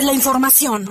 la 0.00 0.14
información. 0.14 0.88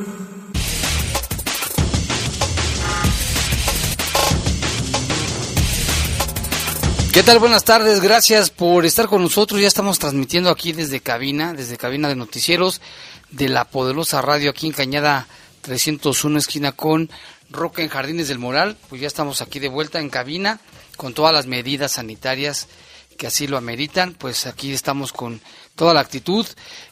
¿Qué 7.12 7.24
tal? 7.24 7.40
Buenas 7.40 7.64
tardes, 7.64 8.00
gracias 8.00 8.52
por 8.52 8.86
estar 8.86 9.08
con 9.08 9.24
nosotros. 9.24 9.60
Ya 9.60 9.68
estamos 9.68 9.98
transmitiendo 9.98 10.52
aquí 10.52 10.72
desde 10.72 11.00
cabina, 11.00 11.54
desde 11.54 11.78
cabina 11.78 12.10
de 12.10 12.16
noticieros 12.16 12.80
de 13.32 13.50
la 13.50 13.66
poderosa 13.66 14.22
radio 14.22 14.52
aquí 14.52 14.68
en 14.68 14.74
Cañada 14.74 15.28
301, 15.62 16.38
esquina 16.38 16.72
con 16.72 17.10
Roca 17.50 17.82
en 17.82 17.90
Jardines 17.90 18.28
del 18.28 18.38
Moral. 18.38 18.78
Pues 18.88 19.02
ya 19.02 19.08
estamos 19.08 19.42
aquí 19.42 19.58
de 19.58 19.70
vuelta 19.70 20.00
en 20.00 20.12
cabina 20.12 20.60
con 20.96 21.16
todas 21.16 21.34
las 21.34 21.48
medidas 21.48 21.94
sanitarias 21.94 22.68
que 23.18 23.28
así 23.28 23.48
lo 23.48 23.58
ameritan. 23.58 24.14
Pues 24.14 24.46
aquí 24.46 24.72
estamos 24.72 25.12
con 25.12 25.42
toda 25.76 25.94
la 25.94 26.00
actitud. 26.00 26.46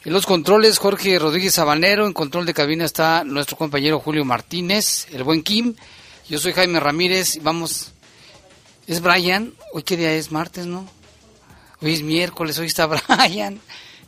En 0.04 0.12
los 0.12 0.26
controles, 0.26 0.78
Jorge 0.78 1.18
Rodríguez 1.18 1.54
Sabanero. 1.54 2.06
En 2.06 2.12
control 2.12 2.46
de 2.46 2.54
cabina 2.54 2.84
está 2.84 3.24
nuestro 3.24 3.56
compañero 3.56 4.00
Julio 4.00 4.24
Martínez, 4.24 5.06
el 5.12 5.24
buen 5.24 5.42
Kim. 5.42 5.74
Yo 6.28 6.38
soy 6.38 6.52
Jaime 6.52 6.80
Ramírez 6.80 7.38
vamos 7.42 7.92
es 8.90 9.00
Brian. 9.00 9.54
Hoy 9.72 9.84
qué 9.84 9.96
día 9.96 10.12
es, 10.12 10.32
martes, 10.32 10.66
¿no? 10.66 10.84
Hoy 11.80 11.94
es 11.94 12.02
miércoles, 12.02 12.58
hoy 12.58 12.66
está 12.66 12.86
Brian. 13.08 13.60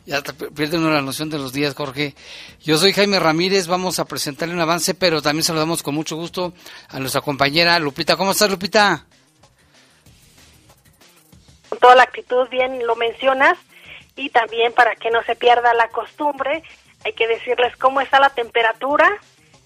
Ya 0.05 0.21
pierde 0.21 0.77
uno 0.77 0.89
la 0.89 1.01
noción 1.01 1.29
de 1.29 1.37
los 1.37 1.53
días, 1.53 1.73
Jorge. 1.73 2.13
Yo 2.61 2.77
soy 2.77 2.91
Jaime 2.91 3.17
Ramírez, 3.17 3.67
vamos 3.67 3.99
a 3.99 4.05
presentarle 4.05 4.53
un 4.53 4.59
avance, 4.59 4.93
pero 4.93 5.21
también 5.21 5.43
saludamos 5.43 5.81
con 5.81 5.95
mucho 5.95 6.17
gusto 6.17 6.53
a 6.89 6.99
nuestra 6.99 7.21
compañera 7.21 7.79
Lupita. 7.79 8.17
¿Cómo 8.17 8.31
estás, 8.31 8.51
Lupita? 8.51 9.05
Con 11.69 11.79
toda 11.79 11.95
la 11.95 12.03
actitud, 12.03 12.49
bien 12.49 12.85
lo 12.85 12.97
mencionas, 12.97 13.57
y 14.15 14.29
también 14.29 14.73
para 14.73 14.95
que 14.95 15.11
no 15.11 15.23
se 15.23 15.35
pierda 15.35 15.73
la 15.73 15.87
costumbre, 15.89 16.63
hay 17.03 17.13
que 17.13 17.27
decirles 17.27 17.75
cómo 17.77 18.01
está 18.01 18.19
la 18.19 18.29
temperatura. 18.29 19.09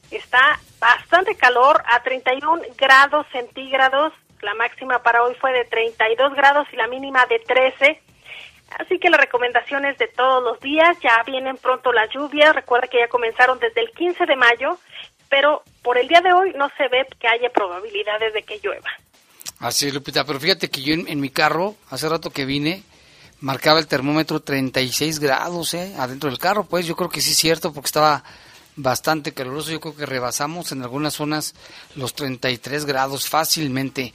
Está 0.09 0.59
bastante 0.79 1.35
calor, 1.35 1.83
a 1.85 2.01
31 2.01 2.61
grados 2.77 3.27
centígrados, 3.31 4.13
la 4.41 4.53
máxima 4.53 5.01
para 5.01 5.23
hoy 5.23 5.35
fue 5.35 5.51
de 5.51 5.65
32 5.65 6.33
grados 6.33 6.67
y 6.71 6.75
la 6.75 6.87
mínima 6.87 7.25
de 7.25 7.39
13. 7.39 8.01
Así 8.79 8.99
que 8.99 9.09
las 9.09 9.19
recomendaciones 9.19 9.97
de 9.97 10.07
todos 10.07 10.43
los 10.43 10.59
días, 10.59 10.97
ya 11.01 11.23
vienen 11.25 11.57
pronto 11.57 11.91
las 11.91 12.09
lluvias, 12.09 12.53
recuerda 12.53 12.87
que 12.87 12.99
ya 12.99 13.07
comenzaron 13.07 13.59
desde 13.59 13.81
el 13.81 13.91
15 13.91 14.25
de 14.25 14.35
mayo, 14.35 14.77
pero 15.29 15.63
por 15.81 15.97
el 15.97 16.07
día 16.07 16.21
de 16.21 16.33
hoy 16.33 16.53
no 16.55 16.69
se 16.77 16.87
ve 16.89 17.07
que 17.19 17.27
haya 17.27 17.49
probabilidades 17.49 18.33
de 18.33 18.43
que 18.43 18.59
llueva. 18.59 18.89
Así 19.59 19.87
es, 19.87 19.93
Lupita, 19.93 20.25
pero 20.25 20.39
fíjate 20.39 20.69
que 20.69 20.81
yo 20.81 20.93
en, 20.93 21.19
mi 21.19 21.29
carro, 21.29 21.75
hace 21.89 22.07
rato 22.07 22.29
que 22.29 22.45
vine, 22.45 22.83
marcaba 23.39 23.79
el 23.79 23.87
termómetro 23.87 24.41
36 24.41 25.19
grados, 25.19 25.73
¿eh? 25.73 25.95
Adentro 25.97 26.29
del 26.29 26.39
carro, 26.39 26.65
pues 26.65 26.85
yo 26.85 26.95
creo 26.95 27.09
que 27.09 27.21
sí 27.21 27.31
es 27.31 27.37
cierto, 27.37 27.73
porque 27.73 27.87
estaba 27.87 28.23
bastante 28.75 29.33
caluroso. 29.33 29.71
Yo 29.71 29.79
creo 29.79 29.95
que 29.95 30.05
rebasamos 30.05 30.71
en 30.71 30.83
algunas 30.83 31.13
zonas 31.13 31.55
los 31.95 32.13
33 32.13 32.85
grados 32.85 33.27
fácilmente. 33.27 34.13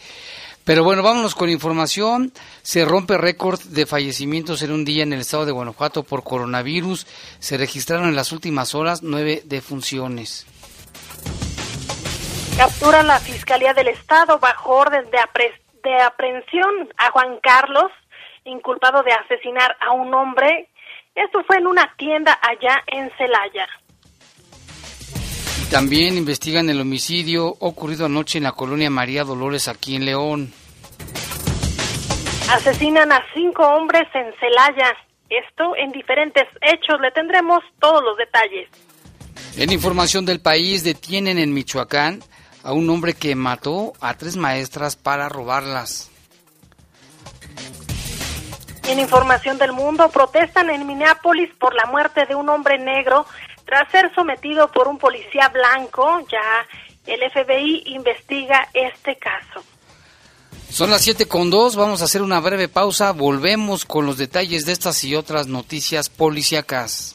Pero 0.64 0.84
bueno, 0.84 1.02
vámonos 1.02 1.34
con 1.34 1.50
información. 1.50 2.32
Se 2.62 2.84
rompe 2.84 3.18
récord 3.18 3.60
de 3.60 3.84
fallecimientos 3.84 4.62
en 4.62 4.70
un 4.70 4.84
día 4.84 5.02
en 5.02 5.12
el 5.12 5.20
estado 5.20 5.44
de 5.44 5.52
Guanajuato 5.52 6.04
por 6.04 6.22
coronavirus. 6.22 7.06
Se 7.40 7.56
registraron 7.56 8.08
en 8.08 8.14
las 8.14 8.30
últimas 8.30 8.74
horas 8.74 9.02
nueve 9.02 9.42
defunciones. 9.44 10.46
Captura 12.56 13.02
la 13.02 13.18
Fiscalía 13.18 13.74
del 13.74 13.88
Estado 13.88 14.38
bajo 14.38 14.72
orden 14.72 15.04
de, 15.10 15.18
de 15.82 16.02
aprehensión 16.02 16.88
a 16.96 17.10
Juan 17.10 17.38
Carlos, 17.42 17.90
inculpado 18.44 19.02
de 19.02 19.12
asesinar 19.12 19.76
a 19.80 19.92
un 19.92 20.12
hombre. 20.14 20.68
Esto 21.14 21.42
fue 21.44 21.58
en 21.58 21.66
una 21.66 21.94
tienda 21.96 22.38
allá 22.42 22.82
en 22.86 23.10
Celaya. 23.16 23.68
También 25.70 26.18
investigan 26.18 26.68
el 26.68 26.80
homicidio 26.80 27.46
ocurrido 27.58 28.06
anoche 28.06 28.38
en 28.38 28.44
la 28.44 28.52
colonia 28.52 28.90
María 28.90 29.24
Dolores 29.24 29.68
aquí 29.68 29.96
en 29.96 30.04
León. 30.04 30.52
Asesinan 32.50 33.10
a 33.10 33.24
cinco 33.32 33.66
hombres 33.66 34.06
en 34.14 34.34
Celaya. 34.38 34.94
Esto 35.30 35.74
en 35.76 35.90
diferentes 35.92 36.44
hechos. 36.60 37.00
Le 37.00 37.10
tendremos 37.12 37.62
todos 37.80 38.02
los 38.02 38.18
detalles. 38.18 38.68
En 39.56 39.72
información 39.72 40.26
del 40.26 40.40
país, 40.40 40.84
detienen 40.84 41.38
en 41.38 41.54
Michoacán 41.54 42.22
a 42.62 42.72
un 42.74 42.88
hombre 42.90 43.14
que 43.14 43.34
mató 43.34 43.94
a 44.00 44.14
tres 44.14 44.36
maestras 44.36 44.96
para 44.96 45.30
robarlas. 45.30 46.11
En 48.92 49.00
información 49.00 49.56
del 49.56 49.72
mundo, 49.72 50.10
protestan 50.10 50.68
en 50.68 50.86
Minneapolis 50.86 51.48
por 51.58 51.74
la 51.74 51.86
muerte 51.86 52.26
de 52.26 52.34
un 52.34 52.50
hombre 52.50 52.78
negro 52.78 53.24
tras 53.64 53.90
ser 53.90 54.14
sometido 54.14 54.70
por 54.70 54.86
un 54.86 54.98
policía 54.98 55.48
blanco, 55.48 56.20
ya 56.30 56.66
el 57.06 57.20
FBI 57.30 57.84
investiga 57.86 58.68
este 58.74 59.16
caso. 59.16 59.64
Son 60.68 60.90
las 60.90 61.00
siete 61.00 61.26
con 61.26 61.48
dos, 61.48 61.74
vamos 61.74 62.02
a 62.02 62.04
hacer 62.04 62.20
una 62.20 62.38
breve 62.40 62.68
pausa, 62.68 63.12
volvemos 63.12 63.86
con 63.86 64.04
los 64.04 64.18
detalles 64.18 64.66
de 64.66 64.72
estas 64.72 65.02
y 65.04 65.16
otras 65.16 65.46
noticias 65.46 66.10
policíacas. 66.10 67.14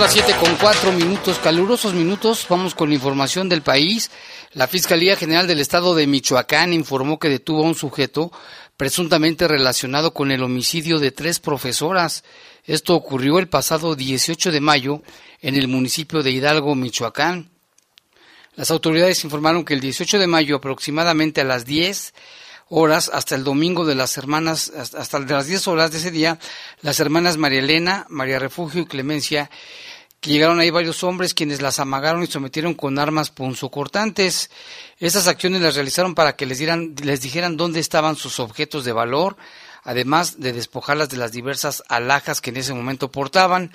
Las 0.00 0.14
7 0.14 0.34
con 0.40 0.56
4 0.56 0.92
minutos, 0.92 1.38
calurosos 1.40 1.92
minutos. 1.92 2.46
Vamos 2.48 2.74
con 2.74 2.90
información 2.90 3.50
del 3.50 3.60
país. 3.60 4.10
La 4.54 4.66
Fiscalía 4.66 5.14
General 5.14 5.46
del 5.46 5.60
Estado 5.60 5.94
de 5.94 6.06
Michoacán 6.06 6.72
informó 6.72 7.18
que 7.18 7.28
detuvo 7.28 7.62
a 7.62 7.66
un 7.66 7.74
sujeto 7.74 8.32
presuntamente 8.78 9.46
relacionado 9.46 10.14
con 10.14 10.30
el 10.30 10.42
homicidio 10.42 11.00
de 11.00 11.10
tres 11.10 11.38
profesoras. 11.38 12.24
Esto 12.64 12.94
ocurrió 12.94 13.38
el 13.38 13.50
pasado 13.50 13.94
18 13.94 14.50
de 14.50 14.60
mayo 14.60 15.02
en 15.42 15.56
el 15.56 15.68
municipio 15.68 16.22
de 16.22 16.30
Hidalgo, 16.30 16.74
Michoacán. 16.74 17.50
Las 18.56 18.70
autoridades 18.70 19.22
informaron 19.24 19.66
que 19.66 19.74
el 19.74 19.80
18 19.80 20.18
de 20.18 20.26
mayo, 20.26 20.56
aproximadamente 20.56 21.42
a 21.42 21.44
las 21.44 21.66
10 21.66 22.14
horas, 22.70 23.10
hasta 23.12 23.34
el 23.34 23.44
domingo 23.44 23.84
de 23.84 23.96
las 23.96 24.16
hermanas, 24.16 24.72
hasta 24.74 25.18
las 25.18 25.46
10 25.46 25.68
horas 25.68 25.90
de 25.90 25.98
ese 25.98 26.10
día, 26.10 26.38
las 26.80 27.00
hermanas 27.00 27.36
María 27.36 27.58
Elena, 27.58 28.06
María 28.08 28.38
Refugio 28.38 28.80
y 28.80 28.86
Clemencia 28.86 29.50
que 30.20 30.30
llegaron 30.30 30.60
ahí 30.60 30.70
varios 30.70 31.02
hombres 31.02 31.32
quienes 31.32 31.62
las 31.62 31.78
amagaron 31.78 32.22
y 32.22 32.26
sometieron 32.26 32.74
con 32.74 32.98
armas 32.98 33.30
punzocortantes. 33.30 34.50
Esas 34.98 35.26
acciones 35.26 35.62
las 35.62 35.74
realizaron 35.74 36.14
para 36.14 36.36
que 36.36 36.44
les, 36.44 36.58
dieran, 36.58 36.94
les 37.02 37.22
dijeran 37.22 37.56
dónde 37.56 37.80
estaban 37.80 38.16
sus 38.16 38.38
objetos 38.38 38.84
de 38.84 38.92
valor, 38.92 39.36
además 39.82 40.38
de 40.38 40.52
despojarlas 40.52 41.08
de 41.08 41.16
las 41.16 41.32
diversas 41.32 41.82
alhajas 41.88 42.42
que 42.42 42.50
en 42.50 42.58
ese 42.58 42.74
momento 42.74 43.10
portaban. 43.10 43.72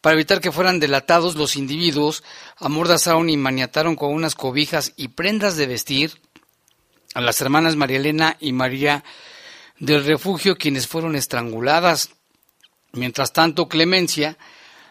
Para 0.00 0.14
evitar 0.14 0.40
que 0.40 0.52
fueran 0.52 0.80
delatados, 0.80 1.36
los 1.36 1.54
individuos 1.54 2.24
amordazaron 2.58 3.30
y 3.30 3.36
maniataron 3.36 3.94
con 3.94 4.12
unas 4.12 4.34
cobijas 4.34 4.92
y 4.96 5.08
prendas 5.08 5.56
de 5.56 5.66
vestir 5.66 6.20
a 7.14 7.20
las 7.20 7.40
hermanas 7.40 7.76
María 7.76 7.98
Elena 7.98 8.36
y 8.40 8.52
María 8.52 9.04
del 9.78 10.04
Refugio, 10.04 10.56
quienes 10.56 10.88
fueron 10.88 11.14
estranguladas. 11.14 12.10
Mientras 12.92 13.32
tanto, 13.32 13.68
Clemencia, 13.68 14.36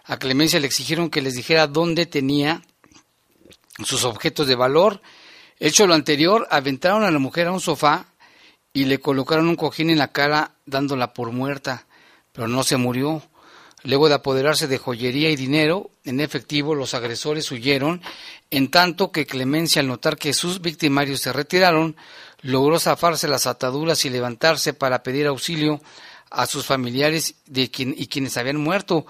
a 0.03 0.17
Clemencia 0.17 0.59
le 0.59 0.67
exigieron 0.67 1.09
que 1.09 1.21
les 1.21 1.35
dijera 1.35 1.67
dónde 1.67 2.05
tenía 2.05 2.61
sus 3.83 4.03
objetos 4.03 4.47
de 4.47 4.55
valor. 4.55 5.01
Hecho 5.59 5.87
lo 5.87 5.93
anterior, 5.93 6.47
aventaron 6.51 7.03
a 7.03 7.11
la 7.11 7.19
mujer 7.19 7.47
a 7.47 7.51
un 7.51 7.61
sofá 7.61 8.05
y 8.73 8.85
le 8.85 8.99
colocaron 8.99 9.47
un 9.47 9.55
cojín 9.55 9.89
en 9.89 9.99
la 9.99 10.11
cara 10.11 10.55
dándola 10.65 11.13
por 11.13 11.31
muerta, 11.31 11.85
pero 12.31 12.47
no 12.47 12.63
se 12.63 12.77
murió. 12.77 13.21
Luego 13.83 14.07
de 14.07 14.15
apoderarse 14.15 14.67
de 14.67 14.77
joyería 14.77 15.29
y 15.29 15.35
dinero 15.35 15.91
en 16.05 16.21
efectivo, 16.21 16.73
los 16.73 16.93
agresores 16.93 17.51
huyeron, 17.51 18.01
en 18.49 18.71
tanto 18.71 19.11
que 19.11 19.25
Clemencia, 19.25 19.81
al 19.81 19.87
notar 19.87 20.17
que 20.17 20.33
sus 20.33 20.61
victimarios 20.61 21.19
se 21.19 21.33
retiraron, 21.33 21.97
logró 22.41 22.79
zafarse 22.79 23.27
las 23.27 23.45
ataduras 23.45 24.05
y 24.05 24.09
levantarse 24.09 24.73
para 24.73 25.03
pedir 25.03 25.27
auxilio 25.27 25.81
a 26.31 26.47
sus 26.47 26.65
familiares 26.65 27.35
de 27.45 27.69
quien, 27.69 27.93
y 27.95 28.07
quienes 28.07 28.37
habían 28.37 28.57
muerto. 28.57 29.05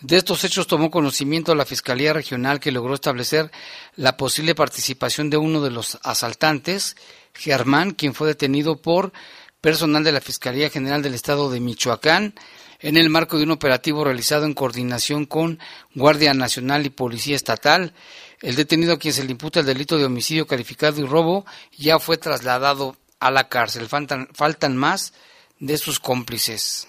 De 0.00 0.16
estos 0.16 0.44
hechos 0.44 0.68
tomó 0.68 0.90
conocimiento 0.90 1.54
la 1.56 1.64
Fiscalía 1.64 2.12
Regional 2.12 2.60
que 2.60 2.70
logró 2.70 2.94
establecer 2.94 3.50
la 3.96 4.16
posible 4.16 4.54
participación 4.54 5.28
de 5.28 5.38
uno 5.38 5.60
de 5.60 5.70
los 5.70 5.98
asaltantes, 6.04 6.96
Germán, 7.34 7.92
quien 7.92 8.14
fue 8.14 8.28
detenido 8.28 8.80
por 8.80 9.12
personal 9.60 10.04
de 10.04 10.12
la 10.12 10.20
Fiscalía 10.20 10.70
General 10.70 11.02
del 11.02 11.14
Estado 11.14 11.50
de 11.50 11.58
Michoacán 11.58 12.34
en 12.80 12.96
el 12.96 13.10
marco 13.10 13.38
de 13.38 13.42
un 13.42 13.50
operativo 13.50 14.04
realizado 14.04 14.44
en 14.44 14.54
coordinación 14.54 15.26
con 15.26 15.58
Guardia 15.94 16.32
Nacional 16.32 16.86
y 16.86 16.90
Policía 16.90 17.34
Estatal. 17.34 17.92
El 18.40 18.54
detenido 18.54 18.92
a 18.92 18.98
quien 18.98 19.12
se 19.12 19.24
le 19.24 19.32
imputa 19.32 19.60
el 19.60 19.66
delito 19.66 19.98
de 19.98 20.04
homicidio 20.04 20.46
calificado 20.46 21.00
y 21.00 21.06
robo 21.06 21.44
ya 21.76 21.98
fue 21.98 22.18
trasladado 22.18 22.96
a 23.18 23.32
la 23.32 23.48
cárcel. 23.48 23.88
Faltan, 23.88 24.28
faltan 24.32 24.76
más 24.76 25.12
de 25.58 25.76
sus 25.76 25.98
cómplices. 25.98 26.86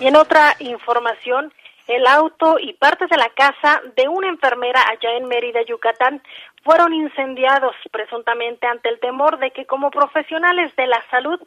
Y 0.00 0.06
en 0.08 0.16
otra 0.16 0.56
información, 0.58 1.52
el 1.86 2.06
auto 2.06 2.58
y 2.58 2.72
partes 2.74 3.08
de 3.08 3.16
la 3.16 3.28
casa 3.30 3.80
de 3.96 4.08
una 4.08 4.28
enfermera 4.28 4.82
allá 4.88 5.16
en 5.16 5.28
Mérida, 5.28 5.62
Yucatán, 5.62 6.22
fueron 6.62 6.92
incendiados 6.94 7.76
presuntamente 7.92 8.66
ante 8.66 8.88
el 8.88 8.98
temor 9.00 9.38
de 9.38 9.50
que 9.50 9.66
como 9.66 9.90
profesionales 9.90 10.74
de 10.76 10.86
la 10.86 11.02
salud 11.10 11.40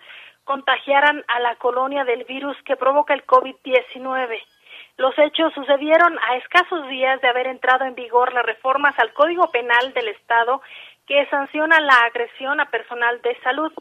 contagiaran 0.43 1.25
a 1.27 1.39
la 1.39 1.55
colonia 1.55 2.05
del 2.05 2.23
virus 2.23 2.55
que 2.63 2.77
provoca 2.77 3.13
el 3.13 3.25
COVID-19. 3.25 4.39
Los 4.97 5.13
hechos 5.19 5.53
sucedieron 5.53 6.17
a 6.27 6.37
escasos 6.37 6.87
días 6.87 7.19
de 7.21 7.27
haber 7.27 7.47
entrado 7.47 7.85
en 7.85 7.95
vigor 7.95 8.33
las 8.33 8.45
reformas 8.45 8.97
al 8.97 9.13
Código 9.13 9.51
Penal 9.51 9.93
del 9.93 10.07
Estado 10.07 10.61
que 11.05 11.25
sanciona 11.27 11.79
la 11.81 12.01
agresión 12.05 12.59
a 12.59 12.69
personal 12.69 13.21
de 13.21 13.37
salud. 13.41 13.71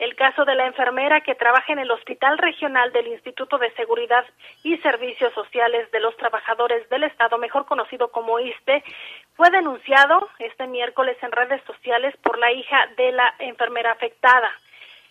El 0.00 0.16
caso 0.16 0.46
de 0.46 0.54
la 0.54 0.64
enfermera 0.64 1.20
que 1.20 1.34
trabaja 1.34 1.74
en 1.74 1.78
el 1.78 1.90
Hospital 1.90 2.38
Regional 2.38 2.90
del 2.90 3.08
Instituto 3.08 3.58
de 3.58 3.70
Seguridad 3.72 4.24
y 4.62 4.78
Servicios 4.78 5.30
Sociales 5.34 5.90
de 5.90 6.00
los 6.00 6.16
Trabajadores 6.16 6.88
del 6.88 7.04
Estado, 7.04 7.36
mejor 7.36 7.66
conocido 7.66 8.10
como 8.10 8.40
ISTE, 8.40 8.82
fue 9.36 9.50
denunciado 9.50 10.26
este 10.38 10.66
miércoles 10.66 11.18
en 11.20 11.30
redes 11.32 11.62
sociales 11.64 12.16
por 12.22 12.38
la 12.38 12.50
hija 12.50 12.86
de 12.96 13.12
la 13.12 13.34
enfermera 13.40 13.92
afectada. 13.92 14.48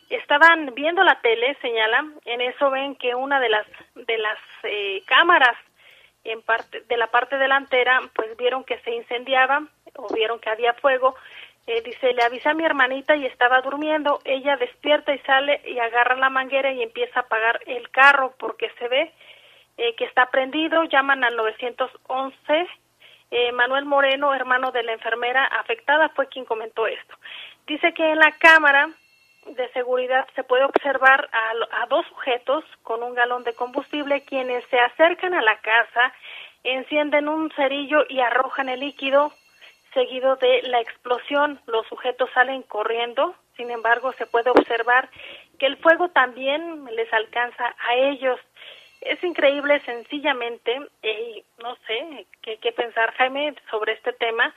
Estaban 0.09 0.74
viendo 0.74 1.03
la 1.03 1.21
tele, 1.21 1.56
señalan, 1.62 2.15
en 2.25 2.41
eso 2.41 2.71
ven 2.71 2.95
que 2.95 3.13
una 3.13 3.39
de 3.39 3.50
las 3.50 3.68
de 3.94 4.18
las 4.18 4.39
eh, 4.63 5.03
cámaras 5.06 5.56
en 6.24 6.41
parte 6.41 6.81
de 6.81 6.97
la 6.97 7.12
parte 7.12 7.38
delantera, 7.38 8.01
pues 8.15 8.36
vieron 8.38 8.63
que 8.63 8.80
se 8.80 8.89
incendiaba 8.89 9.68
o 9.97 10.12
vieron 10.15 10.39
que 10.39 10.50
había 10.50 10.74
fuego 10.74 11.15
eh, 11.69 11.83
dice, 11.86 12.13
le 12.13 12.24
avisa 12.24 12.50
a 12.50 12.54
mi 12.56 12.66
hermanita 12.66 13.16
y 13.16 13.27
estaba 13.27 13.62
durmiendo, 13.62 14.21
ella 14.25 14.57
despierta 14.57 15.13
y 15.13 15.19
sale 15.19 15.62
y 15.68 15.77
agarra 15.77 16.16
la 16.16 16.31
manguera 16.31 16.71
y 16.71 16.81
empieza 16.81 17.19
a 17.19 17.24
apagar 17.24 17.62
el 17.68 17.92
carro 17.92 18.33
porque 18.39 18.71
se 18.80 18.88
ve 18.88 19.13
eh, 19.77 19.94
que 19.95 20.06
está 20.06 20.31
prendido, 20.31 20.83
llaman 20.86 21.24
al 21.24 21.36
911. 21.36 22.68
Eh, 23.30 23.51
Manuel 23.51 23.86
Moreno, 23.86 24.33
hermano 24.33 24.71
de 24.71 24.81
la 24.81 24.94
enfermera 24.94 25.45
afectada, 25.45 26.10
fue 26.10 26.27
quien 26.27 26.44
comentó 26.44 26.88
esto. 26.88 27.16
Dice 27.68 27.94
que 27.94 28.13
en 28.13 28.18
la 28.18 28.31
cámara 28.39 28.89
de 29.45 29.72
seguridad 29.74 30.27
se 30.33 30.44
puede 30.44 30.63
observar 30.63 31.30
a, 31.31 31.83
a 31.83 31.86
dos 31.86 32.04
sujetos 32.07 32.63
con 32.81 33.04
un 33.04 33.13
galón 33.13 33.44
de 33.44 33.54
combustible 33.54 34.24
quienes 34.24 34.65
se 34.72 34.80
acercan 34.80 35.36
a 35.36 35.44
la 35.44 35.60
casa, 35.60 36.13
encienden 36.63 37.30
un 37.30 37.51
cerillo 37.51 38.06
y 38.10 38.22
arrojan 38.22 38.69
el 38.69 38.80
líquido 38.80 39.31
seguido 39.94 40.36
de 40.38 40.62
la 40.63 40.81
explosión. 40.81 41.59
Los 41.65 41.88
sujetos 41.88 42.30
salen 42.33 42.63
corriendo, 42.63 43.36
sin 43.57 43.71
embargo, 43.71 44.13
se 44.13 44.25
puede 44.25 44.50
observar 44.50 45.09
que 45.57 45.65
el 45.65 45.77
fuego 45.77 46.09
también 46.09 46.86
les 46.95 47.12
alcanza 47.13 47.75
a 47.88 47.95
ellos. 47.95 48.39
Es 49.01 49.24
increíble, 49.24 49.81
sencillamente, 49.81 50.77
y 51.03 51.44
no 51.62 51.75
sé 51.88 52.25
qué, 52.41 52.71
pensar, 52.71 53.13
Jaime, 53.15 53.53
sobre 53.69 53.94
este 53.94 54.13
tema, 54.13 54.53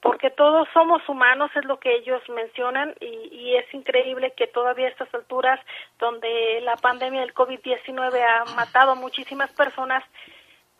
porque 0.00 0.30
todos 0.30 0.68
somos 0.72 1.08
humanos, 1.08 1.50
es 1.54 1.64
lo 1.64 1.78
que 1.78 1.94
ellos 1.94 2.20
mencionan, 2.28 2.94
y, 3.00 3.28
y 3.32 3.56
es 3.56 3.72
increíble 3.72 4.32
que 4.36 4.46
todavía 4.46 4.86
a 4.86 4.90
estas 4.90 5.12
alturas, 5.14 5.60
donde 5.98 6.60
la 6.62 6.76
pandemia 6.76 7.20
del 7.20 7.34
COVID-19 7.34 8.20
ha 8.20 8.44
matado 8.56 8.92
a 8.92 8.96
muchísimas 8.96 9.50
personas, 9.52 10.04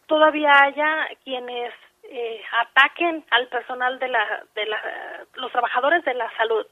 todavía 0.06 0.62
haya 0.62 1.08
quienes 1.24 1.72
eh, 2.10 2.40
ataquen 2.60 3.24
al 3.30 3.48
personal 3.48 3.98
de 3.98 4.08
la, 4.08 4.44
de 4.54 4.66
la, 4.66 4.78
los 5.34 5.50
trabajadores 5.52 6.04
de 6.04 6.14
la 6.14 6.30
salud. 6.36 6.66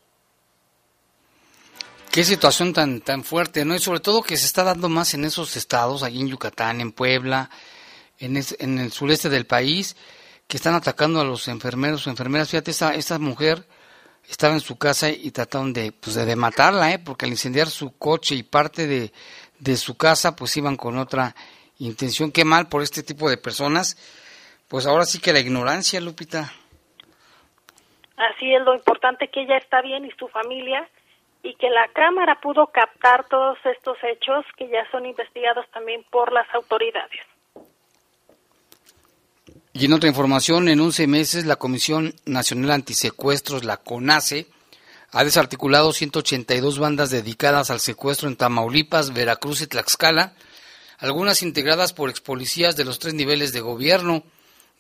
Qué 2.10 2.24
situación 2.24 2.74
tan 2.74 3.00
tan 3.00 3.24
fuerte, 3.24 3.64
¿no? 3.64 3.74
Y 3.74 3.78
sobre 3.78 4.00
todo 4.00 4.22
que 4.22 4.36
se 4.36 4.46
está 4.46 4.64
dando 4.64 4.88
más 4.88 5.14
en 5.14 5.24
esos 5.24 5.56
estados, 5.56 6.02
allí 6.02 6.20
en 6.20 6.28
Yucatán, 6.28 6.80
en 6.80 6.92
Puebla, 6.92 7.48
en, 8.18 8.38
en 8.58 8.78
el 8.78 8.92
sureste 8.92 9.30
del 9.30 9.46
país, 9.46 9.96
que 10.46 10.58
están 10.58 10.74
atacando 10.74 11.20
a 11.20 11.24
los 11.24 11.48
enfermeros 11.48 12.06
o 12.06 12.10
enfermeras. 12.10 12.50
Fíjate, 12.50 12.70
esta, 12.70 12.94
esta 12.94 13.18
mujer 13.18 13.66
estaba 14.28 14.52
en 14.54 14.60
su 14.60 14.76
casa 14.76 15.08
y 15.08 15.30
trataron 15.30 15.72
de, 15.72 15.92
pues 15.92 16.14
de, 16.14 16.36
matarla, 16.36 16.92
¿eh? 16.92 16.98
Porque 16.98 17.24
al 17.24 17.30
incendiar 17.30 17.68
su 17.68 17.96
coche 17.96 18.34
y 18.34 18.42
parte 18.42 18.86
de, 18.86 19.12
de 19.58 19.76
su 19.76 19.96
casa, 19.96 20.36
pues 20.36 20.56
iban 20.56 20.76
con 20.76 20.98
otra 20.98 21.34
intención. 21.78 22.30
Qué 22.30 22.44
mal 22.44 22.68
por 22.68 22.82
este 22.82 23.02
tipo 23.02 23.30
de 23.30 23.38
personas 23.38 23.96
pues 24.72 24.86
ahora 24.86 25.04
sí 25.04 25.20
que 25.20 25.34
la 25.34 25.40
ignorancia, 25.40 26.00
Lupita. 26.00 26.50
Así 28.16 28.54
es 28.54 28.62
lo 28.62 28.74
importante 28.74 29.28
que 29.28 29.42
ella 29.42 29.58
está 29.58 29.82
bien 29.82 30.06
y 30.06 30.10
su 30.12 30.28
familia 30.28 30.88
y 31.42 31.54
que 31.56 31.68
la 31.68 31.86
Cámara 31.92 32.40
pudo 32.40 32.68
captar 32.68 33.28
todos 33.28 33.58
estos 33.66 33.98
hechos 34.02 34.46
que 34.56 34.70
ya 34.70 34.90
son 34.90 35.04
investigados 35.04 35.66
también 35.74 36.02
por 36.10 36.32
las 36.32 36.46
autoridades. 36.54 37.20
Y 39.74 39.84
en 39.84 39.92
otra 39.92 40.08
información, 40.08 40.66
en 40.68 40.80
11 40.80 41.06
meses 41.06 41.44
la 41.44 41.56
Comisión 41.56 42.14
Nacional 42.24 42.70
Antisecuestros, 42.70 43.64
la 43.64 43.76
CONACE, 43.76 44.46
ha 45.10 45.22
desarticulado 45.22 45.92
182 45.92 46.78
bandas 46.78 47.10
dedicadas 47.10 47.70
al 47.70 47.80
secuestro 47.80 48.26
en 48.26 48.36
Tamaulipas, 48.36 49.12
Veracruz 49.12 49.60
y 49.60 49.66
Tlaxcala, 49.66 50.32
algunas 50.96 51.42
integradas 51.42 51.92
por 51.92 52.08
expolicías 52.08 52.74
de 52.74 52.86
los 52.86 52.98
tres 53.00 53.12
niveles 53.12 53.52
de 53.52 53.60
gobierno. 53.60 54.24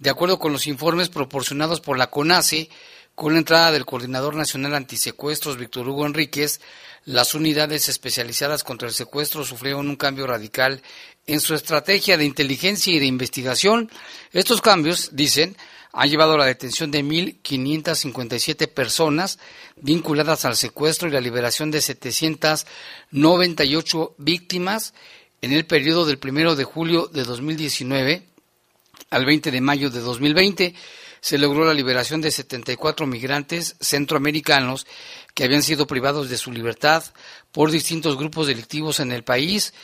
De 0.02 0.10
acuerdo 0.10 0.38
con 0.40 0.52
los 0.52 0.66
informes 0.66 1.10
proporcionados 1.10 1.80
por 1.80 1.96
la 1.96 2.10
CONACE, 2.10 2.68
con 3.14 3.34
la 3.34 3.38
entrada 3.38 3.70
del 3.70 3.84
Coordinador 3.84 4.34
Nacional 4.34 4.74
Antisecuestros, 4.74 5.58
Víctor 5.58 5.88
Hugo 5.88 6.06
Enríquez, 6.06 6.60
las 7.04 7.36
unidades 7.36 7.88
especializadas 7.88 8.64
contra 8.64 8.88
el 8.88 8.94
secuestro 8.94 9.44
sufrieron 9.44 9.88
un 9.88 9.94
cambio 9.94 10.26
radical 10.26 10.82
en 11.28 11.38
su 11.38 11.54
estrategia 11.54 12.16
de 12.16 12.24
inteligencia 12.24 12.92
y 12.92 12.98
de 12.98 13.06
investigación. 13.06 13.92
Estos 14.32 14.60
cambios, 14.60 15.10
dicen, 15.12 15.56
han 15.92 16.10
llevado 16.10 16.32
a 16.32 16.38
la 16.38 16.46
detención 16.46 16.90
de 16.90 17.04
1.557 17.04 18.66
personas 18.66 19.38
vinculadas 19.76 20.44
al 20.44 20.56
secuestro 20.56 21.06
y 21.06 21.12
la 21.12 21.20
liberación 21.20 21.70
de 21.70 21.80
798 21.80 24.14
víctimas 24.18 24.94
en 25.42 25.52
el 25.52 25.64
periodo 25.64 26.06
del 26.06 26.18
1 26.20 26.56
de 26.56 26.64
julio 26.64 27.06
de 27.06 27.22
2019 27.22 28.31
al 29.12 29.26
20 29.26 29.50
de 29.50 29.60
mayo 29.60 29.90
de 29.90 30.00
2020 30.00 30.74
se 31.20 31.38
logró 31.38 31.66
la 31.66 31.74
liberación 31.74 32.22
de 32.22 32.30
74 32.30 33.06
migrantes 33.06 33.76
centroamericanos 33.78 34.86
que 35.34 35.44
habían 35.44 35.62
sido 35.62 35.86
privados 35.86 36.30
de 36.30 36.38
su 36.38 36.50
libertad 36.50 37.04
por 37.52 37.70
distintos 37.70 38.16
grupos 38.16 38.46
delictivos 38.46 39.00
en 39.00 39.12
el 39.12 39.22
país. 39.22 39.74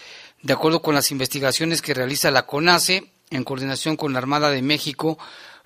De 0.43 0.55
acuerdo 0.55 0.81
con 0.81 0.95
las 0.95 1.11
investigaciones 1.11 1.83
que 1.83 1.95
realiza 1.95 2.31
la 2.31 2.47
CONACE, 2.47 3.13
en 3.31 3.45
coordinación 3.45 3.97
con 3.97 4.15
la 4.15 4.19
Armada 4.19 4.51
de 4.51 4.63
México, 4.63 5.19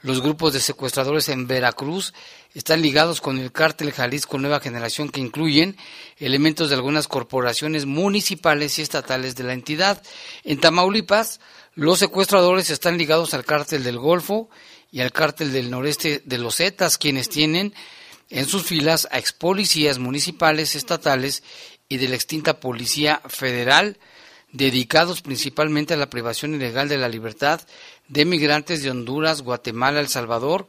los 0.02 0.20
grupos 0.20 0.52
de 0.52 0.60
secuestradores 0.60 1.28
en 1.28 1.46
Veracruz 1.46 2.12
están 2.54 2.82
ligados 2.82 3.20
con 3.20 3.38
el 3.38 3.52
cártel 3.52 3.92
Jalisco 3.92 4.38
Nueva 4.38 4.60
Generación 4.60 5.08
que 5.08 5.20
incluyen 5.20 5.76
elementos 6.18 6.68
de 6.68 6.74
algunas 6.74 7.08
corporaciones 7.08 7.86
municipales 7.86 8.78
y 8.78 8.82
estatales 8.82 9.36
de 9.36 9.44
la 9.44 9.52
entidad. 9.52 10.02
En 10.44 10.60
Tamaulipas, 10.60 11.40
los 11.74 12.00
secuestradores 12.00 12.70
están 12.70 12.98
ligados 12.98 13.32
al 13.32 13.44
cártel 13.44 13.84
del 13.84 13.98
Golfo 13.98 14.50
y 14.90 15.00
al 15.00 15.12
cártel 15.12 15.52
del 15.52 15.70
noreste 15.70 16.20
de 16.24 16.38
los 16.38 16.56
Zetas, 16.56 16.98
quienes 16.98 17.28
tienen 17.28 17.72
en 18.28 18.46
sus 18.46 18.64
filas 18.64 19.08
a 19.10 19.18
ex 19.18 19.32
policías 19.32 19.98
municipales, 19.98 20.74
estatales 20.74 21.42
y 21.88 21.98
de 21.98 22.08
la 22.08 22.16
extinta 22.16 22.60
Policía 22.60 23.22
Federal, 23.28 23.98
dedicados 24.52 25.22
principalmente 25.22 25.94
a 25.94 25.96
la 25.96 26.10
privación 26.10 26.54
ilegal 26.54 26.88
de 26.88 26.98
la 26.98 27.08
libertad 27.08 27.60
de 28.08 28.24
migrantes 28.24 28.82
de 28.82 28.90
Honduras, 28.90 29.42
Guatemala, 29.42 30.00
El 30.00 30.08
Salvador 30.08 30.68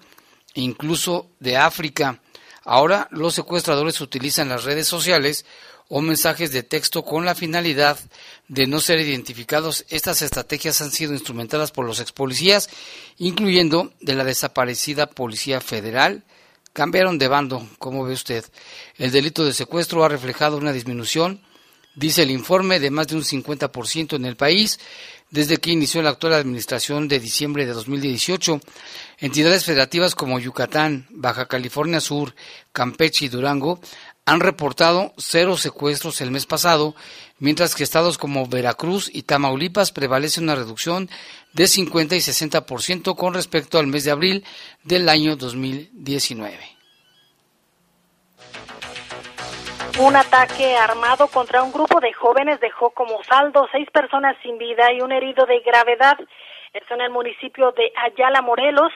e 0.55 0.61
incluso 0.61 1.27
de 1.39 1.57
África. 1.57 2.21
Ahora 2.63 3.07
los 3.11 3.35
secuestradores 3.35 3.99
utilizan 3.99 4.49
las 4.49 4.63
redes 4.63 4.87
sociales 4.87 5.45
o 5.89 6.01
mensajes 6.01 6.51
de 6.51 6.63
texto 6.63 7.03
con 7.03 7.25
la 7.25 7.35
finalidad 7.35 7.99
de 8.47 8.67
no 8.67 8.79
ser 8.79 8.99
identificados. 8.99 9.85
Estas 9.89 10.21
estrategias 10.21 10.81
han 10.81 10.91
sido 10.91 11.13
instrumentadas 11.13 11.71
por 11.71 11.85
los 11.85 11.99
ex 11.99 12.11
policías, 12.11 12.69
incluyendo 13.17 13.93
de 13.99 14.15
la 14.15 14.23
desaparecida 14.23 15.07
Policía 15.07 15.59
Federal. 15.61 16.23
Cambiaron 16.71 17.19
de 17.19 17.27
bando, 17.27 17.67
como 17.77 18.03
ve 18.05 18.13
usted. 18.13 18.45
El 18.97 19.11
delito 19.11 19.45
de 19.45 19.53
secuestro 19.53 20.03
ha 20.03 20.09
reflejado 20.09 20.57
una 20.57 20.71
disminución, 20.71 21.41
dice 21.95 22.23
el 22.23 22.31
informe, 22.31 22.79
de 22.79 22.91
más 22.91 23.07
de 23.07 23.15
un 23.15 23.23
50% 23.23 24.15
en 24.15 24.25
el 24.25 24.35
país 24.35 24.79
desde 25.33 25.57
que 25.57 25.71
inició 25.71 26.03
la 26.03 26.11
actual 26.11 26.33
administración 26.33 27.07
de 27.07 27.19
diciembre 27.19 27.65
de 27.65 27.73
2018. 27.73 28.61
Entidades 29.17 29.65
federativas 29.65 30.13
como 30.13 30.39
Yucatán, 30.39 31.07
Baja 31.09 31.47
California 31.47 31.99
Sur, 31.99 32.35
Campeche 32.71 33.25
y 33.25 33.29
Durango 33.29 33.79
han 34.25 34.39
reportado 34.39 35.11
cero 35.17 35.57
secuestros 35.57 36.21
el 36.21 36.29
mes 36.29 36.45
pasado, 36.45 36.95
mientras 37.39 37.73
que 37.73 37.83
estados 37.83 38.19
como 38.19 38.45
Veracruz 38.47 39.09
y 39.11 39.23
Tamaulipas 39.23 39.91
prevalece 39.91 40.39
una 40.39 40.53
reducción 40.53 41.09
de 41.53 41.67
50 41.67 42.15
y 42.15 42.19
60% 42.19 43.15
con 43.15 43.33
respecto 43.33 43.79
al 43.79 43.87
mes 43.87 44.03
de 44.03 44.11
abril 44.11 44.45
del 44.83 45.09
año 45.09 45.35
2019. 45.35 46.72
Un 49.99 50.15
ataque 50.15 50.75
armado 50.75 51.27
contra 51.27 51.61
un 51.61 51.71
grupo 51.71 51.99
de 51.99 52.11
jóvenes 52.13 52.59
dejó 52.59 52.89
como 52.89 53.23
saldo 53.25 53.67
seis 53.71 53.87
personas 53.91 54.35
sin 54.41 54.57
vida 54.57 54.91
y 54.91 55.01
un 55.01 55.11
herido 55.11 55.45
de 55.45 55.59
gravedad. 55.59 56.17
Esto 56.73 56.95
en 56.95 57.01
el 57.01 57.11
municipio 57.11 57.71
de 57.73 57.93
Ayala, 57.95 58.41
Morelos. 58.41 58.91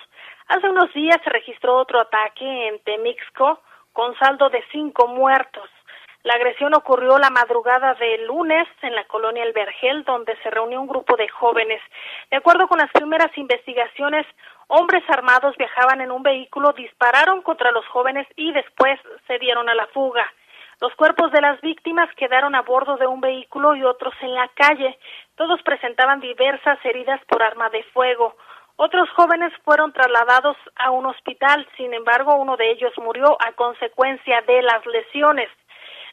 Hace 0.48 0.68
unos 0.68 0.92
días 0.94 1.20
se 1.24 1.30
registró 1.30 1.75
otro 1.75 2.00
ataque 2.00 2.68
en 2.68 2.80
Temixco 2.80 3.62
con 3.94 4.18
saldo 4.18 4.50
de 4.50 4.63
cinco 4.72 5.08
muertos. 5.08 5.70
La 6.24 6.34
agresión 6.34 6.74
ocurrió 6.74 7.20
la 7.20 7.30
madrugada 7.30 7.94
del 7.94 8.25
lunes 8.25 8.68
en 8.82 8.96
la 8.96 9.06
colonia 9.06 9.44
El 9.44 9.54
Vergel, 9.54 10.04
donde 10.04 10.36
se 10.42 10.50
reunió 10.50 10.82
un 10.82 10.88
grupo 10.88 11.16
de 11.16 11.30
jóvenes. 11.30 11.80
De 12.32 12.38
acuerdo 12.38 12.68
con 12.68 12.80
las 12.80 12.92
primeras 12.92 13.30
investigaciones, 13.38 14.25
hombres 14.68 15.04
armados 15.10 15.56
viajaban 15.58 16.01
en 16.01 16.12
un 16.12 16.24
vehículo, 16.24 16.74
dispararon 16.74 17.44
contra 17.44 17.72
los 17.72 17.86
jóvenes 17.86 18.27
y 18.36 18.51
después 18.51 19.00
se 19.27 19.38
dieron 19.38 19.70
a 19.70 19.75
la 19.75 19.86
fuga. 19.88 20.25
Los 20.79 20.93
cuerpos 20.96 21.31
de 21.31 21.41
las 21.41 21.60
víctimas 21.62 22.07
quedaron 22.15 22.53
a 22.53 22.62
bordo 22.62 22.98
de 22.98 23.07
un 23.07 23.19
vehículo 23.19 23.75
y 23.75 23.84
otros 23.84 24.13
en 24.22 24.36
la 24.36 24.48
calle. 24.50 25.00
Todos 25.36 25.62
presentaban 25.63 26.19
diversas 26.19 26.77
heridas 26.86 27.19
por 27.25 27.41
arma 27.41 27.69
de 27.69 27.81
fuego. 27.93 28.36
Otros 28.75 29.10
jóvenes 29.15 29.51
fueron 29.65 29.91
trasladados 29.91 30.55
a 30.75 30.91
un 30.91 31.07
hospital, 31.07 31.67
sin 31.77 31.96
embargo, 31.96 32.36
uno 32.36 32.57
de 32.57 32.69
ellos 32.69 32.93
murió 32.98 33.36
a 33.41 33.53
consecuencia 33.53 34.41
de 34.41 34.62
las 34.62 34.86
lesiones. 34.86 35.50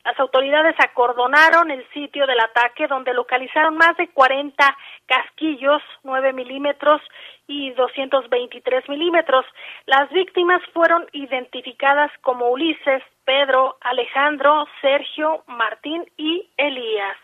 Las 0.05 0.21
autoridades 0.21 0.75
acordonaron 0.79 1.71
el 1.71 1.87
sitio 1.91 2.27
del 2.27 2.39
ataque 2.41 2.87
donde 2.87 3.15
localizaron 3.15 3.77
más 3.77 3.97
de 3.97 4.09
40 4.09 4.77
casquillos, 5.07 5.83
9 6.03 6.33
milímetros 6.35 7.01
y 7.47 7.71
223 7.71 8.89
milímetros. 8.89 9.47
Las 9.87 10.11
víctimas 10.11 10.61
fueron 10.75 11.07
identificadas 11.13 12.11
como 12.21 12.51
Ulises, 12.51 13.03
Pedro, 13.25 13.79
Alejandro, 13.81 14.67
Sergio, 14.83 15.43
Martín 15.47 16.05
y 16.19 16.51
Elías. 16.59 17.17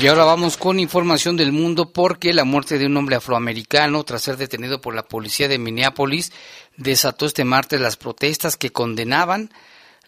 Y 0.00 0.06
ahora 0.06 0.24
vamos 0.24 0.56
con 0.56 0.80
información 0.80 1.36
del 1.36 1.52
mundo 1.52 1.92
porque 1.92 2.32
la 2.32 2.44
muerte 2.44 2.78
de 2.78 2.86
un 2.86 2.96
hombre 2.96 3.16
afroamericano 3.16 4.02
tras 4.02 4.22
ser 4.22 4.38
detenido 4.38 4.80
por 4.80 4.94
la 4.94 5.06
policía 5.06 5.46
de 5.46 5.58
Minneapolis 5.58 6.32
desató 6.78 7.26
este 7.26 7.44
martes 7.44 7.82
las 7.82 7.98
protestas 7.98 8.56
que 8.56 8.72
condenaban 8.72 9.52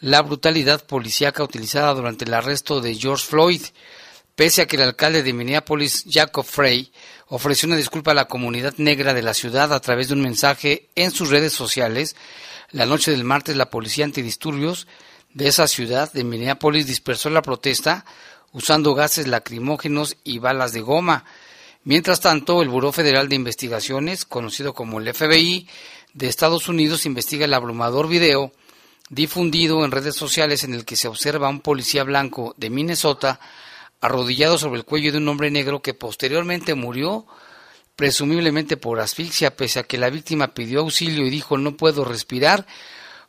la 0.00 0.22
brutalidad 0.22 0.87
policíaca 0.87 1.42
utilizada 1.42 1.92
durante 1.92 2.25
el 2.25 2.32
arresto 2.32 2.80
de 2.80 2.94
George 2.94 3.26
Floyd. 3.26 3.61
Pese 4.34 4.62
a 4.62 4.66
que 4.66 4.76
el 4.76 4.82
alcalde 4.82 5.22
de 5.22 5.34
Minneapolis, 5.34 6.06
Jacob 6.11 6.46
Frey, 6.46 6.90
ofreció 7.26 7.66
una 7.66 7.76
disculpa 7.76 8.12
a 8.12 8.14
la 8.14 8.28
comunidad 8.28 8.72
negra 8.78 9.12
de 9.12 9.20
la 9.20 9.34
ciudad 9.34 9.75
a 9.75 9.80
través 9.80 10.08
de 10.08 10.14
un 10.14 10.22
mensaje 10.22 10.88
en 10.94 11.11
sus 11.11 11.28
redes 11.28 11.52
sociales, 11.52 12.16
la 12.70 12.87
noche 12.87 13.11
del 13.11 13.25
martes 13.25 13.56
la 13.56 13.68
policía 13.68 14.06
antidisturbios 14.06 14.87
de 15.34 15.49
esa 15.49 15.68
ciudad 15.68 16.11
de 16.14 16.25
Minneapolis 16.25 16.87
dispersó 16.87 17.28
la 17.28 17.42
protesta 17.42 18.06
usando 18.52 18.94
gases 18.94 19.26
lacrimógenos 19.26 20.16
y 20.25 20.38
balas 20.38 20.73
de 20.73 20.80
goma. 20.80 21.25
Mientras 21.85 22.21
tanto, 22.21 22.62
el 22.62 22.68
Buró 22.68 22.92
Federal 22.92 23.28
de 23.28 23.37
Investigaciones, 23.37 24.25
conocido 24.25 24.73
como 24.75 25.00
el 25.00 25.12
FBI 25.12 25.68
de 26.14 26.28
Estados 26.28 26.68
Unidos, 26.68 27.06
investiga 27.06 27.47
el 27.47 27.54
abrumador 27.54 28.09
video 28.09 28.52
difundido 29.09 29.85
en 29.85 29.90
redes 29.90 30.14
sociales 30.14 30.64
en 30.64 30.75
el 30.75 30.85
que 30.85 30.97
se 30.97 31.09
observa 31.09 31.47
a 31.47 31.50
un 31.50 31.61
policía 31.61 32.04
blanco 32.04 32.54
de 32.56 32.71
Minnesota 32.71 33.40
arrodillado 34.00 34.59
sobre 34.59 34.80
el 34.80 34.85
cuello 34.85 35.12
de 35.12 35.18
un 35.18 35.28
hombre 35.28 35.50
negro 35.50 35.80
que 35.80 35.94
posteriormente 35.94 36.75
murió, 36.75 37.26
presumiblemente 37.94 38.76
por 38.76 39.00
asfixia, 39.00 39.54
pese 39.54 39.78
a 39.78 39.82
que 39.85 39.99
la 39.99 40.11
víctima 40.11 40.54
pidió 40.54 40.80
auxilio 40.80 41.26
y 41.26 41.30
dijo 41.30 41.56
no 41.56 41.76
puedo 41.76 42.04
respirar, 42.04 42.66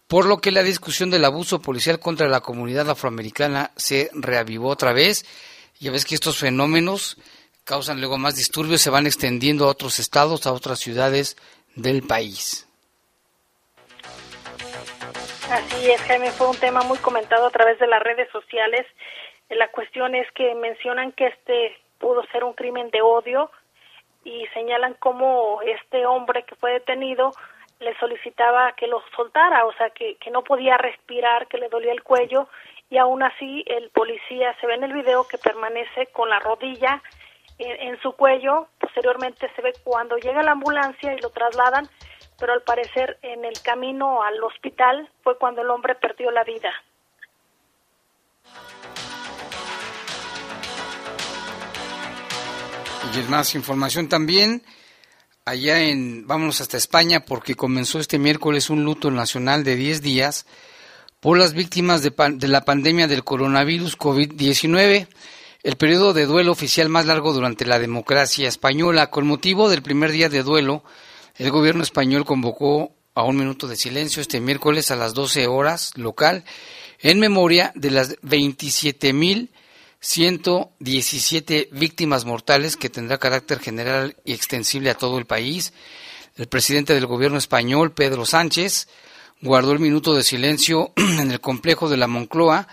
por 0.08 0.26
lo 0.26 0.38
que 0.40 0.52
la 0.52 0.64
discusión 0.64 1.10
del 1.10 1.26
abuso 1.26 1.62
policial 1.62 2.00
contra 2.00 2.28
la 2.28 2.42
comunidad 2.42 2.90
afroamericana 2.90 3.72
se 3.76 4.10
reavivó 4.14 4.70
otra 4.70 4.94
vez. 4.94 5.26
Ya 5.80 5.92
ves 5.92 6.06
que 6.06 6.16
estos 6.16 6.38
fenómenos 6.38 7.18
causan 7.64 8.00
luego 8.00 8.18
más 8.18 8.36
disturbios, 8.36 8.82
se 8.82 8.90
van 8.90 9.08
extendiendo 9.08 9.66
a 9.66 9.70
otros 9.70 10.00
estados, 10.00 10.46
a 10.46 10.54
otras 10.54 10.80
ciudades 10.80 11.38
del 11.76 12.04
país. 12.04 12.68
Así 15.50 15.92
es, 15.92 16.02
Jaime, 16.02 16.32
fue 16.32 16.50
un 16.50 16.58
tema 16.58 16.82
muy 16.82 16.98
comentado 16.98 17.48
a 17.48 17.52
través 17.52 17.78
de 17.80 17.88
las 17.88 18.02
redes 18.02 18.30
sociales. 18.32 18.86
La 19.50 19.70
cuestión 19.70 20.16
es 20.16 20.26
que 20.32 20.56
mencionan 20.56 21.12
que 21.12 21.28
este 21.28 21.78
pudo 22.00 22.24
ser 22.32 22.44
un 22.44 22.54
crimen 22.54 22.90
de 22.90 23.02
odio 23.02 23.52
y 24.24 24.46
señalan 24.54 24.96
cómo 25.00 25.62
este 25.62 26.06
hombre 26.06 26.44
que 26.44 26.56
fue 26.56 26.72
detenido 26.74 27.34
le 27.80 27.98
solicitaba 27.98 28.74
que 28.74 28.88
lo 28.88 29.04
soltara, 29.16 29.66
o 29.66 29.74
sea, 29.74 29.90
que, 29.90 30.16
que 30.16 30.32
no 30.32 30.44
podía 30.44 30.78
respirar, 30.78 31.48
que 31.48 31.58
le 31.58 31.70
dolía 31.70 31.92
el 31.92 32.04
cuello 32.04 32.48
y 32.90 32.98
aún 32.98 33.24
así 33.24 33.64
el 33.68 33.90
policía 33.90 34.56
se 34.62 34.68
ve 34.68 34.76
en 34.76 34.84
el 34.84 34.94
video 34.94 35.28
que 35.28 35.38
permanece 35.38 36.08
con 36.14 36.30
la 36.30 36.40
rodilla 36.40 37.02
en, 37.58 38.00
su 38.02 38.12
cuello, 38.14 38.68
posteriormente 38.80 39.48
se 39.56 39.62
ve 39.62 39.74
cuando 39.84 40.18
llega 40.18 40.44
la 40.44 40.52
ambulancia 40.52 41.14
y 41.14 41.22
lo 41.22 41.30
trasladan, 41.30 41.88
pero 42.40 42.54
al 42.54 42.64
parecer 42.64 43.18
en 43.22 43.46
el 43.46 43.62
camino 43.62 44.24
al 44.24 44.42
hospital 44.44 45.10
fue 45.24 45.38
cuando 45.38 45.62
el 45.62 45.70
hombre 45.70 45.96
perdió 45.96 46.32
la 46.32 46.44
vida. 46.44 46.72
Y 53.14 53.20
es 53.20 53.30
más 53.30 53.54
información 53.54 54.10
también 54.10 54.64
allá 55.46 55.82
en, 55.82 56.26
vámonos 56.28 56.62
hasta 56.62 56.78
España, 56.78 57.26
porque 57.26 57.56
comenzó 57.56 58.00
este 58.00 58.20
miércoles 58.20 58.70
un 58.70 58.84
luto 58.84 59.12
nacional 59.12 59.64
de 59.64 59.76
10 59.76 60.02
días 60.02 60.46
por 61.20 61.38
las 61.38 61.54
víctimas 61.54 62.02
de, 62.02 62.14
de 62.36 62.48
la 62.48 62.66
pandemia 62.66 63.08
del 63.08 63.24
coronavirus 63.24 63.98
COVID-19, 63.98 65.08
el 65.64 65.76
periodo 65.78 66.14
de 66.14 66.26
duelo 66.26 66.52
oficial 66.52 66.90
más 66.90 67.06
largo 67.06 67.34
durante 67.34 67.66
la 67.66 67.80
democracia 67.80 68.48
española. 68.48 69.10
Con 69.10 69.28
motivo 69.28 69.70
del 69.70 69.82
primer 69.82 70.12
día 70.12 70.30
de 70.30 70.44
duelo, 70.44 70.84
el 71.38 71.52
gobierno 71.52 71.84
español 71.84 72.26
convocó 72.26 72.94
a 73.16 73.24
un 73.24 73.38
minuto 73.38 73.68
de 73.68 73.76
silencio 73.76 74.22
este 74.22 74.40
miércoles 74.40 74.92
a 74.92 74.96
las 74.96 75.14
12 75.14 75.48
horas 75.48 75.92
local 75.96 76.44
en 77.00 77.20
memoria 77.20 77.72
de 77.76 77.92
las 77.92 78.18
27 78.22 79.14
mil 79.14 79.53
117 80.04 81.70
víctimas 81.72 82.26
mortales 82.26 82.76
que 82.76 82.90
tendrá 82.90 83.20
carácter 83.20 83.60
general 83.60 84.18
y 84.26 84.34
extensible 84.34 84.90
a 84.90 84.98
todo 84.98 85.18
el 85.18 85.26
país. 85.26 85.72
El 86.36 86.48
presidente 86.48 86.94
del 86.94 87.06
gobierno 87.06 87.38
español, 87.38 87.94
Pedro 87.94 88.26
Sánchez, 88.26 88.90
guardó 89.42 89.72
el 89.72 89.80
minuto 89.80 90.14
de 90.14 90.24
silencio 90.24 90.92
en 90.98 91.32
el 91.32 91.40
complejo 91.40 91.88
de 91.88 91.96
la 91.96 92.08
Moncloa, 92.08 92.68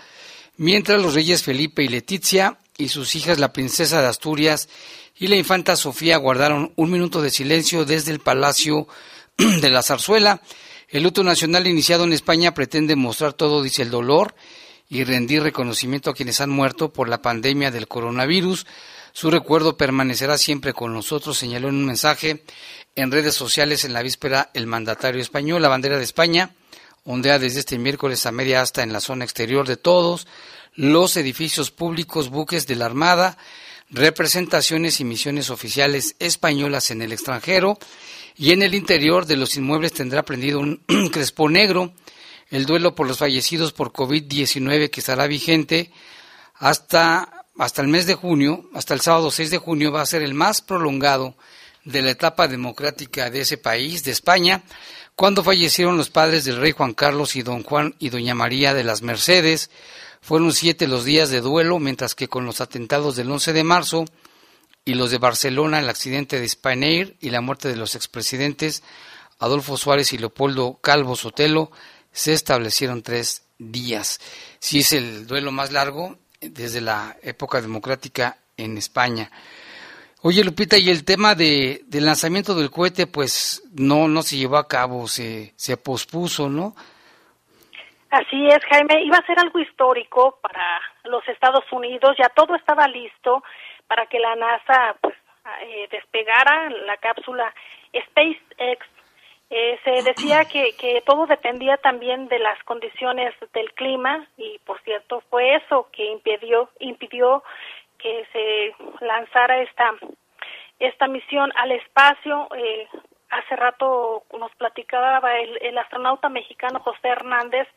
mientras 0.57 1.01
los 1.01 1.13
reyes 1.13 1.41
Felipe 1.41 1.83
y 1.83 1.87
Leticia 1.87 2.57
y 2.77 2.89
sus 2.89 3.15
hijas, 3.15 3.39
la 3.39 3.53
princesa 3.53 4.01
de 4.01 4.07
Asturias 4.07 4.67
y 5.17 5.27
la 5.27 5.37
infanta 5.37 5.77
Sofía, 5.77 6.17
guardaron 6.17 6.73
un 6.75 6.91
minuto 6.91 7.21
de 7.21 7.31
silencio 7.31 7.85
desde 7.85 8.11
el 8.11 8.19
Palacio 8.19 8.89
de 9.37 9.69
la 9.69 9.83
Zarzuela. 9.83 10.41
El 10.89 11.03
luto 11.03 11.23
nacional 11.23 11.65
iniciado 11.65 12.03
en 12.03 12.11
España 12.11 12.53
pretende 12.53 12.97
mostrar 12.97 13.31
todo, 13.31 13.63
dice 13.63 13.83
el 13.83 13.89
dolor, 13.89 14.35
y 14.91 15.05
rendir 15.05 15.41
reconocimiento 15.41 16.09
a 16.09 16.13
quienes 16.13 16.41
han 16.41 16.49
muerto 16.49 16.91
por 16.91 17.07
la 17.07 17.21
pandemia 17.21 17.71
del 17.71 17.87
coronavirus. 17.87 18.67
Su 19.13 19.31
recuerdo 19.31 19.77
permanecerá 19.77 20.37
siempre 20.37 20.73
con 20.73 20.93
nosotros, 20.93 21.37
señaló 21.37 21.69
en 21.69 21.75
un 21.75 21.85
mensaje 21.85 22.43
en 22.93 23.09
redes 23.09 23.33
sociales 23.33 23.85
en 23.85 23.93
la 23.93 24.01
víspera 24.01 24.51
el 24.53 24.67
mandatario 24.67 25.21
español. 25.21 25.61
La 25.61 25.69
bandera 25.69 25.97
de 25.97 26.03
España 26.03 26.55
ondea 27.05 27.39
desde 27.39 27.61
este 27.61 27.77
miércoles 27.77 28.25
a 28.25 28.33
media 28.33 28.61
hasta 28.61 28.83
en 28.83 28.91
la 28.91 28.99
zona 28.99 29.23
exterior 29.23 29.65
de 29.65 29.77
todos 29.77 30.27
los 30.75 31.15
edificios 31.15 31.71
públicos, 31.71 32.27
buques 32.27 32.67
de 32.67 32.75
la 32.75 32.85
Armada, 32.85 33.37
representaciones 33.89 34.99
y 34.99 35.05
misiones 35.05 35.49
oficiales 35.49 36.17
españolas 36.19 36.91
en 36.91 37.01
el 37.01 37.13
extranjero 37.13 37.79
y 38.35 38.51
en 38.51 38.61
el 38.61 38.75
interior 38.75 39.25
de 39.25 39.37
los 39.37 39.55
inmuebles 39.55 39.93
tendrá 39.93 40.23
prendido 40.23 40.59
un 40.59 40.83
crespo 41.13 41.49
negro. 41.49 41.93
El 42.51 42.65
duelo 42.65 42.95
por 42.95 43.07
los 43.07 43.17
fallecidos 43.17 43.71
por 43.71 43.93
COVID-19 43.93 44.89
que 44.89 44.99
estará 44.99 45.25
vigente 45.25 45.91
hasta, 46.55 47.45
hasta 47.57 47.81
el 47.81 47.87
mes 47.87 48.05
de 48.05 48.13
junio, 48.15 48.69
hasta 48.73 48.93
el 48.93 48.99
sábado 48.99 49.31
6 49.31 49.51
de 49.51 49.57
junio, 49.57 49.91
va 49.93 50.01
a 50.01 50.05
ser 50.05 50.21
el 50.21 50.33
más 50.33 50.61
prolongado 50.61 51.35
de 51.85 52.01
la 52.01 52.11
etapa 52.11 52.49
democrática 52.49 53.29
de 53.29 53.41
ese 53.41 53.57
país, 53.57 54.03
de 54.03 54.11
España, 54.11 54.63
cuando 55.15 55.43
fallecieron 55.43 55.95
los 55.95 56.09
padres 56.09 56.43
del 56.43 56.57
rey 56.57 56.73
Juan 56.73 56.93
Carlos 56.93 57.37
y 57.37 57.41
don 57.41 57.63
Juan 57.63 57.95
y 57.99 58.09
doña 58.09 58.35
María 58.35 58.73
de 58.73 58.83
las 58.83 59.01
Mercedes. 59.01 59.69
Fueron 60.21 60.51
siete 60.51 60.87
los 60.87 61.05
días 61.05 61.29
de 61.29 61.39
duelo, 61.39 61.79
mientras 61.79 62.15
que 62.15 62.27
con 62.27 62.45
los 62.45 62.59
atentados 62.59 63.15
del 63.15 63.31
11 63.31 63.53
de 63.53 63.63
marzo 63.63 64.05
y 64.83 64.95
los 64.95 65.09
de 65.09 65.19
Barcelona, 65.19 65.79
el 65.79 65.89
accidente 65.89 66.39
de 66.39 66.49
Spanair 66.49 67.15
y 67.21 67.29
la 67.29 67.39
muerte 67.39 67.69
de 67.69 67.77
los 67.77 67.95
expresidentes 67.95 68.83
Adolfo 69.41 69.75
Suárez 69.75 70.13
y 70.13 70.19
Leopoldo 70.19 70.79
Calvo 70.81 71.15
Sotelo, 71.15 71.71
se 72.11 72.33
establecieron 72.33 73.03
tres 73.03 73.47
días. 73.57 74.19
Sí 74.59 74.79
es 74.79 74.93
el 74.93 75.27
duelo 75.27 75.51
más 75.51 75.71
largo 75.71 76.17
desde 76.39 76.81
la 76.81 77.15
época 77.21 77.61
democrática 77.61 78.37
en 78.57 78.77
España. 78.77 79.29
Oye, 80.23 80.43
Lupita, 80.43 80.77
y 80.77 80.89
el 80.89 81.03
tema 81.03 81.33
de, 81.33 81.81
del 81.85 82.05
lanzamiento 82.05 82.53
del 82.53 82.69
cohete, 82.69 83.07
pues 83.07 83.63
no, 83.73 84.07
no 84.07 84.21
se 84.21 84.37
llevó 84.37 84.57
a 84.57 84.67
cabo, 84.67 85.07
se, 85.07 85.53
se 85.55 85.77
pospuso, 85.77 86.47
¿no? 86.47 86.75
Así 88.11 88.45
es, 88.47 88.59
Jaime. 88.69 89.03
Iba 89.03 89.17
a 89.17 89.25
ser 89.25 89.39
algo 89.39 89.57
histórico 89.59 90.37
para 90.41 90.81
los 91.05 91.27
Estados 91.27 91.63
Unidos. 91.71 92.15
Ya 92.19 92.29
todo 92.29 92.55
estaba 92.55 92.87
listo 92.87 93.41
para 93.87 94.05
que 94.05 94.19
la 94.19 94.35
NASA 94.35 94.95
pues, 95.01 95.15
eh, 95.63 95.87
despegara 95.89 96.69
la 96.85 96.97
cápsula 96.97 97.51
SpaceX. 97.95 98.85
Eh, 99.53 99.77
se 99.83 99.91
decía 100.03 100.45
que, 100.45 101.03
todo 101.05 101.25
dependía 101.25 101.75
también 101.75 102.29
de 102.29 102.39
las 102.39 102.57
condiciones 102.63 103.35
del 103.53 103.73
clima 103.73 104.25
y, 104.37 104.57
por 104.59 104.81
cierto, 104.83 105.21
fue 105.29 105.55
eso 105.55 105.89
que 105.91 106.05
impidió, 106.05 106.69
impidió 106.79 107.43
que 107.97 108.25
se 108.31 109.05
lanzara 109.05 109.61
esta 109.61 109.93
esta 110.79 111.07
misión 111.07 111.51
al 111.57 111.73
espacio. 111.73 112.47
Eh, 112.55 112.87
hace 113.29 113.55
rato 113.57 114.23
nos 114.39 114.55
platicaba 114.55 115.19
el, 115.39 115.57
el, 115.61 115.77
astronauta 115.77 116.29
mexicano 116.29 116.79
José 116.79 117.09
Hernández 117.09 117.67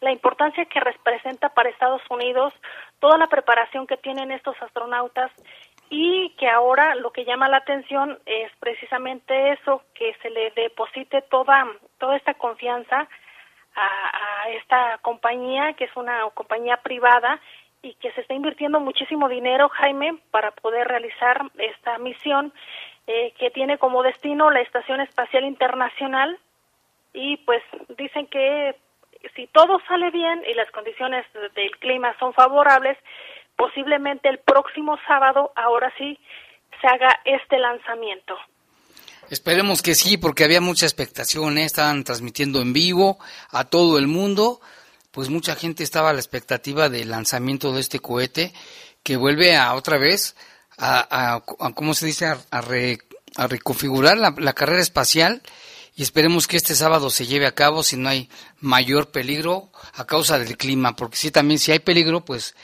la 0.00 0.12
importancia 0.12 0.64
que 0.64 0.80
representa 0.80 1.48
para 1.48 1.68
Estados 1.68 2.02
Unidos 2.10 2.54
toda 3.00 3.18
la 3.18 3.26
preparación 3.26 3.86
que 3.86 3.96
tienen 3.96 4.30
estos 4.30 4.56
astronautas 4.62 5.30
y 5.90 6.30
que 6.38 6.48
ahora 6.48 6.94
lo 6.94 7.12
que 7.12 7.24
llama 7.24 7.48
la 7.48 7.58
atención 7.58 8.18
es 8.26 8.50
precisamente 8.60 9.52
eso, 9.52 9.82
que 9.94 10.14
se 10.22 10.30
le 10.30 10.50
deposite 10.50 11.22
toda, 11.22 11.66
toda 11.98 12.16
esta 12.16 12.34
confianza 12.34 13.08
a, 13.76 14.44
a 14.44 14.50
esta 14.50 14.98
compañía, 15.02 15.74
que 15.74 15.84
es 15.84 15.96
una 15.96 16.28
compañía 16.34 16.78
privada 16.78 17.40
y 17.84 17.94
que 17.94 18.10
se 18.12 18.22
está 18.22 18.34
invirtiendo 18.34 18.80
muchísimo 18.80 19.28
dinero, 19.28 19.68
Jaime, 19.68 20.18
para 20.30 20.52
poder 20.52 20.88
realizar 20.88 21.42
esta 21.58 21.98
misión 21.98 22.52
eh, 23.06 23.34
que 23.38 23.50
tiene 23.50 23.76
como 23.76 24.02
destino 24.02 24.50
la 24.50 24.62
Estación 24.62 25.00
Espacial 25.00 25.44
Internacional. 25.44 26.38
Y 27.12 27.36
pues 27.38 27.62
dicen 27.98 28.26
que 28.26 28.74
si 29.36 29.46
todo 29.48 29.80
sale 29.86 30.10
bien 30.10 30.42
y 30.48 30.54
las 30.54 30.70
condiciones 30.70 31.26
del 31.54 31.70
clima 31.78 32.16
son 32.18 32.32
favorables, 32.32 32.96
posiblemente 33.56 34.28
el 34.28 34.38
próximo 34.38 34.98
sábado, 35.06 35.52
ahora 35.56 35.92
sí, 35.98 36.18
se 36.80 36.86
haga 36.86 37.20
este 37.24 37.58
lanzamiento. 37.58 38.36
Esperemos 39.30 39.82
que 39.82 39.94
sí, 39.94 40.18
porque 40.18 40.44
había 40.44 40.60
mucha 40.60 40.86
expectación, 40.86 41.56
¿eh? 41.58 41.64
estaban 41.64 42.04
transmitiendo 42.04 42.60
en 42.60 42.72
vivo 42.72 43.18
a 43.50 43.64
todo 43.64 43.98
el 43.98 44.06
mundo 44.06 44.60
pues 45.14 45.30
mucha 45.30 45.54
gente 45.54 45.84
estaba 45.84 46.10
a 46.10 46.12
la 46.12 46.18
expectativa 46.18 46.88
del 46.88 47.10
lanzamiento 47.10 47.72
de 47.72 47.80
este 47.80 48.00
cohete 48.00 48.52
que 49.04 49.16
vuelve 49.16 49.54
a 49.56 49.74
otra 49.74 49.96
vez 49.96 50.34
a, 50.76 51.36
a, 51.36 51.70
¿cómo 51.72 51.94
se 51.94 52.06
dice? 52.06 52.26
A, 52.26 52.38
a 52.50 53.46
reconfigurar 53.46 54.18
la, 54.18 54.34
la, 54.36 54.52
carrera 54.54 54.82
espacial 54.82 55.40
y 55.94 56.02
esperemos 56.02 56.48
que 56.48 56.56
este 56.56 56.74
sábado 56.74 57.10
se 57.10 57.26
lleve 57.26 57.46
a 57.46 57.54
cabo 57.54 57.84
si 57.84 57.96
no 57.96 58.08
hay 58.08 58.28
mayor 58.58 59.12
peligro 59.12 59.70
a 59.94 60.04
causa 60.04 60.36
del 60.40 60.56
clima, 60.56 60.96
porque 60.96 61.16
si 61.16 61.30
también 61.30 61.60
si 61.60 61.70
hay 61.70 61.78
peligro, 61.78 62.24
pues 62.24 62.56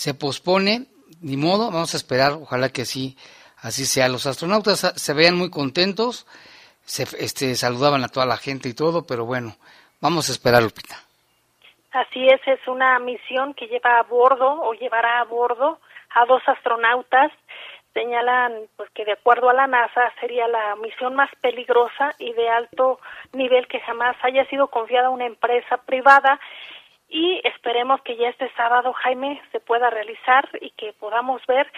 se 0.00 0.14
pospone, 0.14 0.86
ni 1.20 1.36
modo, 1.36 1.70
vamos 1.70 1.92
a 1.92 1.98
esperar, 1.98 2.32
ojalá 2.32 2.70
que 2.70 2.82
así, 2.88 3.18
así 3.58 3.84
sea. 3.84 4.08
Los 4.08 4.24
astronautas 4.24 4.94
se 4.96 5.12
vean 5.12 5.36
muy 5.36 5.50
contentos, 5.50 6.26
se 6.80 7.02
este, 7.22 7.54
saludaban 7.54 8.02
a 8.02 8.08
toda 8.08 8.24
la 8.24 8.38
gente 8.38 8.70
y 8.70 8.74
todo, 8.74 9.06
pero 9.06 9.26
bueno, 9.26 9.56
vamos 10.00 10.30
a 10.30 10.32
esperar, 10.32 10.62
Lupita. 10.62 10.96
Así 11.92 12.26
es, 12.28 12.40
es 12.46 12.66
una 12.66 12.98
misión 12.98 13.52
que 13.52 13.66
lleva 13.66 13.98
a 13.98 14.04
bordo 14.04 14.62
o 14.62 14.72
llevará 14.72 15.20
a 15.20 15.24
bordo 15.24 15.78
a 16.14 16.24
dos 16.24 16.40
astronautas. 16.46 17.30
Señalan 17.92 18.52
pues 18.76 18.88
que 18.94 19.04
de 19.04 19.12
acuerdo 19.12 19.50
a 19.50 19.52
la 19.52 19.66
NASA 19.66 20.10
sería 20.18 20.48
la 20.48 20.76
misión 20.76 21.14
más 21.14 21.28
peligrosa 21.42 22.14
y 22.18 22.32
de 22.32 22.48
alto 22.48 23.00
nivel 23.34 23.68
que 23.68 23.80
jamás 23.80 24.16
haya 24.22 24.46
sido 24.46 24.68
confiada 24.68 25.08
a 25.08 25.10
una 25.10 25.26
empresa 25.26 25.76
privada 25.84 26.40
y 27.10 27.40
esperemos 27.44 28.00
que 28.02 28.16
ya 28.16 28.28
este 28.28 28.50
sábado 28.54 28.92
Jaime 28.92 29.42
se 29.50 29.60
pueda 29.60 29.90
realizar 29.90 30.48
y 30.60 30.70
que 30.70 30.92
podamos 30.94 31.44
ver 31.46 31.70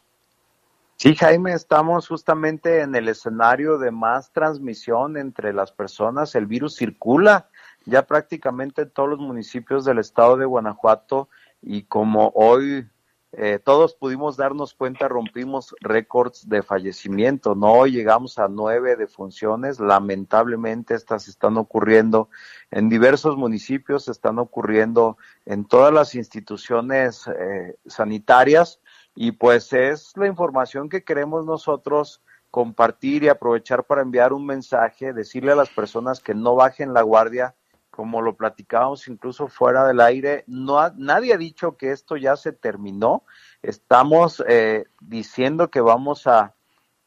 Sí, 0.96 1.14
Jaime, 1.14 1.52
estamos 1.52 2.08
justamente 2.08 2.80
en 2.80 2.96
el 2.96 3.08
escenario 3.08 3.78
de 3.78 3.92
más 3.92 4.32
transmisión 4.32 5.16
entre 5.16 5.52
las 5.52 5.70
personas. 5.70 6.34
El 6.34 6.46
virus 6.46 6.74
circula 6.74 7.48
ya 7.84 8.04
prácticamente 8.04 8.82
en 8.82 8.90
todos 8.90 9.08
los 9.10 9.20
municipios 9.20 9.84
del 9.84 9.98
estado 9.98 10.36
de 10.36 10.44
Guanajuato 10.44 11.28
y 11.62 11.84
como 11.84 12.32
hoy 12.34 12.88
eh, 13.40 13.60
todos 13.60 13.94
pudimos 13.94 14.36
darnos 14.36 14.74
cuenta, 14.74 15.06
rompimos 15.06 15.72
récords 15.80 16.48
de 16.48 16.60
fallecimiento, 16.60 17.54
no 17.54 17.86
llegamos 17.86 18.36
a 18.40 18.48
nueve 18.48 18.96
defunciones, 18.96 19.78
lamentablemente 19.78 20.94
estas 20.94 21.28
están 21.28 21.56
ocurriendo 21.56 22.30
en 22.72 22.88
diversos 22.88 23.36
municipios, 23.36 24.08
están 24.08 24.40
ocurriendo 24.40 25.18
en 25.46 25.66
todas 25.66 25.94
las 25.94 26.16
instituciones 26.16 27.28
eh, 27.28 27.76
sanitarias 27.86 28.80
y 29.14 29.30
pues 29.30 29.72
es 29.72 30.16
la 30.16 30.26
información 30.26 30.88
que 30.88 31.04
queremos 31.04 31.46
nosotros 31.46 32.20
compartir 32.50 33.22
y 33.22 33.28
aprovechar 33.28 33.84
para 33.84 34.02
enviar 34.02 34.32
un 34.32 34.46
mensaje, 34.46 35.12
decirle 35.12 35.52
a 35.52 35.56
las 35.56 35.70
personas 35.70 36.18
que 36.18 36.34
no 36.34 36.56
bajen 36.56 36.92
la 36.92 37.02
guardia, 37.02 37.54
como 37.98 38.22
lo 38.22 38.36
platicábamos 38.36 39.08
incluso 39.08 39.48
fuera 39.48 39.84
del 39.84 39.98
aire, 39.98 40.44
no 40.46 40.78
nadie 40.90 41.34
ha 41.34 41.36
dicho 41.36 41.76
que 41.76 41.90
esto 41.90 42.16
ya 42.16 42.36
se 42.36 42.52
terminó. 42.52 43.24
Estamos 43.60 44.40
eh, 44.46 44.84
diciendo 45.00 45.68
que 45.68 45.80
vamos 45.80 46.28
a, 46.28 46.54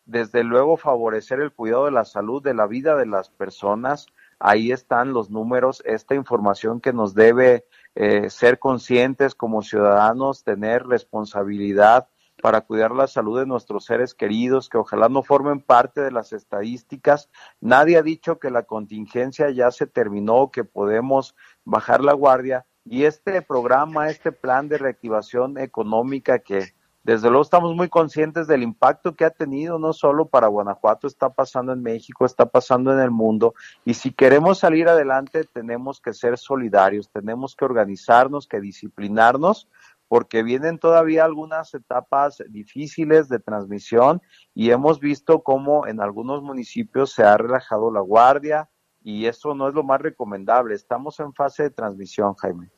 desde 0.04 0.44
luego, 0.44 0.76
favorecer 0.76 1.40
el 1.40 1.54
cuidado 1.54 1.86
de 1.86 1.92
la 1.92 2.04
salud, 2.04 2.44
de 2.44 2.54
la 2.54 2.68
vida 2.68 2.98
de 2.98 3.06
las 3.06 3.30
personas. 3.30 4.08
Ahí 4.38 4.74
están 4.74 5.14
los 5.14 5.30
números, 5.30 5.82
esta 5.86 6.14
información 6.14 6.82
que 6.82 6.92
nos 6.92 7.14
debe 7.14 7.64
eh, 7.96 8.30
ser 8.30 8.60
conscientes 8.60 9.34
como 9.34 9.62
ciudadanos, 9.62 10.44
tener 10.44 10.86
responsabilidad 10.86 12.10
para 12.42 12.62
cuidar 12.62 12.92
la 12.92 13.08
salud 13.08 13.40
de 13.40 13.46
nuestros 13.46 13.86
seres 13.86 14.14
queridos, 14.14 14.68
que 14.68 14.78
ojalá 14.78 15.08
no 15.08 15.24
formen 15.24 15.62
parte 15.62 16.02
de 16.02 16.12
las 16.12 16.34
estadísticas. 16.34 17.30
Nadie 17.60 17.98
ha 17.98 18.04
dicho 18.04 18.40
que 18.40 18.50
la 18.50 18.64
contingencia 18.64 19.50
ya 19.52 19.72
se 19.72 19.88
terminó, 19.88 20.52
que 20.52 20.64
podemos 20.64 21.36
bajar 21.64 22.04
la 22.04 22.14
guardia. 22.14 22.66
Y 22.84 23.06
este 23.06 23.42
programa, 23.42 24.10
este 24.10 24.32
plan 24.32 24.68
de 24.68 24.80
reactivación 24.80 25.58
económica 25.58 26.40
que 26.40 26.74
desde 27.04 27.30
luego 27.30 27.42
estamos 27.42 27.76
muy 27.76 27.90
conscientes 27.90 28.46
del 28.46 28.62
impacto 28.62 29.16
que 29.16 29.26
ha 29.26 29.32
tenido 29.32 29.80
no 29.80 29.92
solo 29.92 30.28
para 30.28 30.48
Guanajuato, 30.48 31.08
está 31.08 31.30
pasando 31.30 31.74
en 31.74 31.82
México, 31.82 32.26
está 32.26 32.46
pasando 32.46 32.94
en 32.94 33.00
el 33.00 33.10
mundo. 33.10 33.56
Y 33.86 33.96
si 33.96 34.12
queremos 34.12 34.60
salir 34.60 34.88
adelante, 34.88 35.46
tenemos 35.46 36.00
que 36.00 36.14
ser 36.14 36.38
solidarios, 36.38 37.10
tenemos 37.10 37.56
que 37.56 37.66
organizarnos, 37.66 38.48
que 38.48 38.62
disciplinarnos 38.62 39.68
porque 40.12 40.44
vienen 40.44 40.78
todavía 40.78 41.24
algunas 41.24 41.74
etapas 41.74 42.44
difíciles 42.50 43.30
de 43.30 43.40
transmisión 43.40 44.22
y 44.54 44.72
hemos 44.72 45.00
visto 45.00 45.42
cómo 45.42 45.88
en 45.88 46.02
algunos 46.02 46.44
municipios 46.44 47.14
se 47.14 47.24
ha 47.24 47.38
relajado 47.38 47.90
la 47.94 48.02
guardia 48.02 48.70
y 49.02 49.28
eso 49.28 49.56
no 49.56 49.70
es 49.70 49.74
lo 49.74 49.84
más 49.84 50.02
recomendable. 50.02 50.76
Estamos 50.76 51.18
en 51.22 51.34
fase 51.34 51.64
de 51.64 51.70
transmisión, 51.70 52.36
Jaime. 52.36 52.70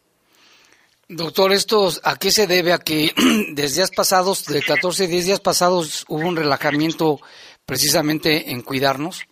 Doctor, 1.10 1.54
¿esto 1.54 1.90
a 2.04 2.18
qué 2.18 2.30
se 2.30 2.46
debe? 2.46 2.72
¿A 2.72 2.78
que 2.78 3.12
desde 3.56 3.78
días 3.78 3.90
pasados, 3.90 4.46
de 4.46 4.62
14, 4.62 5.08
10 5.08 5.26
días 5.26 5.40
pasados, 5.40 6.06
hubo 6.10 6.28
un 6.28 6.36
relajamiento 6.36 7.20
precisamente 7.66 8.52
en 8.52 8.62
cuidarnos? 8.62 9.26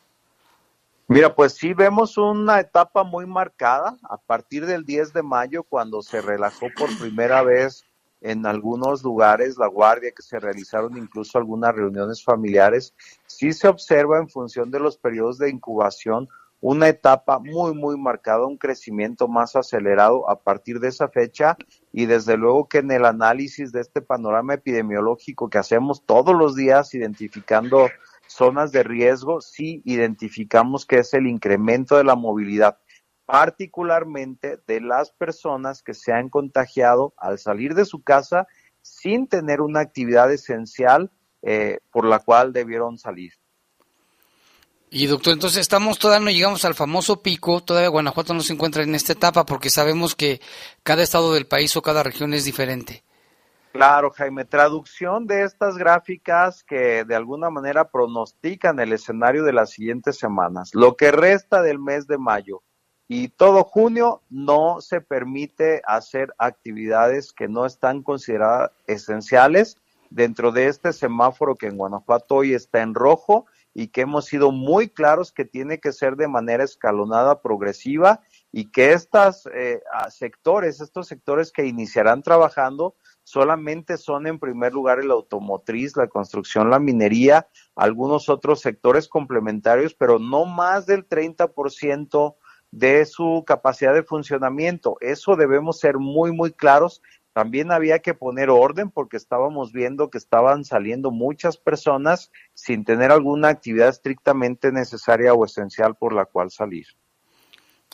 Mira, 1.08 1.36
pues 1.36 1.54
sí 1.54 1.76
vemos 1.76 2.18
una 2.18 2.62
etapa 2.62 3.04
muy 3.04 3.28
marcada 3.28 3.96
a 4.10 4.18
partir 4.18 4.66
del 4.66 4.86
10 4.86 5.14
de 5.14 5.22
mayo, 5.22 5.62
cuando 5.62 6.02
se 6.02 6.20
relajó 6.20 6.66
por 6.76 6.98
primera 6.98 7.44
vez 7.44 7.86
en 8.22 8.46
algunos 8.46 9.04
lugares 9.04 9.58
la 9.58 9.68
guardia, 9.68 10.12
que 10.16 10.22
se 10.22 10.40
realizaron 10.40 10.98
incluso 10.98 11.38
algunas 11.38 11.76
reuniones 11.76 12.24
familiares, 12.24 12.94
sí 13.26 13.52
se 13.52 13.68
observa 13.68 14.20
en 14.20 14.30
función 14.30 14.72
de 14.72 14.80
los 14.80 14.98
periodos 14.98 15.38
de 15.38 15.50
incubación 15.50 16.30
una 16.62 16.88
etapa 16.88 17.40
muy, 17.40 17.74
muy 17.74 17.98
marcada, 17.98 18.46
un 18.46 18.58
crecimiento 18.58 19.28
más 19.28 19.56
acelerado 19.56 20.30
a 20.30 20.40
partir 20.40 20.80
de 20.80 20.90
esa 20.90 21.10
fecha. 21.10 21.58
Y 21.92 22.06
desde 22.06 22.38
luego 22.38 22.70
que 22.70 22.78
en 22.78 22.92
el 22.92 23.06
análisis 23.06 23.72
de 23.72 23.82
este 23.82 24.02
panorama 24.02 24.54
epidemiológico 24.54 25.50
que 25.50 25.58
hacemos 25.58 26.06
todos 26.06 26.36
los 26.36 26.56
días 26.56 26.94
identificando 26.94 27.90
zonas 28.28 28.72
de 28.72 28.84
riesgo, 28.84 29.42
sí 29.42 29.82
identificamos 29.86 30.86
que 30.86 31.00
es 31.00 31.14
el 31.16 31.26
incremento 31.26 31.98
de 31.98 32.04
la 32.04 32.16
movilidad 32.16 32.78
particularmente 33.32 34.60
de 34.68 34.82
las 34.82 35.12
personas 35.12 35.82
que 35.84 35.94
se 35.94 36.12
han 36.12 36.28
contagiado 36.28 37.14
al 37.16 37.40
salir 37.40 37.76
de 37.76 37.86
su 37.86 38.04
casa 38.04 38.46
sin 38.82 39.26
tener 39.26 39.62
una 39.62 39.80
actividad 39.80 40.30
esencial 40.34 41.10
eh, 41.42 41.78
por 41.94 42.06
la 42.06 42.20
cual 42.20 42.52
debieron 42.52 42.98
salir. 42.98 43.32
Y 44.90 45.06
doctor, 45.06 45.32
entonces 45.32 45.62
estamos 45.62 45.98
todavía 45.98 46.26
no 46.26 46.32
llegamos 46.32 46.66
al 46.66 46.76
famoso 46.76 47.22
pico, 47.22 47.64
todavía 47.64 47.88
Guanajuato 47.88 48.34
no 48.34 48.42
se 48.42 48.52
encuentra 48.52 48.84
en 48.84 48.96
esta 48.96 49.14
etapa 49.14 49.46
porque 49.46 49.70
sabemos 49.70 50.14
que 50.14 50.42
cada 50.84 51.02
estado 51.02 51.34
del 51.34 51.48
país 51.48 51.78
o 51.78 51.82
cada 51.82 52.04
región 52.04 52.34
es 52.34 52.44
diferente. 52.44 53.06
Claro, 53.72 54.12
Jaime, 54.12 54.44
traducción 54.44 55.26
de 55.26 55.44
estas 55.44 55.78
gráficas 55.78 56.66
que 56.66 57.06
de 57.06 57.16
alguna 57.16 57.50
manera 57.50 57.90
pronostican 57.90 58.82
el 58.82 58.92
escenario 58.92 59.46
de 59.46 59.54
las 59.54 59.70
siguientes 59.70 60.18
semanas. 60.18 60.72
Lo 60.74 60.98
que 60.98 61.14
resta 61.14 61.62
del 61.62 61.80
mes 61.80 62.08
de 62.08 62.18
mayo, 62.18 62.62
y 63.14 63.28
todo 63.28 63.66
junio 63.66 64.22
no 64.30 64.80
se 64.80 65.02
permite 65.02 65.82
hacer 65.86 66.34
actividades 66.38 67.34
que 67.34 67.50
no 67.50 67.66
están 67.66 68.04
consideradas 68.04 68.72
esenciales 68.88 69.76
dentro 70.10 70.54
de 70.54 70.68
este 70.68 70.94
semáforo 70.94 71.58
que 71.58 71.68
en 71.68 71.76
Guanajuato 71.76 72.36
hoy 72.36 72.54
está 72.54 72.82
en 72.82 72.96
rojo 72.96 73.48
y 73.74 73.88
que 73.88 74.02
hemos 74.02 74.28
sido 74.28 74.54
muy 74.54 74.88
claros 74.88 75.34
que 75.34 75.44
tiene 75.44 75.82
que 75.82 75.92
ser 75.92 76.16
de 76.16 76.30
manera 76.30 76.64
escalonada, 76.64 77.42
progresiva 77.42 78.22
y 78.50 78.72
que 78.72 78.94
estos 78.94 79.46
eh, 79.54 79.82
sectores, 80.10 80.80
estos 80.80 81.08
sectores 81.08 81.52
que 81.52 81.66
iniciarán 81.66 82.24
trabajando, 82.24 82.96
solamente 83.24 83.98
son 83.98 84.26
en 84.26 84.40
primer 84.40 84.72
lugar 84.72 85.00
el 85.00 85.12
automotriz, 85.12 85.98
la 85.98 86.08
construcción, 86.08 86.70
la 86.70 86.80
minería, 86.80 87.50
algunos 87.76 88.30
otros 88.30 88.62
sectores 88.62 89.10
complementarios, 89.10 89.94
pero 89.96 90.18
no 90.18 90.46
más 90.46 90.86
del 90.86 91.06
30% 91.06 92.36
de 92.72 93.06
su 93.06 93.44
capacidad 93.46 93.94
de 93.94 94.04
funcionamiento. 94.04 94.98
Eso 95.02 95.36
debemos 95.36 95.80
ser 95.80 95.98
muy, 95.98 96.32
muy 96.32 96.52
claros. 96.52 97.02
También 97.34 97.72
había 97.72 98.00
que 98.00 98.14
poner 98.14 98.50
orden 98.50 98.90
porque 98.90 99.18
estábamos 99.18 99.72
viendo 99.72 100.10
que 100.10 100.18
estaban 100.18 100.66
saliendo 100.66 101.12
muchas 101.12 101.58
personas 101.58 102.32
sin 102.54 102.84
tener 102.84 103.12
alguna 103.12 103.50
actividad 103.50 103.90
estrictamente 103.90 104.72
necesaria 104.72 105.34
o 105.34 105.46
esencial 105.46 105.96
por 105.96 106.14
la 106.14 106.26
cual 106.26 106.52
salir. 106.52 106.88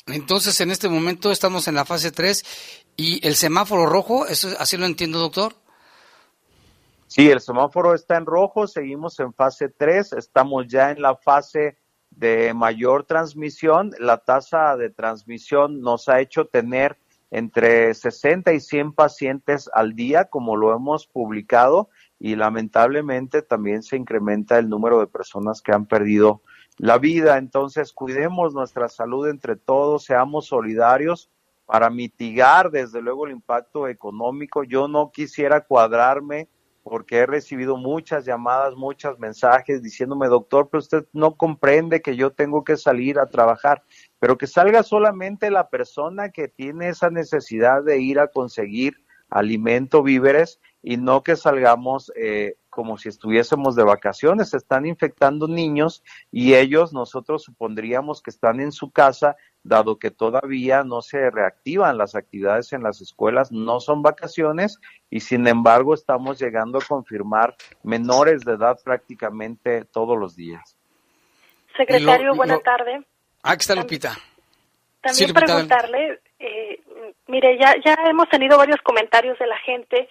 Entonces, 0.08 0.60
en 0.62 0.72
este 0.72 0.88
momento 0.90 1.32
estamos 1.32 1.68
en 1.68 1.76
la 1.76 1.86
fase 1.86 2.12
3 2.12 2.44
y 2.96 3.26
el 3.28 3.36
semáforo 3.36 3.86
rojo, 3.86 4.26
¿eso, 4.26 4.50
¿así 4.60 4.78
lo 4.78 4.86
entiendo, 4.86 5.20
doctor? 5.20 5.54
Sí, 7.08 7.30
el 7.30 7.42
semáforo 7.42 7.94
está 7.94 8.18
en 8.18 8.26
rojo, 8.26 8.68
seguimos 8.68 9.20
en 9.20 9.34
fase 9.34 9.70
3, 9.70 10.14
estamos 10.14 10.68
ya 10.68 10.92
en 10.92 11.02
la 11.02 11.16
fase 11.16 11.78
de 12.18 12.54
mayor 12.54 13.04
transmisión. 13.04 13.92
La 14.00 14.18
tasa 14.18 14.76
de 14.76 14.90
transmisión 14.90 15.82
nos 15.82 16.10
ha 16.10 16.20
hecho 16.20 16.46
tener 16.46 16.98
entre 17.30 17.94
60 17.94 18.54
y 18.54 18.60
100 18.60 18.94
pacientes 18.94 19.70
al 19.74 19.96
día, 19.96 20.26
como 20.26 20.56
lo 20.56 20.76
hemos 20.76 21.08
publicado, 21.08 21.90
y 22.20 22.36
lamentablemente 22.36 23.42
también 23.42 23.84
se 23.84 23.98
incrementa 23.98 24.58
el 24.58 24.70
número 24.70 25.00
de 25.00 25.08
personas 25.08 25.62
que 25.62 25.74
han 25.74 25.86
perdido 25.86 26.42
la 26.78 26.98
vida. 26.98 27.38
Entonces, 27.38 27.94
cuidemos 27.94 28.54
nuestra 28.54 28.90
salud 28.90 29.28
entre 29.28 29.56
todos, 29.56 30.06
seamos 30.06 30.48
solidarios 30.48 31.30
para 31.66 31.90
mitigar, 31.90 32.72
desde 32.72 33.02
luego, 33.02 33.28
el 33.28 33.34
impacto 33.34 33.88
económico. 33.88 34.64
Yo 34.64 34.88
no 34.88 35.12
quisiera 35.12 35.62
cuadrarme 35.62 36.48
porque 36.90 37.18
he 37.18 37.26
recibido 37.26 37.78
muchas 37.78 38.26
llamadas, 38.26 38.76
muchos 38.76 39.20
mensajes 39.20 39.82
diciéndome, 39.82 40.28
doctor, 40.28 40.70
pero 40.70 40.80
usted 40.80 41.06
no 41.14 41.36
comprende 41.36 42.02
que 42.02 42.16
yo 42.16 42.32
tengo 42.32 42.64
que 42.64 42.78
salir 42.78 43.20
a 43.20 43.28
trabajar, 43.28 43.84
pero 44.20 44.38
que 44.38 44.48
salga 44.48 44.84
solamente 44.84 45.52
la 45.52 45.70
persona 45.70 46.30
que 46.30 46.48
tiene 46.48 46.90
esa 46.90 47.10
necesidad 47.10 47.84
de 47.84 48.00
ir 48.00 48.20
a 48.20 48.28
conseguir 48.28 48.96
alimento, 49.30 50.04
víveres, 50.04 50.60
y 50.82 50.98
no 50.98 51.24
que 51.24 51.36
salgamos 51.36 52.12
eh, 52.16 52.56
como 52.78 52.96
si 53.00 53.10
estuviésemos 53.10 53.76
de 53.76 53.84
vacaciones. 53.84 54.52
Se 54.52 54.58
están 54.58 54.86
infectando 54.86 55.48
niños 55.48 56.04
y 56.32 56.54
ellos 56.54 56.94
nosotros 56.94 57.42
supondríamos 57.42 58.22
que 58.22 58.30
están 58.30 58.60
en 58.60 58.72
su 58.72 58.92
casa, 58.92 59.36
dado 59.64 59.98
que 59.98 60.12
todavía 60.12 60.84
no 60.84 61.02
se 61.02 61.32
reactivan 61.32 61.98
las 61.98 62.14
actividades 62.14 62.74
en 62.74 62.84
las 62.84 63.02
escuelas, 63.02 63.52
no 63.52 63.80
son 63.80 64.04
vacaciones 64.04 64.80
y 65.10 65.22
sin 65.22 65.48
embargo 65.48 65.96
estamos 65.96 66.40
llegando 66.40 66.78
a 66.78 66.86
confirmar 66.88 67.56
menores 67.82 68.46
de 68.46 68.54
edad 68.54 68.78
prácticamente 68.84 69.84
todos 69.86 70.16
los 70.16 70.36
días. 70.36 70.78
Secretario, 71.76 72.36
buena 72.36 72.60
tarde. 72.60 73.04
Ah, 73.42 73.56
está 73.56 73.74
Lupita. 73.74 74.16
También 75.02 75.34
preguntarle, 75.34 76.22
eh, 76.38 76.80
mire, 77.26 77.58
ya, 77.58 77.74
ya 77.84 77.96
hemos 78.08 78.30
tenido 78.30 78.56
varios 78.56 78.80
comentarios 78.84 79.40
de 79.40 79.48
la 79.48 79.58
gente 79.58 80.08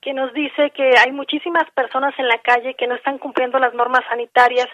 que 0.00 0.14
nos 0.14 0.32
dice 0.32 0.70
que 0.74 0.96
hay 0.98 1.12
muchísimas 1.12 1.70
personas 1.72 2.14
en 2.18 2.28
la 2.28 2.38
calle 2.38 2.74
que 2.74 2.86
no 2.86 2.94
están 2.94 3.18
cumpliendo 3.18 3.58
las 3.58 3.74
normas 3.74 4.02
sanitarias, 4.08 4.66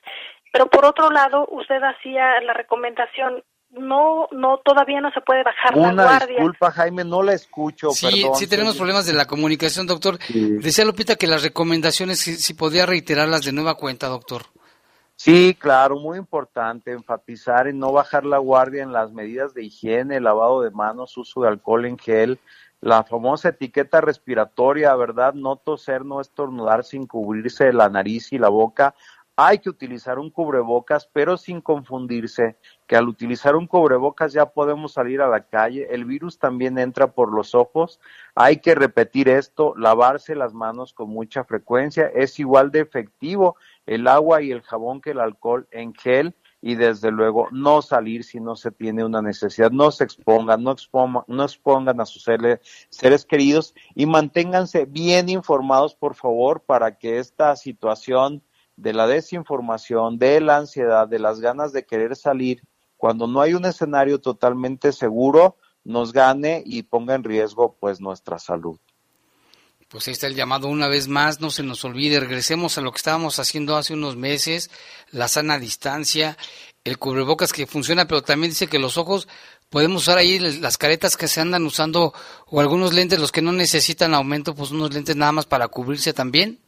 pero 0.52 0.66
por 0.66 0.84
otro 0.84 1.10
lado, 1.10 1.46
usted 1.50 1.82
hacía 1.82 2.40
la 2.42 2.52
recomendación 2.54 3.42
no, 3.70 4.28
no, 4.30 4.58
todavía 4.64 5.00
no 5.00 5.10
se 5.10 5.20
puede 5.20 5.42
bajar 5.42 5.76
Una 5.76 5.92
la 5.92 6.02
guardia. 6.04 6.36
disculpa, 6.36 6.70
Jaime, 6.70 7.04
no 7.04 7.22
la 7.22 7.34
escucho, 7.34 7.90
Sí, 7.90 8.22
perdón. 8.22 8.36
sí 8.36 8.46
tenemos 8.46 8.76
problemas 8.76 9.06
de 9.06 9.12
la 9.12 9.26
comunicación, 9.26 9.86
doctor. 9.86 10.18
Sí. 10.22 10.52
Decía 10.58 10.84
Lupita 10.84 11.16
que 11.16 11.26
las 11.26 11.42
recomendaciones, 11.42 12.20
si, 12.20 12.36
si 12.36 12.54
podía 12.54 12.86
reiterarlas 12.86 13.42
de 13.42 13.52
nueva 13.52 13.74
cuenta, 13.74 14.06
doctor. 14.06 14.42
Sí, 15.16 15.56
claro, 15.58 15.98
muy 15.98 16.18
importante 16.18 16.92
enfatizar 16.92 17.66
en 17.68 17.78
no 17.78 17.90
bajar 17.90 18.24
la 18.24 18.38
guardia 18.38 18.82
en 18.82 18.92
las 18.92 19.12
medidas 19.12 19.54
de 19.54 19.64
higiene, 19.64 20.20
lavado 20.20 20.60
de 20.62 20.70
manos, 20.70 21.16
uso 21.16 21.40
de 21.42 21.48
alcohol 21.48 21.86
en 21.86 21.98
gel, 21.98 22.38
la 22.87 23.03
famosa 23.03 23.49
etiqueta 23.49 24.01
respiratoria, 24.01 24.94
¿verdad? 24.94 25.35
No 25.35 25.57
toser, 25.57 26.05
no 26.05 26.20
estornudar 26.20 26.85
sin 26.85 27.09
cubrirse 27.09 27.72
la 27.72 27.88
nariz 27.88 28.33
y 28.33 28.38
la 28.38 28.49
boca. 28.49 28.94
Hay 29.35 29.59
que 29.59 29.68
utilizar 29.68 30.20
un 30.20 30.31
cubrebocas, 30.31 31.11
pero 31.12 31.37
sin 31.37 31.61
confundirse 31.61 32.57
que 32.87 32.94
al 32.94 33.09
utilizar 33.09 33.57
un 33.57 33.66
cubrebocas 33.66 34.33
ya 34.33 34.46
podemos 34.46 34.92
salir 34.92 35.20
a 35.20 35.27
la 35.27 35.40
calle. 35.40 35.88
El 35.90 36.05
virus 36.05 36.38
también 36.38 36.79
entra 36.79 37.09
por 37.09 37.35
los 37.35 37.57
ojos. 37.57 37.99
Hay 38.37 38.59
que 38.59 38.77
repetir 38.77 39.29
esto, 39.29 39.75
lavarse 39.77 40.37
las 40.37 40.55
manos 40.55 40.92
con 40.92 41.11
mucha 41.11 41.42
frecuencia. 41.42 42.07
Es 42.14 42.38
igual 42.38 42.70
de 42.70 42.83
efectivo 42.83 43.57
el 43.85 44.07
agua 44.07 44.42
y 44.42 44.53
el 44.53 44.62
jabón 44.62 45.01
que 45.01 45.11
el 45.11 45.18
alcohol 45.18 45.66
en 45.72 45.92
gel 45.92 46.37
y 46.66 46.74
desde 46.74 47.12
luego 47.12 47.46
no 47.52 47.81
salir 47.81 48.24
si 48.24 48.40
no 48.40 48.57
se 48.57 48.72
tiene 48.72 49.05
una 49.05 49.22
necesidad, 49.22 49.70
no 49.70 49.92
se 49.92 50.02
expongan, 50.02 50.64
no 50.64 50.72
expongan, 50.72 51.22
no 51.29 51.44
expongan 51.44 52.00
a 52.00 52.07
sus 52.07 52.24
seres, 52.24 52.59
seres 52.90 53.24
queridos 53.24 53.72
y 53.94 54.07
manténganse 54.07 54.85
bien 54.85 55.29
informados 55.29 55.94
por 55.94 56.16
favor 56.16 56.61
para 56.62 56.98
que 56.98 57.20
esta 57.20 57.55
situación 57.55 58.42
de 58.74 58.94
la 58.94 59.07
desinformación, 59.07 60.18
de 60.18 60.40
la 60.40 60.57
ansiedad, 60.57 61.07
de 61.07 61.20
las 61.20 61.38
ganas 61.38 61.72
de 61.72 61.87
querer 61.87 62.16
salir, 62.16 62.64
cuando 62.96 63.29
no 63.29 63.40
hay 63.40 63.55
un 63.55 63.64
escenario 63.64 64.20
totalmente 64.20 64.90
seguro, 64.90 65.59
nos 65.85 66.12
gane 66.12 66.64
y 66.66 66.83
ponga 66.83 67.14
en 67.14 67.22
riesgo 67.22 67.76
pues 67.79 68.00
nuestra 68.00 68.40
salud. 68.40 68.81
Pues 69.96 70.09
ahí 70.09 70.12
está 70.12 70.26
el 70.26 70.35
llamado 70.35 70.68
una 70.68 70.88
vez 70.88 71.09
más, 71.09 71.40
no 71.40 71.48
se 71.48 71.62
nos 71.62 71.82
olvide, 71.82 72.20
regresemos 72.20 72.76
a 72.76 72.82
lo 72.82 72.92
que 72.92 72.98
estábamos 72.98 73.38
haciendo 73.38 73.78
hace 73.78 73.94
unos 73.94 74.14
meses, 74.14 74.70
la 75.11 75.26
sana 75.26 75.59
distancia, 75.59 76.37
el 76.85 76.98
cubrebocas 76.98 77.50
que 77.50 77.66
funciona, 77.66 78.06
pero 78.06 78.20
también 78.20 78.50
dice 78.50 78.66
que 78.66 78.78
los 78.78 78.98
ojos 78.98 79.26
podemos 79.70 80.02
usar 80.02 80.18
ahí 80.18 80.38
las 80.38 80.76
caretas 80.76 81.16
que 81.16 81.28
se 81.28 81.40
andan 81.40 81.64
usando 81.64 82.12
o 82.44 82.61
algunos 82.61 82.92
lentes, 82.92 83.18
los 83.18 83.32
que 83.32 83.40
no 83.40 83.52
necesitan 83.52 84.12
aumento, 84.12 84.54
pues 84.54 84.70
unos 84.70 84.92
lentes 84.92 85.16
nada 85.16 85.32
más 85.32 85.46
para 85.46 85.66
cubrirse 85.68 86.12
también. 86.12 86.59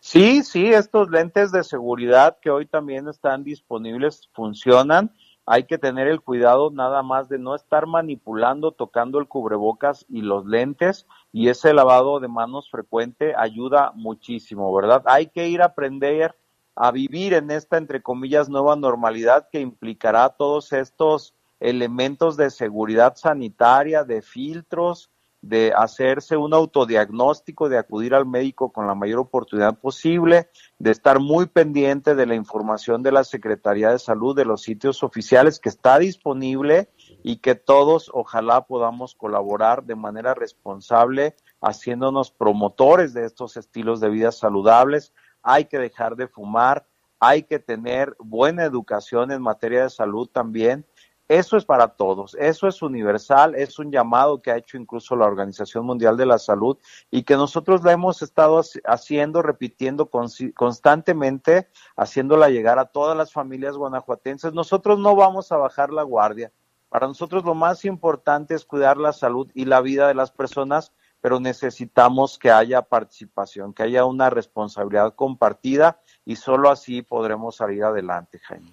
Sí, 0.00 0.42
sí, 0.42 0.66
estos 0.66 1.08
lentes 1.08 1.52
de 1.52 1.62
seguridad 1.62 2.38
que 2.42 2.50
hoy 2.50 2.66
también 2.66 3.06
están 3.06 3.44
disponibles 3.44 4.28
funcionan. 4.32 5.12
Hay 5.46 5.64
que 5.64 5.78
tener 5.78 6.08
el 6.08 6.20
cuidado 6.20 6.70
nada 6.72 7.04
más 7.04 7.28
de 7.28 7.38
no 7.38 7.54
estar 7.54 7.86
manipulando, 7.86 8.72
tocando 8.72 9.20
el 9.20 9.28
cubrebocas 9.28 10.04
y 10.08 10.22
los 10.22 10.44
lentes 10.44 11.06
y 11.32 11.48
ese 11.48 11.72
lavado 11.72 12.18
de 12.18 12.26
manos 12.26 12.68
frecuente 12.68 13.32
ayuda 13.36 13.92
muchísimo, 13.94 14.74
¿verdad? 14.74 15.02
Hay 15.06 15.28
que 15.28 15.48
ir 15.48 15.62
a 15.62 15.66
aprender 15.66 16.34
a 16.74 16.90
vivir 16.90 17.32
en 17.32 17.50
esta, 17.50 17.78
entre 17.78 18.02
comillas, 18.02 18.48
nueva 18.48 18.76
normalidad 18.76 19.48
que 19.50 19.60
implicará 19.60 20.28
todos 20.30 20.72
estos 20.72 21.32
elementos 21.60 22.36
de 22.36 22.50
seguridad 22.50 23.14
sanitaria, 23.16 24.04
de 24.04 24.22
filtros, 24.22 25.10
de 25.48 25.72
hacerse 25.76 26.36
un 26.36 26.52
autodiagnóstico, 26.54 27.68
de 27.68 27.78
acudir 27.78 28.14
al 28.14 28.26
médico 28.26 28.72
con 28.72 28.86
la 28.86 28.94
mayor 28.94 29.20
oportunidad 29.20 29.78
posible, 29.78 30.50
de 30.78 30.90
estar 30.90 31.20
muy 31.20 31.46
pendiente 31.46 32.14
de 32.14 32.26
la 32.26 32.34
información 32.34 33.02
de 33.02 33.12
la 33.12 33.22
Secretaría 33.22 33.90
de 33.90 33.98
Salud, 33.98 34.34
de 34.34 34.44
los 34.44 34.62
sitios 34.62 35.02
oficiales 35.02 35.60
que 35.60 35.68
está 35.68 35.98
disponible 35.98 36.90
y 37.22 37.36
que 37.36 37.54
todos 37.54 38.10
ojalá 38.12 38.66
podamos 38.66 39.14
colaborar 39.14 39.84
de 39.84 39.94
manera 39.94 40.34
responsable, 40.34 41.36
haciéndonos 41.60 42.32
promotores 42.32 43.14
de 43.14 43.24
estos 43.24 43.56
estilos 43.56 44.00
de 44.00 44.10
vida 44.10 44.32
saludables. 44.32 45.12
Hay 45.42 45.66
que 45.66 45.78
dejar 45.78 46.16
de 46.16 46.26
fumar, 46.26 46.86
hay 47.20 47.44
que 47.44 47.58
tener 47.58 48.16
buena 48.18 48.64
educación 48.64 49.30
en 49.30 49.42
materia 49.42 49.84
de 49.84 49.90
salud 49.90 50.28
también 50.28 50.84
eso 51.28 51.56
es 51.56 51.64
para 51.64 51.88
todos, 51.88 52.36
eso 52.38 52.68
es 52.68 52.82
universal, 52.82 53.56
es 53.56 53.80
un 53.80 53.90
llamado 53.90 54.40
que 54.40 54.52
ha 54.52 54.56
hecho 54.56 54.76
incluso 54.76 55.16
la 55.16 55.26
Organización 55.26 55.84
Mundial 55.84 56.16
de 56.16 56.24
la 56.24 56.38
Salud 56.38 56.78
y 57.10 57.24
que 57.24 57.34
nosotros 57.34 57.82
la 57.82 57.90
hemos 57.90 58.22
estado 58.22 58.62
haciendo, 58.84 59.42
repitiendo 59.42 60.08
constantemente, 60.54 61.68
haciéndola 61.96 62.48
llegar 62.48 62.78
a 62.78 62.84
todas 62.84 63.16
las 63.16 63.32
familias 63.32 63.76
guanajuatenses. 63.76 64.52
Nosotros 64.52 65.00
no 65.00 65.16
vamos 65.16 65.50
a 65.50 65.56
bajar 65.56 65.90
la 65.92 66.04
guardia. 66.04 66.52
Para 66.88 67.08
nosotros 67.08 67.44
lo 67.44 67.56
más 67.56 67.84
importante 67.84 68.54
es 68.54 68.64
cuidar 68.64 68.96
la 68.96 69.12
salud 69.12 69.50
y 69.52 69.64
la 69.64 69.80
vida 69.80 70.06
de 70.06 70.14
las 70.14 70.30
personas, 70.30 70.92
pero 71.20 71.40
necesitamos 71.40 72.38
que 72.38 72.52
haya 72.52 72.82
participación, 72.82 73.74
que 73.74 73.82
haya 73.82 74.04
una 74.04 74.30
responsabilidad 74.30 75.14
compartida 75.16 76.00
y 76.24 76.36
solo 76.36 76.70
así 76.70 77.02
podremos 77.02 77.56
salir 77.56 77.82
adelante, 77.82 78.38
Jaime. 78.38 78.72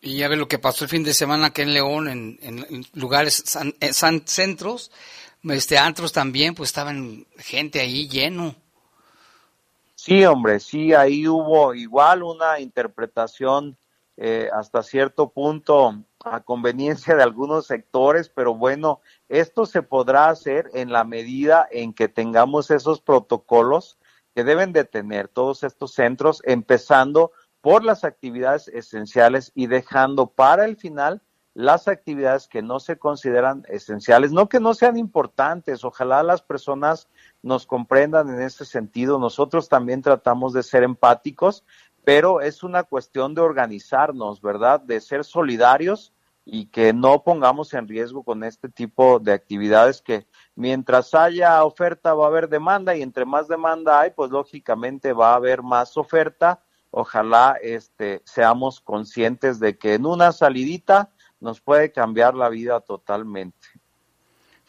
Y 0.00 0.18
ya 0.18 0.28
ve 0.28 0.36
lo 0.36 0.48
que 0.48 0.58
pasó 0.58 0.84
el 0.84 0.90
fin 0.90 1.02
de 1.02 1.12
semana 1.12 1.46
aquí 1.46 1.62
en 1.62 1.74
León, 1.74 2.08
en, 2.08 2.86
lugares, 2.94 3.42
san, 3.46 3.74
en 3.80 3.94
san, 3.94 4.26
centros, 4.26 4.92
este, 5.42 5.76
antros 5.76 6.12
también, 6.12 6.54
pues 6.54 6.68
estaban 6.68 7.26
gente 7.36 7.80
ahí 7.80 8.08
lleno. 8.08 8.54
Sí, 9.96 10.24
hombre, 10.24 10.60
sí, 10.60 10.94
ahí 10.94 11.26
hubo 11.26 11.74
igual 11.74 12.22
una 12.22 12.60
interpretación 12.60 13.76
eh, 14.16 14.48
hasta 14.52 14.82
cierto 14.82 15.28
punto 15.28 15.94
a 16.24 16.40
conveniencia 16.40 17.14
de 17.14 17.22
algunos 17.22 17.66
sectores, 17.66 18.28
pero 18.28 18.54
bueno, 18.54 19.00
esto 19.28 19.66
se 19.66 19.82
podrá 19.82 20.28
hacer 20.28 20.70
en 20.74 20.92
la 20.92 21.04
medida 21.04 21.68
en 21.70 21.92
que 21.92 22.08
tengamos 22.08 22.70
esos 22.70 23.00
protocolos 23.00 23.98
que 24.34 24.44
deben 24.44 24.72
de 24.72 24.84
tener 24.84 25.28
todos 25.28 25.62
estos 25.64 25.92
centros, 25.92 26.42
empezando 26.44 27.32
por 27.68 27.84
las 27.84 28.02
actividades 28.02 28.68
esenciales 28.68 29.52
y 29.54 29.66
dejando 29.66 30.28
para 30.28 30.64
el 30.64 30.78
final 30.78 31.20
las 31.52 31.86
actividades 31.86 32.48
que 32.48 32.62
no 32.62 32.80
se 32.80 32.96
consideran 32.96 33.62
esenciales, 33.68 34.32
no 34.32 34.48
que 34.48 34.58
no 34.58 34.72
sean 34.72 34.96
importantes, 34.96 35.84
ojalá 35.84 36.22
las 36.22 36.40
personas 36.40 37.08
nos 37.42 37.66
comprendan 37.66 38.30
en 38.30 38.40
ese 38.40 38.64
sentido, 38.64 39.18
nosotros 39.18 39.68
también 39.68 40.00
tratamos 40.00 40.54
de 40.54 40.62
ser 40.62 40.82
empáticos, 40.82 41.62
pero 42.04 42.40
es 42.40 42.62
una 42.62 42.84
cuestión 42.84 43.34
de 43.34 43.42
organizarnos, 43.42 44.40
¿verdad? 44.40 44.80
De 44.80 44.98
ser 45.02 45.22
solidarios 45.22 46.14
y 46.46 46.68
que 46.68 46.94
no 46.94 47.22
pongamos 47.22 47.74
en 47.74 47.86
riesgo 47.86 48.22
con 48.22 48.44
este 48.44 48.70
tipo 48.70 49.18
de 49.18 49.32
actividades 49.32 50.00
que 50.00 50.26
mientras 50.54 51.14
haya 51.14 51.62
oferta 51.64 52.14
va 52.14 52.24
a 52.24 52.28
haber 52.28 52.48
demanda 52.48 52.96
y 52.96 53.02
entre 53.02 53.26
más 53.26 53.46
demanda 53.46 54.00
hay, 54.00 54.12
pues 54.12 54.30
lógicamente 54.30 55.12
va 55.12 55.32
a 55.32 55.36
haber 55.36 55.62
más 55.62 55.98
oferta 55.98 56.62
ojalá 56.90 57.56
este, 57.62 58.22
seamos 58.24 58.80
conscientes 58.80 59.60
de 59.60 59.78
que 59.78 59.94
en 59.94 60.06
una 60.06 60.32
salidita 60.32 61.10
nos 61.40 61.60
puede 61.60 61.92
cambiar 61.92 62.34
la 62.34 62.48
vida 62.48 62.80
totalmente. 62.80 63.68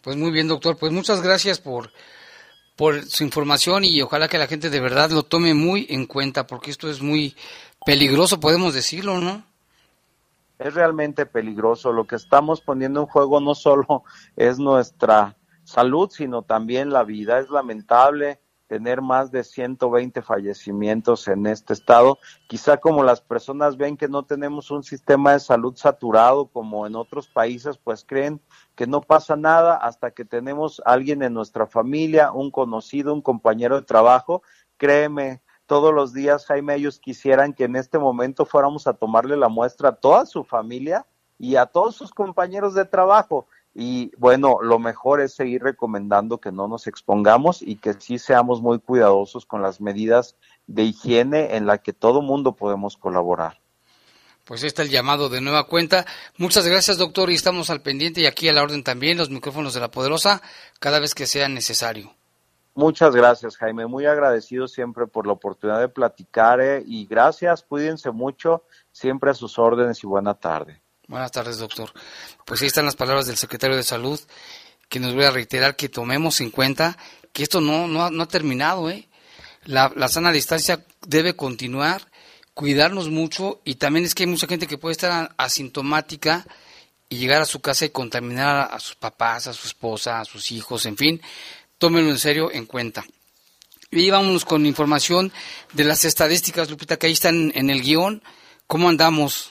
Pues 0.01 0.15
muy 0.15 0.31
bien, 0.31 0.47
doctor. 0.47 0.77
Pues 0.77 0.91
muchas 0.91 1.21
gracias 1.21 1.59
por, 1.59 1.91
por 2.75 3.03
su 3.03 3.23
información 3.23 3.83
y 3.83 4.01
ojalá 4.01 4.27
que 4.27 4.37
la 4.37 4.47
gente 4.47 4.69
de 4.69 4.79
verdad 4.79 5.09
lo 5.11 5.23
tome 5.23 5.53
muy 5.53 5.85
en 5.89 6.05
cuenta 6.05 6.47
porque 6.47 6.71
esto 6.71 6.89
es 6.89 7.01
muy 7.01 7.35
peligroso, 7.85 8.39
podemos 8.39 8.73
decirlo, 8.73 9.19
¿no? 9.19 9.43
Es 10.57 10.73
realmente 10.73 11.25
peligroso. 11.25 11.93
Lo 11.93 12.05
que 12.05 12.15
estamos 12.15 12.61
poniendo 12.61 13.01
en 13.01 13.07
juego 13.07 13.39
no 13.39 13.55
solo 13.55 14.03
es 14.35 14.59
nuestra 14.59 15.37
salud, 15.63 16.09
sino 16.11 16.41
también 16.41 16.89
la 16.89 17.03
vida. 17.03 17.39
Es 17.39 17.49
lamentable 17.49 18.41
tener 18.69 19.01
más 19.01 19.31
de 19.31 19.43
120 19.43 20.21
fallecimientos 20.21 21.27
en 21.27 21.47
este 21.47 21.73
estado. 21.73 22.19
Quizá 22.47 22.77
como 22.77 23.03
las 23.03 23.19
personas 23.19 23.77
ven 23.77 23.97
que 23.97 24.07
no 24.07 24.23
tenemos 24.23 24.69
un 24.69 24.83
sistema 24.83 25.33
de 25.33 25.39
salud 25.39 25.75
saturado 25.75 26.45
como 26.45 26.85
en 26.85 26.95
otros 26.95 27.27
países, 27.27 27.79
pues 27.79 28.05
creen 28.07 28.39
que 28.75 28.85
no 28.85 29.01
pasa 29.01 29.35
nada 29.35 29.75
hasta 29.75 30.11
que 30.11 30.23
tenemos 30.23 30.83
alguien 30.85 31.23
en 31.23 31.33
nuestra 31.33 31.65
familia, 31.65 32.31
un 32.31 32.51
conocido, 32.51 33.11
un 33.11 33.23
compañero 33.23 33.75
de 33.75 33.87
trabajo. 33.87 34.43
Créeme, 34.77 35.41
todos 35.65 35.91
los 35.91 36.13
días, 36.13 36.45
Jaime, 36.45 36.75
ellos 36.75 36.99
quisieran 36.99 37.53
que 37.53 37.63
en 37.63 37.75
este 37.75 37.97
momento 37.97 38.45
fuéramos 38.45 38.85
a 38.85 38.93
tomarle 38.93 39.35
la 39.35 39.49
muestra 39.49 39.89
a 39.89 39.95
toda 39.95 40.27
su 40.27 40.43
familia 40.43 41.07
y 41.39 41.55
a 41.55 41.65
todos 41.65 41.95
sus 41.95 42.11
compañeros 42.11 42.75
de 42.75 42.85
trabajo 42.85 43.47
y 43.81 44.11
bueno, 44.17 44.57
lo 44.61 44.77
mejor 44.77 45.21
es 45.21 45.33
seguir 45.33 45.63
recomendando 45.63 46.39
que 46.39 46.51
no 46.51 46.67
nos 46.67 46.85
expongamos 46.85 47.61
y 47.61 47.77
que 47.77 47.93
sí 47.93 48.19
seamos 48.19 48.61
muy 48.61 48.79
cuidadosos 48.79 49.45
con 49.45 49.61
las 49.61 49.79
medidas 49.79 50.35
de 50.67 50.83
higiene 50.83 51.55
en 51.55 51.65
la 51.65 51.77
que 51.77 51.93
todo 51.93 52.21
mundo 52.21 52.57
podemos 52.57 52.97
colaborar. 52.97 53.61
Pues 54.43 54.63
está 54.63 54.81
el 54.81 54.89
llamado 54.89 55.29
de 55.29 55.39
nueva 55.39 55.65
cuenta. 55.67 56.05
Muchas 56.37 56.67
gracias, 56.67 56.97
doctor, 56.97 57.29
y 57.29 57.35
estamos 57.35 57.69
al 57.69 57.81
pendiente 57.81 58.19
y 58.19 58.25
aquí 58.25 58.49
a 58.49 58.53
la 58.53 58.63
orden 58.63 58.83
también 58.83 59.17
los 59.17 59.29
micrófonos 59.29 59.73
de 59.73 59.79
la 59.79 59.91
Poderosa 59.91 60.41
cada 60.79 60.99
vez 60.99 61.15
que 61.15 61.25
sea 61.25 61.47
necesario. 61.47 62.13
Muchas 62.75 63.15
gracias, 63.15 63.55
Jaime. 63.55 63.87
Muy 63.87 64.05
agradecido 64.05 64.67
siempre 64.67 65.07
por 65.07 65.25
la 65.25 65.31
oportunidad 65.31 65.79
de 65.79 65.87
platicar 65.87 66.59
eh, 66.59 66.83
y 66.85 67.05
gracias, 67.05 67.63
cuídense 67.63 68.11
mucho, 68.11 68.65
siempre 68.91 69.31
a 69.31 69.33
sus 69.33 69.57
órdenes 69.57 70.03
y 70.03 70.07
buena 70.07 70.33
tarde. 70.33 70.81
Buenas 71.09 71.31
tardes, 71.31 71.57
doctor. 71.57 71.91
Pues 72.45 72.61
ahí 72.61 72.67
están 72.67 72.85
las 72.85 72.95
palabras 72.95 73.25
del 73.25 73.35
secretario 73.35 73.75
de 73.75 73.81
Salud, 73.81 74.19
que 74.89 74.99
nos 74.99 75.15
voy 75.15 75.23
a 75.23 75.31
reiterar 75.31 75.75
que 75.75 75.89
tomemos 75.89 76.39
en 76.39 76.51
cuenta 76.51 76.99
que 77.33 77.41
esto 77.41 77.61
no, 77.61 77.87
no, 77.87 78.21
ha, 78.21 78.27
terminado, 78.27 78.91
¿eh? 78.91 79.09
La, 79.63 79.91
la 79.95 80.07
sana 80.07 80.31
distancia 80.31 80.85
debe 81.01 81.35
continuar, 81.35 82.11
cuidarnos 82.53 83.09
mucho 83.09 83.59
y 83.65 83.75
también 83.75 84.05
es 84.05 84.13
que 84.13 84.21
hay 84.21 84.27
mucha 84.27 84.45
gente 84.45 84.67
que 84.67 84.77
puede 84.77 84.91
estar 84.91 85.33
asintomática 85.35 86.45
y 87.09 87.17
llegar 87.17 87.41
a 87.41 87.45
su 87.45 87.59
casa 87.59 87.85
y 87.85 87.89
contaminar 87.89 88.69
a 88.71 88.79
sus 88.79 88.95
papás, 88.95 89.47
a 89.47 89.53
su 89.53 89.65
esposa, 89.65 90.19
a 90.19 90.25
sus 90.25 90.51
hijos, 90.51 90.85
en 90.85 90.95
fin, 90.95 91.19
tómenlo 91.79 92.11
en 92.11 92.19
serio 92.19 92.51
en 92.51 92.67
cuenta. 92.67 93.03
Y 93.89 94.11
vámonos 94.11 94.45
con 94.45 94.63
información 94.67 95.33
de 95.73 95.85
las 95.85 96.05
estadísticas, 96.05 96.69
Lupita, 96.69 96.97
que 96.97 97.07
ahí 97.07 97.13
están 97.13 97.51
en 97.55 97.71
el 97.71 97.81
guion. 97.81 98.21
¿Cómo 98.67 98.89
andamos? 98.89 99.49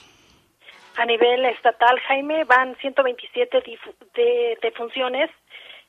A 0.99 1.05
nivel 1.05 1.45
estatal, 1.45 1.97
Jaime, 2.09 2.43
van 2.43 2.75
127 2.75 3.63
defunciones. 4.61 5.31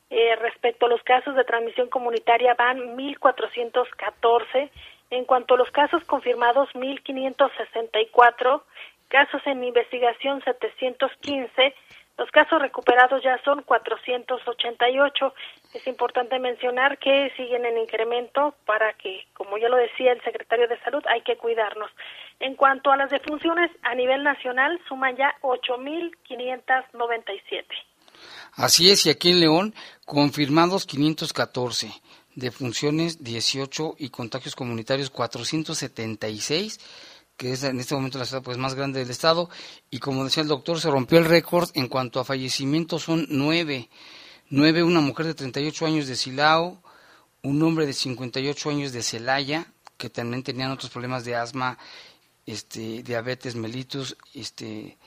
Eh, 0.08 0.36
respecto 0.36 0.86
a 0.86 0.88
los 0.88 1.02
casos 1.02 1.34
de 1.34 1.42
transmisión 1.42 1.88
comunitaria, 1.88 2.54
van 2.54 2.96
1.414. 2.96 4.70
En 5.10 5.24
cuanto 5.24 5.54
a 5.54 5.56
los 5.56 5.68
casos 5.72 6.04
confirmados, 6.04 6.68
1.564 6.74 8.62
casos 9.08 9.42
en 9.46 9.64
investigación 9.64 10.44
715, 10.44 11.74
los 12.20 12.30
casos 12.30 12.61
recuperados 12.61 13.22
ya 13.22 13.42
son 13.42 13.62
488. 13.62 15.33
Es 15.72 15.87
importante 15.87 16.38
mencionar 16.38 16.98
que 16.98 17.33
siguen 17.35 17.64
en 17.64 17.78
incremento 17.78 18.54
para 18.66 18.92
que, 18.92 19.26
como 19.33 19.56
ya 19.56 19.70
lo 19.70 19.78
decía 19.78 20.12
el 20.12 20.22
secretario 20.22 20.68
de 20.68 20.78
Salud, 20.80 21.02
hay 21.09 21.22
que 21.22 21.38
cuidarnos. 21.38 21.90
En 22.38 22.56
cuanto 22.56 22.92
a 22.92 22.98
las 22.98 23.09
defunciones 23.09 23.70
a 23.83 23.94
nivel 23.94 24.22
nacional, 24.22 24.78
suman 24.87 25.16
ya 25.16 25.35
8.597. 25.40 27.64
Así 28.52 28.90
es, 28.90 29.06
y 29.06 29.11
aquí 29.11 29.30
en 29.30 29.40
León, 29.40 29.74
confirmados 30.04 30.85
514, 30.85 31.90
defunciones 32.35 33.24
18 33.24 33.94
y 33.96 34.11
contagios 34.11 34.54
comunitarios 34.54 35.09
476 35.09 37.09
que 37.40 37.53
es 37.53 37.62
en 37.62 37.81
este 37.81 37.94
momento 37.94 38.18
la 38.18 38.26
ciudad 38.26 38.42
pues 38.42 38.59
más 38.59 38.74
grande 38.74 39.00
del 39.00 39.09
estado 39.09 39.48
y 39.90 39.98
como 39.98 40.24
decía 40.24 40.42
el 40.42 40.48
doctor 40.50 40.79
se 40.79 40.90
rompió 40.90 41.18
el 41.18 41.24
récord 41.24 41.70
en 41.72 41.88
cuanto 41.88 42.20
a 42.20 42.24
fallecimientos 42.24 43.05
son 43.05 43.26
nueve 43.31 43.88
nueve 44.50 44.83
una 44.83 45.00
mujer 45.00 45.24
de 45.24 45.33
38 45.33 45.87
años 45.87 46.07
de 46.07 46.16
Silao 46.16 46.83
un 47.42 47.62
hombre 47.62 47.87
de 47.87 47.94
58 47.94 48.68
años 48.68 48.92
de 48.92 49.03
Celaya 49.03 49.72
que 49.96 50.11
también 50.11 50.42
tenían 50.42 50.70
otros 50.70 50.90
problemas 50.90 51.24
de 51.24 51.35
asma 51.35 51.79
este 52.44 53.03
diabetes 53.03 53.55
mellitus 53.55 54.18
este 54.35 54.98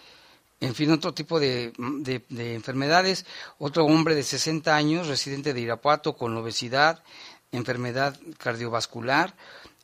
en 0.60 0.74
fin, 0.74 0.89
otro 0.91 1.13
tipo 1.13 1.41
de, 1.41 1.74
de, 1.78 2.56
enfermedades. 2.56 3.26
Otro 3.58 3.84
hombre 3.84 4.15
de 4.15 4.24
60 4.24 4.74
años, 4.74 5.08
residente 5.08 5.54
de 5.54 5.60
Irapuato, 5.60 6.15
con 6.15 6.38
obesidad, 6.38 7.04
enfermedad 7.52 8.17
cardiovascular. 8.38 9.36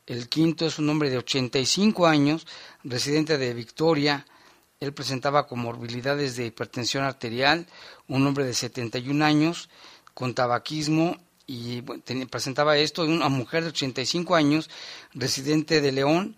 El 0.09 0.27
quinto 0.27 0.65
es 0.65 0.79
un 0.79 0.89
hombre 0.89 1.11
de 1.11 1.19
85 1.19 2.07
años, 2.07 2.47
residente 2.83 3.37
de 3.37 3.53
Victoria. 3.53 4.25
Él 4.79 4.91
presentaba 4.91 5.45
comorbilidades 5.45 6.35
de 6.35 6.47
hipertensión 6.47 7.03
arterial. 7.03 7.67
Un 8.07 8.25
hombre 8.25 8.43
de 8.43 8.55
71 8.55 9.23
años 9.23 9.69
con 10.15 10.33
tabaquismo 10.33 11.15
y 11.45 11.83
presentaba 12.25 12.75
esto. 12.77 13.03
Una 13.03 13.29
mujer 13.29 13.61
de 13.61 13.69
85 13.69 14.33
años, 14.33 14.71
residente 15.13 15.79
de 15.79 15.91
León, 15.91 16.37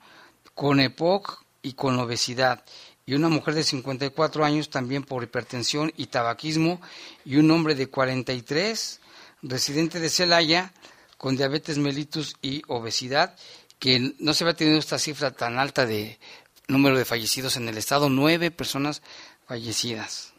con 0.54 0.82
EPOC 0.82 1.42
y 1.62 1.72
con 1.72 1.98
obesidad. 1.98 2.66
Y 3.06 3.14
una 3.14 3.30
mujer 3.30 3.54
de 3.54 3.64
54 3.64 4.44
años 4.44 4.70
también 4.70 5.04
por 5.04 5.24
hipertensión 5.24 5.94
y 5.96 6.08
tabaquismo. 6.08 6.82
Y 7.24 7.38
un 7.38 7.50
hombre 7.52 7.76
de 7.76 7.88
43, 7.88 9.00
residente 9.44 10.02
de 10.02 10.10
Celaya, 10.10 10.74
con 11.18 11.38
diabetes 11.38 11.78
mellitus 11.78 12.36
y 12.42 12.64
obesidad 12.68 13.38
que 13.82 14.14
no 14.20 14.34
se 14.34 14.44
había 14.44 14.56
tenido 14.56 14.78
esta 14.78 15.00
cifra 15.00 15.32
tan 15.32 15.58
alta 15.58 15.88
de 15.88 16.20
número 16.68 16.96
de 16.96 17.04
fallecidos 17.04 17.58
en 17.58 17.68
el 17.68 17.80
estado, 17.80 18.10
nueve 18.10 18.52
personas 18.52 19.02
fallecidas. 19.48 20.36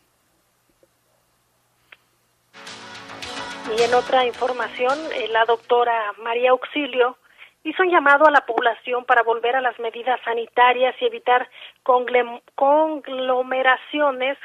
Y 3.77 3.83
en 3.83 3.93
otra 3.95 4.25
información, 4.27 4.97
eh, 5.13 5.27
la 5.29 5.45
doctora 5.45 6.13
María 6.23 6.53
Auxilio 6.53 7.19
hizo 7.65 7.83
un 7.83 7.91
llamado 7.91 8.27
a 8.27 8.31
la 8.31 8.47
población 8.47 9.05
para 9.05 9.25
volver 9.25 9.57
a 9.57 9.61
las 9.61 9.77
medidas 9.81 10.21
sanitarias 10.25 10.95
y 11.01 11.07
evitar 11.07 11.51
conglomeraciones. 11.83 14.39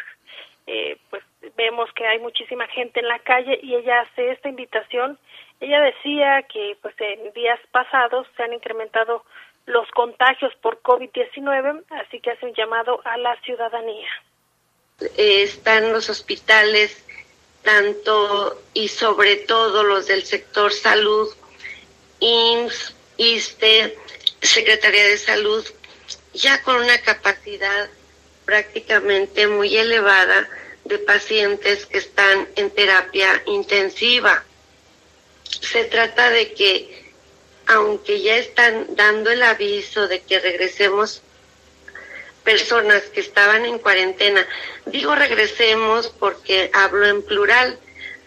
Eh, 0.65 0.97
pues 1.11 1.21
vemos 1.55 1.87
que 1.93 2.07
hay 2.07 2.17
muchísima 2.19 2.65
gente 2.67 2.99
en 2.99 3.07
la 3.07 3.19
calle 3.19 3.59
y 3.61 3.75
ella 3.75 4.01
hace 4.01 4.31
esta 4.31 4.49
invitación 4.49 5.19
ella 5.59 5.81
decía 5.81 6.43
que 6.51 6.77
pues 6.81 6.95
en 6.99 7.33
días 7.33 7.59
pasados 7.71 8.27
se 8.35 8.43
han 8.43 8.53
incrementado 8.53 9.23
los 9.65 9.89
contagios 9.91 10.53
por 10.61 10.81
COVID-19, 10.81 11.83
así 11.89 12.19
que 12.21 12.31
hace 12.31 12.45
un 12.45 12.53
llamado 12.53 13.01
a 13.03 13.17
la 13.17 13.35
ciudadanía. 13.41 14.07
Están 15.17 15.91
los 15.91 16.09
hospitales, 16.09 17.05
tanto 17.63 18.61
y 18.73 18.87
sobre 18.87 19.35
todo 19.37 19.83
los 19.83 20.07
del 20.07 20.23
sector 20.23 20.71
salud, 20.71 21.27
IMSS, 22.19 22.95
ISTE, 23.17 23.97
Secretaría 24.41 25.03
de 25.03 25.17
Salud, 25.17 25.65
ya 26.33 26.61
con 26.63 26.77
una 26.77 27.01
capacidad 27.01 27.89
prácticamente 28.45 29.47
muy 29.47 29.75
elevada 29.75 30.47
de 30.85 30.99
pacientes 30.99 31.85
que 31.87 31.97
están 31.97 32.47
en 32.55 32.69
terapia 32.69 33.41
intensiva 33.47 34.45
se 35.49 35.85
trata 35.85 36.29
de 36.29 36.53
que, 36.53 37.11
aunque 37.67 38.21
ya 38.21 38.37
están 38.37 38.95
dando 38.95 39.29
el 39.29 39.43
aviso 39.43 40.07
de 40.07 40.21
que 40.21 40.39
regresemos 40.39 41.21
personas 42.43 43.03
que 43.03 43.19
estaban 43.19 43.65
en 43.65 43.77
cuarentena, 43.79 44.47
digo 44.85 45.15
regresemos 45.15 46.07
porque 46.07 46.69
hablo 46.73 47.05
en 47.05 47.21
plural, 47.21 47.77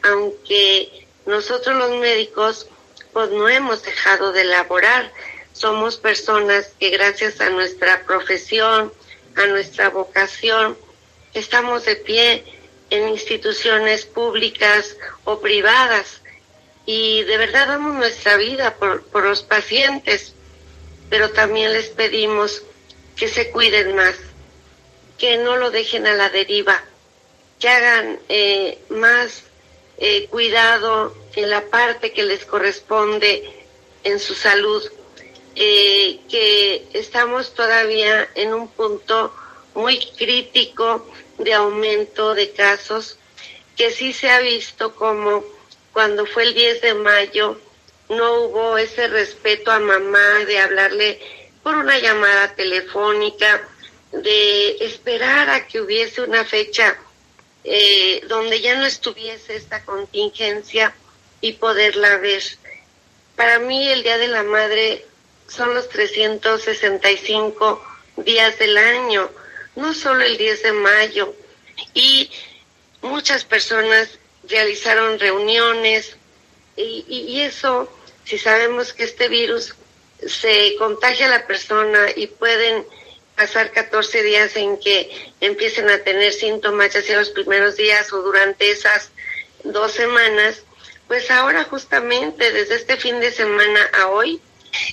aunque 0.02 1.06
nosotros 1.26 1.76
los 1.76 1.98
médicos 1.98 2.68
pues 3.12 3.30
no 3.30 3.48
hemos 3.48 3.83
dejado 3.83 4.33
de 4.33 4.44
laborar, 4.44 5.11
somos 5.52 5.96
personas 5.96 6.72
que 6.78 6.90
gracias 6.90 7.40
a 7.40 7.50
nuestra 7.50 8.04
profesión, 8.04 8.92
a 9.37 9.46
nuestra 9.46 9.88
vocación, 9.90 10.76
estamos 11.35 11.85
de 11.85 11.96
pie 11.96 12.44
en 12.90 13.09
instituciones 13.09 14.04
públicas 14.04 14.96
o 15.24 15.40
privadas 15.40 16.20
y 16.92 17.22
de 17.22 17.38
verdad 17.38 17.68
damos 17.68 17.94
nuestra 17.94 18.37
vida 18.37 18.74
por, 18.74 19.05
por 19.05 19.22
los 19.24 19.44
pacientes, 19.44 20.35
pero 21.09 21.31
también 21.31 21.72
les 21.72 21.87
pedimos 21.87 22.64
que 23.14 23.29
se 23.29 23.53
cuiden 23.53 23.94
más, 23.94 24.16
que 25.16 25.37
no 25.37 25.57
lo 25.57 25.70
dejen 25.70 26.09
a 26.09 26.14
la 26.14 26.31
deriva, 26.31 26.83
que 27.61 27.68
hagan 27.68 28.18
eh, 28.29 28.81
más 28.88 29.44
eh, 29.98 30.26
cuidado 30.31 31.16
en 31.37 31.48
la 31.48 31.64
parte 31.66 32.12
que 32.12 32.24
les 32.24 32.44
corresponde 32.44 33.48
en 34.03 34.18
su 34.18 34.35
salud, 34.35 34.83
eh, 35.55 36.18
que 36.29 36.88
estamos 36.92 37.55
todavía 37.55 38.31
en 38.35 38.53
un 38.53 38.66
punto 38.66 39.33
muy 39.76 40.00
crítico 40.18 41.09
de 41.38 41.55
aumento 41.55 42.35
de 42.35 42.50
casos, 42.50 43.16
que 43.76 43.92
sí 43.92 44.12
se 44.12 44.29
ha 44.29 44.40
visto 44.40 44.96
como 44.96 45.60
cuando 46.01 46.25
fue 46.25 46.45
el 46.45 46.55
10 46.55 46.81
de 46.81 46.95
mayo, 46.95 47.61
no 48.09 48.45
hubo 48.45 48.79
ese 48.79 49.07
respeto 49.09 49.71
a 49.71 49.79
mamá 49.81 50.39
de 50.47 50.59
hablarle 50.59 51.21
por 51.63 51.77
una 51.77 51.99
llamada 51.99 52.55
telefónica, 52.55 53.69
de 54.11 54.79
esperar 54.81 55.51
a 55.51 55.67
que 55.67 55.79
hubiese 55.79 56.23
una 56.23 56.43
fecha 56.47 56.97
eh, 57.65 58.23
donde 58.29 58.63
ya 58.63 58.77
no 58.77 58.87
estuviese 58.87 59.57
esta 59.57 59.85
contingencia 59.85 60.95
y 61.43 61.53
poderla 61.53 62.17
ver. 62.17 62.44
Para 63.37 63.59
mí 63.59 63.87
el 63.87 64.03
Día 64.03 64.17
de 64.17 64.29
la 64.29 64.42
Madre 64.42 65.05
son 65.48 65.75
los 65.75 65.90
365 65.90 67.85
días 68.17 68.59
del 68.59 68.79
año, 68.79 69.31
no 69.77 69.92
solo 69.92 70.25
el 70.25 70.38
10 70.38 70.63
de 70.63 70.73
mayo. 70.73 71.35
Y 71.92 72.31
muchas 73.03 73.44
personas 73.44 74.19
realizaron 74.49 75.19
reuniones 75.19 76.17
y, 76.77 77.41
eso, 77.43 77.93
si 78.25 78.38
sabemos 78.38 78.93
que 78.93 79.05
este 79.05 79.29
virus 79.29 79.75
se 80.27 80.77
contagia 80.79 81.27
a 81.27 81.31
la 81.31 81.47
persona 81.47 82.09
y 82.17 82.27
pueden 82.27 82.87
pasar 83.37 83.71
14 83.71 84.23
días 84.23 84.57
en 84.57 84.79
que 84.79 85.33
empiecen 85.41 85.88
a 85.91 85.99
tener 85.99 86.33
síntomas, 86.33 86.95
ya 86.95 87.03
sea 87.03 87.19
los 87.19 87.31
primeros 87.31 87.77
días 87.77 88.13
o 88.13 88.23
durante 88.23 88.71
esas 88.71 89.11
dos 89.65 89.93
semanas, 89.93 90.63
pues 91.09 91.31
ahora 91.31 91.65
justamente 91.65 92.53
desde 92.53 92.77
este 92.77 92.97
fin 92.97 93.21
de 93.21 93.33
semana 93.33 93.91
a 93.99 94.09
hoy 94.09 94.41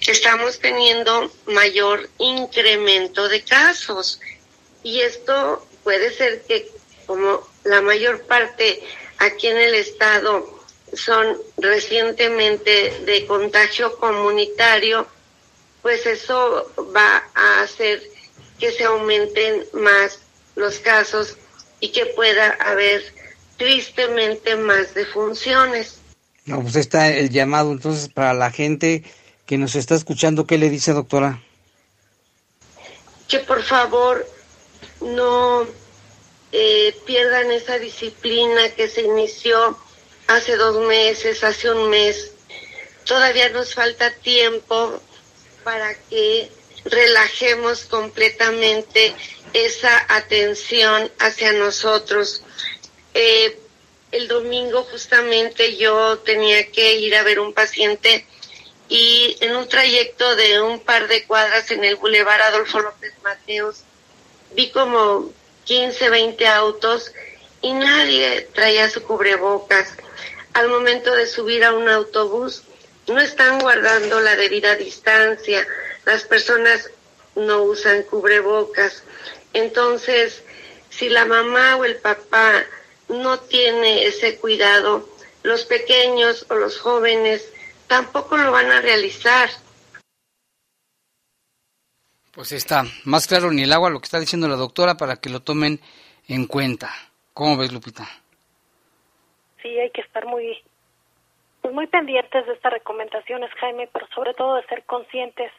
estamos 0.08 0.60
teniendo 0.60 1.32
mayor 1.46 2.10
incremento 2.18 3.28
de 3.30 3.44
casos. 3.44 4.20
Y 4.84 5.02
esto 5.02 5.66
puede 5.84 6.12
ser 6.12 6.44
que 6.44 6.70
como 7.06 7.48
la 7.64 7.82
mayor 7.82 8.22
parte 8.24 8.82
aquí 9.20 9.48
en 9.48 9.58
el 9.58 9.76
estado 9.76 10.58
son 10.94 11.38
recientemente 11.58 13.02
de 13.06 13.26
contagio 13.26 13.98
comunitario, 13.98 15.08
pues 15.82 16.06
eso 16.06 16.72
va 16.96 17.24
a 17.34 17.62
hacer 17.62 18.02
que 18.60 18.72
se 18.72 18.86
aumenten 18.86 19.66
más 19.74 20.20
los 20.56 20.80
casos 20.80 21.38
y 21.80 21.92
que 21.92 22.06
pueda 22.08 22.52
haber 22.60 23.04
tristemente 23.58 24.56
más 24.56 24.94
defunciones. 24.94 26.00
No, 26.46 26.62
pues 26.62 26.76
está 26.76 27.10
el 27.10 27.30
llamado 27.30 27.72
entonces 27.72 28.10
para 28.10 28.34
la 28.34 28.52
gente 28.52 29.04
que 29.46 29.58
nos 29.58 29.76
está 29.76 29.96
escuchando. 29.96 30.48
¿Qué 30.48 30.58
le 30.58 30.70
dice, 30.70 30.94
doctora? 30.94 31.42
Que 33.28 33.40
por 33.40 33.62
favor 33.64 34.26
no 35.02 35.68
eh, 36.52 36.96
pierdan 37.06 37.52
esa 37.52 37.78
disciplina 37.80 38.70
que 38.76 38.88
se 38.88 39.02
inició 39.02 39.78
hace 40.28 40.56
dos 40.56 40.86
meses, 40.88 41.44
hace 41.44 41.70
un 41.72 41.90
mes. 41.90 42.32
Todavía 43.06 43.50
nos 43.50 43.74
falta 43.74 44.12
tiempo 44.12 45.02
para 45.64 45.94
que 46.10 46.50
relajemos 46.86 47.86
completamente 47.86 49.14
esa 49.54 50.06
atención 50.10 51.12
hacia 51.20 51.54
nosotros. 51.54 52.44
Eh, 53.14 53.60
el 54.12 54.28
domingo 54.28 54.84
justamente 54.84 55.76
yo 55.76 56.20
tenía 56.20 56.72
que 56.72 56.98
ir 56.98 57.16
a 57.16 57.24
ver 57.24 57.40
un 57.40 57.54
paciente 57.54 58.26
y 58.90 59.36
en 59.42 59.56
un 59.56 59.68
trayecto 59.68 60.36
de 60.38 60.62
un 60.62 60.80
par 60.80 61.10
de 61.10 61.26
cuadras 61.26 61.70
en 61.72 61.84
el 61.84 61.98
Boulevard 61.98 62.42
Adolfo 62.42 62.80
López 62.80 63.14
Mateos 63.22 63.84
vi 64.56 64.70
como 64.70 65.34
15, 65.68 66.10
20 66.10 66.48
autos 66.48 67.12
y 67.62 67.74
nadie 67.74 68.48
traía 68.54 68.90
su 68.90 69.04
cubrebocas. 69.04 69.90
Al 70.54 70.70
momento 70.70 71.14
de 71.14 71.28
subir 71.28 71.66
a 71.66 71.74
un 71.74 71.90
autobús 71.90 72.64
no 73.08 73.20
están 73.20 73.60
guardando 73.60 74.22
la 74.22 74.38
debida 74.38 74.76
distancia. 74.76 75.68
Las 76.06 76.24
personas 76.24 76.90
no 77.36 77.64
usan 77.64 78.04
cubrebocas. 78.04 79.04
Entonces, 79.54 80.42
si 80.90 81.10
la 81.10 81.26
mamá 81.26 81.76
o 81.76 81.84
el 81.84 81.98
papá 81.98 82.64
no 83.10 83.40
tiene 83.40 84.06
ese 84.06 84.38
cuidado, 84.38 85.08
los 85.44 85.66
pequeños 85.66 86.46
o 86.50 86.56
los 86.56 86.80
jóvenes 86.80 87.44
tampoco 87.88 88.38
lo 88.38 88.54
van 88.54 88.72
a 88.72 88.80
realizar. 88.80 89.50
Pues 92.38 92.52
está 92.52 92.84
más 93.04 93.26
claro 93.26 93.52
ni 93.52 93.64
el 93.64 93.74
agua 93.74 93.90
lo 93.90 94.00
que 94.00 94.06
está 94.06 94.20
diciendo 94.20 94.48
la 94.48 94.58
doctora 94.58 94.96
para 94.96 95.16
que 95.16 95.32
lo 95.32 95.40
tomen 95.40 95.80
en 96.28 96.46
cuenta. 96.46 96.92
¿Cómo 97.34 97.58
ves, 97.58 97.74
Lupita? 97.74 98.08
Sí, 99.60 99.70
hay 99.70 99.90
que 99.90 100.02
estar 100.02 100.24
muy, 100.28 100.56
pues 101.64 101.74
muy 101.74 101.88
pendientes 101.88 102.46
de 102.46 102.54
estas 102.54 102.74
recomendaciones, 102.74 103.50
Jaime, 103.60 103.90
pero 103.92 104.06
sobre 104.14 104.36
todo 104.36 104.54
de 104.54 104.68
ser 104.68 104.86
conscientes 104.86 105.52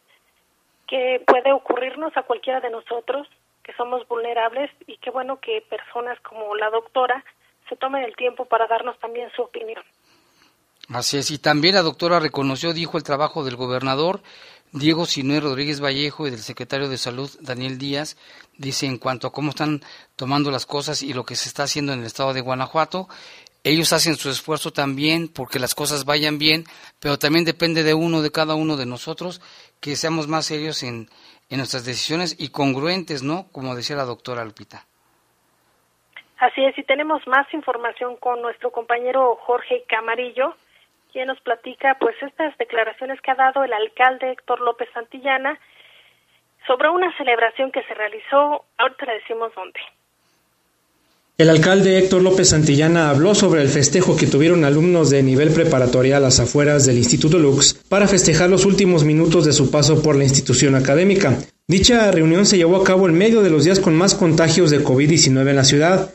que 0.86 1.20
puede 1.26 1.52
ocurrirnos 1.52 2.16
a 2.16 2.22
cualquiera 2.22 2.60
de 2.60 2.70
nosotros, 2.70 3.26
que 3.64 3.74
somos 3.74 4.06
vulnerables 4.06 4.70
y 4.86 4.98
qué 4.98 5.10
bueno 5.10 5.40
que 5.40 5.64
personas 5.68 6.16
como 6.20 6.54
la 6.54 6.70
doctora 6.70 7.24
se 7.68 7.74
tomen 7.74 8.04
el 8.04 8.14
tiempo 8.14 8.44
para 8.44 8.68
darnos 8.68 8.96
también 9.00 9.32
su 9.34 9.42
opinión. 9.42 9.82
Así 10.90 11.18
es, 11.18 11.30
y 11.30 11.38
también 11.38 11.74
la 11.74 11.82
doctora 11.82 12.18
reconoció, 12.18 12.72
dijo, 12.72 12.96
el 12.96 13.02
trabajo 13.02 13.44
del 13.44 13.56
gobernador 13.56 14.20
Diego 14.72 15.06
Sinué 15.06 15.40
Rodríguez 15.40 15.80
Vallejo 15.82 16.26
y 16.26 16.30
del 16.30 16.40
secretario 16.40 16.88
de 16.88 16.98
Salud 16.98 17.30
Daniel 17.40 17.78
Díaz, 17.78 18.16
dice 18.56 18.86
en 18.86 18.98
cuanto 18.98 19.26
a 19.26 19.32
cómo 19.32 19.50
están 19.50 19.80
tomando 20.16 20.50
las 20.50 20.66
cosas 20.66 21.02
y 21.02 21.14
lo 21.14 21.24
que 21.24 21.36
se 21.36 21.48
está 21.48 21.64
haciendo 21.64 21.92
en 21.92 22.00
el 22.00 22.06
estado 22.06 22.34
de 22.34 22.40
Guanajuato, 22.40 23.08
ellos 23.64 23.92
hacen 23.92 24.16
su 24.16 24.30
esfuerzo 24.30 24.72
también 24.72 25.28
porque 25.28 25.58
las 25.58 25.74
cosas 25.74 26.04
vayan 26.04 26.38
bien, 26.38 26.64
pero 27.00 27.18
también 27.18 27.44
depende 27.44 27.82
de 27.82 27.94
uno, 27.94 28.22
de 28.22 28.30
cada 28.30 28.54
uno 28.54 28.76
de 28.76 28.86
nosotros, 28.86 29.40
que 29.80 29.96
seamos 29.96 30.28
más 30.28 30.46
serios 30.46 30.82
en, 30.82 31.08
en 31.50 31.58
nuestras 31.58 31.84
decisiones 31.84 32.36
y 32.38 32.50
congruentes, 32.50 33.22
¿no? 33.22 33.46
Como 33.52 33.74
decía 33.74 33.96
la 33.96 34.04
doctora 34.04 34.44
Lupita. 34.44 34.86
Así 36.38 36.64
es, 36.64 36.78
y 36.78 36.84
tenemos 36.84 37.26
más 37.26 37.52
información 37.52 38.16
con 38.16 38.40
nuestro 38.40 38.70
compañero 38.70 39.36
Jorge 39.44 39.82
Camarillo, 39.88 40.54
quien 41.12 41.26
nos 41.26 41.40
platica 41.40 41.96
pues 42.00 42.14
estas 42.22 42.56
declaraciones 42.58 43.20
que 43.20 43.30
ha 43.30 43.34
dado 43.34 43.64
el 43.64 43.72
alcalde 43.72 44.30
Héctor 44.30 44.60
López 44.60 44.88
Santillana 44.94 45.58
sobre 46.66 46.90
una 46.90 47.16
celebración 47.16 47.72
que 47.72 47.82
se 47.84 47.94
realizó, 47.94 48.64
ahorita 48.76 49.06
le 49.06 49.14
decimos 49.14 49.52
dónde. 49.54 49.80
El 51.38 51.50
alcalde 51.50 51.98
Héctor 51.98 52.22
López 52.22 52.48
Santillana 52.48 53.10
habló 53.10 53.32
sobre 53.32 53.62
el 53.62 53.68
festejo 53.68 54.16
que 54.16 54.26
tuvieron 54.26 54.64
alumnos 54.64 55.08
de 55.08 55.22
nivel 55.22 55.52
preparatoria 55.52 56.16
a 56.16 56.20
las 56.20 56.40
afueras 56.40 56.84
del 56.84 56.98
Instituto 56.98 57.38
Lux 57.38 57.74
para 57.88 58.08
festejar 58.08 58.50
los 58.50 58.64
últimos 58.64 59.04
minutos 59.04 59.44
de 59.44 59.52
su 59.52 59.70
paso 59.70 60.02
por 60.02 60.16
la 60.16 60.24
institución 60.24 60.74
académica. 60.74 61.38
Dicha 61.68 62.10
reunión 62.10 62.44
se 62.44 62.56
llevó 62.56 62.76
a 62.76 62.82
cabo 62.82 63.06
en 63.06 63.14
medio 63.14 63.42
de 63.42 63.50
los 63.50 63.62
días 63.62 63.78
con 63.78 63.94
más 63.94 64.16
contagios 64.16 64.72
de 64.72 64.82
COVID-19 64.82 65.48
en 65.48 65.56
la 65.56 65.64
ciudad. 65.64 66.10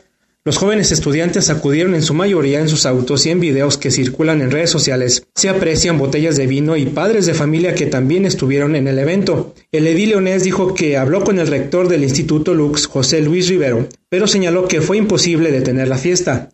Los 0.46 0.58
jóvenes 0.58 0.92
estudiantes 0.92 1.48
acudieron 1.48 1.94
en 1.94 2.02
su 2.02 2.12
mayoría 2.12 2.60
en 2.60 2.68
sus 2.68 2.84
autos 2.84 3.24
y 3.24 3.30
en 3.30 3.40
videos 3.40 3.78
que 3.78 3.90
circulan 3.90 4.42
en 4.42 4.50
redes 4.50 4.68
sociales. 4.68 5.26
Se 5.34 5.48
aprecian 5.48 5.96
botellas 5.96 6.36
de 6.36 6.46
vino 6.46 6.76
y 6.76 6.84
padres 6.84 7.24
de 7.24 7.32
familia 7.32 7.74
que 7.74 7.86
también 7.86 8.26
estuvieron 8.26 8.76
en 8.76 8.86
el 8.86 8.98
evento. 8.98 9.54
El 9.72 9.86
edil 9.86 10.10
leonés 10.10 10.44
dijo 10.44 10.74
que 10.74 10.98
habló 10.98 11.24
con 11.24 11.38
el 11.38 11.46
rector 11.46 11.88
del 11.88 12.02
Instituto 12.02 12.52
Lux, 12.52 12.86
José 12.86 13.22
Luis 13.22 13.48
Rivero, 13.48 13.88
pero 14.10 14.26
señaló 14.26 14.68
que 14.68 14.82
fue 14.82 14.98
imposible 14.98 15.50
detener 15.50 15.88
la 15.88 15.96
fiesta. 15.96 16.50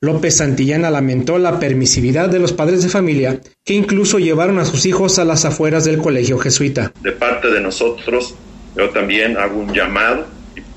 López 0.00 0.38
Santillana 0.38 0.90
lamentó 0.90 1.36
la 1.36 1.60
permisividad 1.60 2.30
de 2.30 2.38
los 2.38 2.54
padres 2.54 2.82
de 2.82 2.88
familia 2.88 3.42
que 3.62 3.74
incluso 3.74 4.18
llevaron 4.18 4.58
a 4.58 4.64
sus 4.64 4.86
hijos 4.86 5.18
a 5.18 5.26
las 5.26 5.44
afueras 5.44 5.84
del 5.84 5.98
colegio 5.98 6.38
jesuita. 6.38 6.94
De 7.02 7.12
parte 7.12 7.50
de 7.50 7.60
nosotros, 7.60 8.34
yo 8.74 8.88
también 8.88 9.36
hago 9.36 9.60
un 9.60 9.74
llamado 9.74 10.24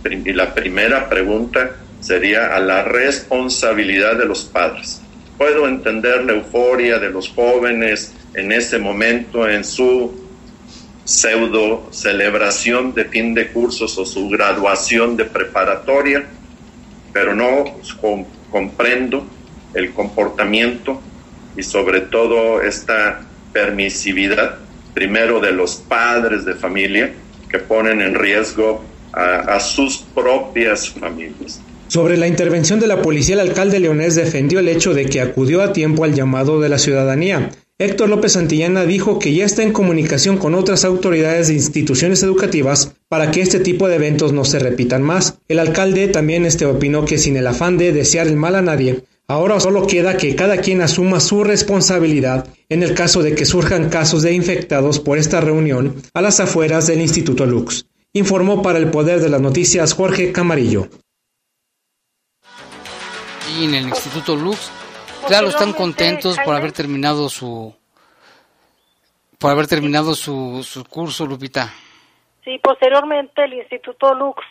y 0.04 0.34
la 0.34 0.54
primera 0.54 1.08
pregunta 1.08 1.87
sería 2.00 2.56
a 2.56 2.60
la 2.60 2.84
responsabilidad 2.84 4.18
de 4.18 4.26
los 4.26 4.44
padres. 4.44 5.02
Puedo 5.38 5.68
entender 5.68 6.24
la 6.26 6.34
euforia 6.34 7.00
de 7.00 7.10
los 7.10 7.30
jóvenes 7.30 8.14
en 8.34 8.52
ese 8.52 8.80
momento, 8.80 9.48
en 9.48 9.64
su 9.64 10.28
pseudo 11.04 11.88
celebración 11.92 12.94
de 12.94 13.06
fin 13.06 13.34
de 13.34 13.48
cursos 13.52 13.98
o 13.98 14.06
su 14.06 14.28
graduación 14.30 15.16
de 15.16 15.26
preparatoria, 15.26 16.26
pero 17.14 17.34
no 17.34 17.64
comprendo 18.52 19.26
el 19.74 19.94
comportamiento 19.94 21.02
y 21.56 21.64
sobre 21.64 22.02
todo 22.02 22.62
esta 22.62 23.22
permisividad, 23.54 24.58
primero 24.94 25.40
de 25.40 25.52
los 25.52 25.76
padres 25.76 26.46
de 26.46 26.56
familia, 26.56 27.14
que 27.50 27.60
ponen 27.60 28.02
en 28.02 28.14
riesgo 28.14 28.84
a 29.14 29.60
sus 29.60 29.98
propias 29.98 30.90
familias. 30.90 31.62
Sobre 31.88 32.18
la 32.18 32.28
intervención 32.28 32.82
de 32.82 32.88
la 32.88 33.02
policía, 33.02 33.36
el 33.36 33.40
alcalde 33.40 33.80
leonés 33.80 34.16
defendió 34.16 34.60
el 34.60 34.68
hecho 34.68 34.94
de 34.94 35.06
que 35.06 35.22
acudió 35.22 35.62
a 35.62 35.72
tiempo 35.72 36.04
al 36.04 36.14
llamado 36.14 36.60
de 36.60 36.68
la 36.68 36.80
ciudadanía. 36.80 37.50
Héctor 37.80 38.10
López 38.10 38.34
Santillana 38.34 38.86
dijo 38.86 39.20
que 39.20 39.34
ya 39.34 39.46
está 39.46 39.64
en 39.64 39.72
comunicación 39.72 40.38
con 40.38 40.54
otras 40.54 40.84
autoridades 40.84 41.48
de 41.48 41.54
instituciones 41.54 42.22
educativas 42.24 42.94
para 43.08 43.32
que 43.32 43.42
este 43.42 43.62
tipo 43.62 43.88
de 43.88 43.96
eventos 43.96 44.34
no 44.34 44.44
se 44.44 44.60
repitan 44.60 45.02
más. 45.02 45.38
El 45.48 45.60
alcalde 45.60 46.10
también 46.10 46.46
este 46.46 46.66
opinó 46.66 47.06
que 47.06 47.18
sin 47.18 47.38
el 47.38 47.48
afán 47.48 47.78
de 47.78 47.94
desear 47.94 48.28
el 48.28 48.36
mal 48.36 48.56
a 48.56 48.62
nadie, 48.62 49.04
ahora 49.30 49.58
solo 49.62 49.88
queda 49.88 50.18
que 50.18 50.36
cada 50.36 50.58
quien 50.58 50.82
asuma 50.82 51.22
su 51.22 51.46
responsabilidad 51.46 52.48
en 52.68 52.84
el 52.84 52.96
caso 52.96 53.24
de 53.24 53.34
que 53.34 53.46
surjan 53.46 53.90
casos 53.90 54.24
de 54.24 54.34
infectados 54.34 55.00
por 55.00 55.18
esta 55.18 55.40
reunión 55.40 55.96
a 56.14 56.22
las 56.22 56.42
afueras 56.42 56.88
del 56.88 57.00
Instituto 57.00 57.46
Lux. 57.46 57.86
Informó 58.12 58.62
para 58.62 58.80
el 58.80 58.90
Poder 58.90 59.22
de 59.22 59.30
las 59.30 59.40
Noticias 59.40 59.94
Jorge 59.94 60.34
Camarillo 60.34 60.90
en 63.66 63.76
el 63.76 63.88
Instituto 63.88 64.36
Lux. 64.36 64.72
Claro, 65.28 65.48
están 65.48 65.74
contentos 65.74 66.38
por 66.46 66.56
haber 66.56 66.72
terminado 66.72 67.30
su 67.30 67.76
por 69.40 69.52
haber 69.52 69.68
terminado 69.68 70.16
su, 70.16 70.84
curso, 70.90 71.26
Lupita. 71.26 71.72
Sí, 72.44 72.60
posteriormente 72.60 73.44
el 73.44 73.54
Instituto 73.54 74.16
Lux 74.16 74.44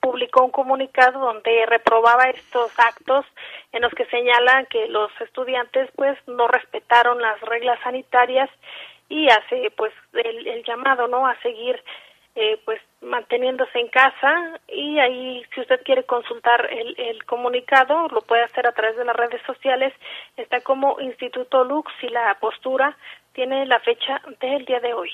publicó 0.00 0.44
un 0.44 0.50
comunicado 0.50 1.20
donde 1.20 1.66
reprobaba 1.66 2.28
estos 2.30 2.72
actos 2.78 3.24
en 3.72 3.82
los 3.82 3.92
que 3.94 4.06
señalan 4.06 4.66
que 4.66 4.88
los 4.88 5.10
estudiantes 5.20 5.88
pues 5.94 6.18
no 6.26 6.48
respetaron 6.48 7.22
las 7.22 7.40
reglas 7.40 7.78
sanitarias 7.82 8.50
y 9.08 9.28
hace 9.28 9.70
pues 9.76 9.92
el, 10.12 10.46
el 10.46 10.64
llamado 10.64 11.06
no 11.08 11.26
a 11.26 11.40
seguir 11.40 11.82
eh, 12.36 12.60
pues 12.64 12.80
manteniéndose 13.00 13.78
en 13.78 13.88
casa 13.88 14.58
y 14.68 14.98
ahí 14.98 15.42
si 15.54 15.60
usted 15.60 15.80
quiere 15.84 16.04
consultar 16.04 16.68
el, 16.70 16.94
el, 16.98 17.24
comunicado 17.24 18.08
lo 18.08 18.22
puede 18.22 18.42
hacer 18.42 18.66
a 18.66 18.72
través 18.72 18.96
de 18.96 19.04
las 19.04 19.14
redes 19.14 19.40
sociales. 19.46 19.92
Está 20.36 20.60
como 20.60 21.00
Instituto 21.00 21.64
Lux 21.64 21.92
y 22.02 22.08
la 22.08 22.36
postura 22.40 22.96
tiene 23.34 23.66
la 23.66 23.78
fecha 23.80 24.20
del 24.40 24.64
día 24.64 24.80
de 24.80 24.94
hoy. 24.94 25.10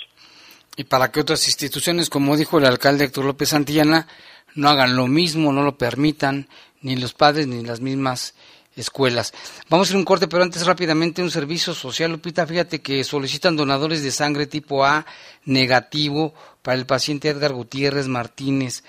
Y 0.77 0.85
para 0.85 1.11
que 1.11 1.21
otras 1.21 1.47
instituciones 1.47 2.09
como 2.09 2.37
dijo 2.37 2.59
el 2.59 2.67
alcalde 2.67 3.05
Héctor 3.05 3.25
López 3.25 3.51
Santillana 3.51 4.07
no 4.55 4.69
hagan 4.69 4.97
lo 4.97 5.07
mismo, 5.07 5.53
no 5.53 5.63
lo 5.63 5.77
permitan, 5.77 6.49
ni 6.81 6.97
los 6.97 7.13
padres 7.13 7.47
ni 7.47 7.63
las 7.65 7.81
mismas 7.81 8.35
escuelas. 8.81 9.33
Vamos 9.69 9.89
a 9.89 9.93
ir 9.93 9.97
un 9.97 10.05
corte, 10.05 10.29
pero 10.29 10.43
antes 10.43 10.67
rápidamente 10.67 11.23
un 11.23 11.31
servicio 11.31 11.75
social, 11.75 12.11
Lupita. 12.11 12.47
Fíjate 12.47 12.81
que 12.81 13.05
solicitan 13.05 13.57
donadores 13.57 14.03
de 14.03 14.11
sangre 14.11 14.47
tipo 14.47 14.85
A 14.85 15.07
negativo 15.45 16.35
para 16.63 16.77
el 16.77 16.87
paciente 16.87 17.29
Edgar 17.29 17.53
Gutiérrez 17.53 18.09
Martínez. 18.09 18.83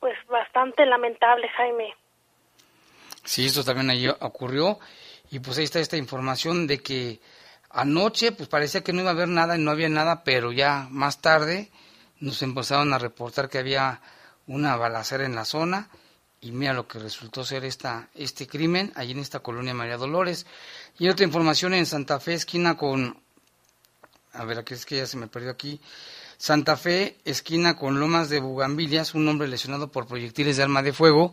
Pues 0.01 0.17
bastante 0.27 0.87
lamentable, 0.87 1.49
Jaime. 1.49 1.95
Sí, 3.25 3.47
esto 3.47 3.65
también 3.65 3.91
ahí 3.91 4.09
ocurrió. 4.09 4.79
Y 5.31 5.39
pues 5.39 5.59
ahí 5.59 5.65
está 5.65 5.81
esta 5.81 5.97
información 5.97 6.67
de 6.67 6.81
que 6.81 7.21
anoche 7.71 8.33
pues 8.33 8.49
parecía 8.49 8.83
que 8.83 8.93
no 8.93 9.01
iba 9.01 9.11
a 9.11 9.15
haber 9.15 9.29
nada 9.29 9.57
y 9.57 9.61
no 9.61 9.71
había 9.71 9.89
nada, 9.89 10.23
pero 10.23 10.53
ya 10.53 10.87
más 10.91 11.21
tarde 11.21 11.71
nos 12.21 12.43
empezaron 12.43 12.93
a 12.93 12.99
reportar 12.99 13.49
que 13.49 13.59
había 13.59 14.01
una 14.47 14.77
balacera 14.77 15.25
en 15.25 15.35
la 15.35 15.45
zona 15.45 15.89
y 16.41 16.53
mira 16.53 16.75
lo 16.75 16.87
que 16.87 16.99
resultó 16.99 17.43
ser 17.43 17.65
esta, 17.65 18.11
este 18.15 18.47
crimen 18.47 18.93
allí 18.97 19.13
en 19.13 19.21
esta 19.21 19.41
colonia 19.41 19.73
María 19.73 19.97
Dolores. 19.97 20.45
Y 20.99 21.09
otra 21.09 21.25
información 21.25 21.73
en 21.73 21.87
Santa 21.87 22.21
Fe, 22.21 22.35
esquina 22.35 22.77
con, 22.77 23.19
a 24.35 24.45
ver, 24.45 24.59
aquí 24.59 24.75
es 24.75 24.85
que 24.85 24.99
ya 24.99 25.07
se 25.07 25.17
me 25.17 25.27
perdió 25.27 25.51
aquí, 25.51 25.81
Santa 26.37 26.77
Fe, 26.77 27.17
esquina 27.25 27.77
con 27.77 27.99
Lomas 27.99 28.29
de 28.29 28.41
Bugambilias, 28.41 29.15
un 29.15 29.27
hombre 29.27 29.49
lesionado 29.49 29.91
por 29.91 30.07
proyectiles 30.07 30.59
de 30.59 30.65
arma 30.65 30.83
de 30.83 30.93
fuego, 30.93 31.33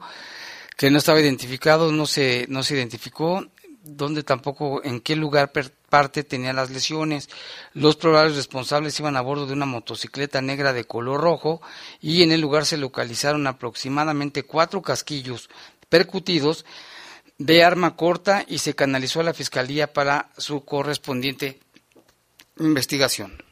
que 0.78 0.90
no 0.90 0.98
estaba 0.98 1.20
identificado, 1.20 1.92
no 1.92 2.06
se, 2.06 2.46
no 2.50 2.64
se 2.64 2.76
identificó, 2.76 3.46
dónde 3.84 4.24
tampoco, 4.24 4.84
en 4.84 5.02
qué 5.02 5.16
lugar 5.16 5.52
parte 5.90 6.24
tenía 6.24 6.54
las 6.54 6.70
lesiones. 6.70 7.30
Los 7.74 7.96
probables 7.96 8.36
responsables 8.36 9.00
iban 9.00 9.18
a 9.18 9.22
bordo 9.22 9.46
de 9.46 9.54
una 9.54 9.66
motocicleta 9.66 10.42
negra 10.42 10.74
de 10.74 10.86
color 10.86 11.22
rojo 11.22 11.62
y 12.00 12.24
en 12.24 12.32
el 12.32 12.42
lugar 12.42 12.66
se 12.66 12.78
localizaron 12.78 13.48
aproximadamente 13.48 14.44
cuatro 14.44 14.82
casquillos 14.82 15.50
percutidos 15.90 16.66
de 17.38 17.64
arma 17.64 17.96
corta 17.96 18.46
y 18.48 18.60
se 18.60 18.76
canalizó 18.76 19.20
a 19.20 19.24
la 19.24 19.34
fiscalía 19.34 19.92
para 19.94 20.30
su 20.38 20.64
correspondiente 20.64 21.60
investigación. 22.60 23.44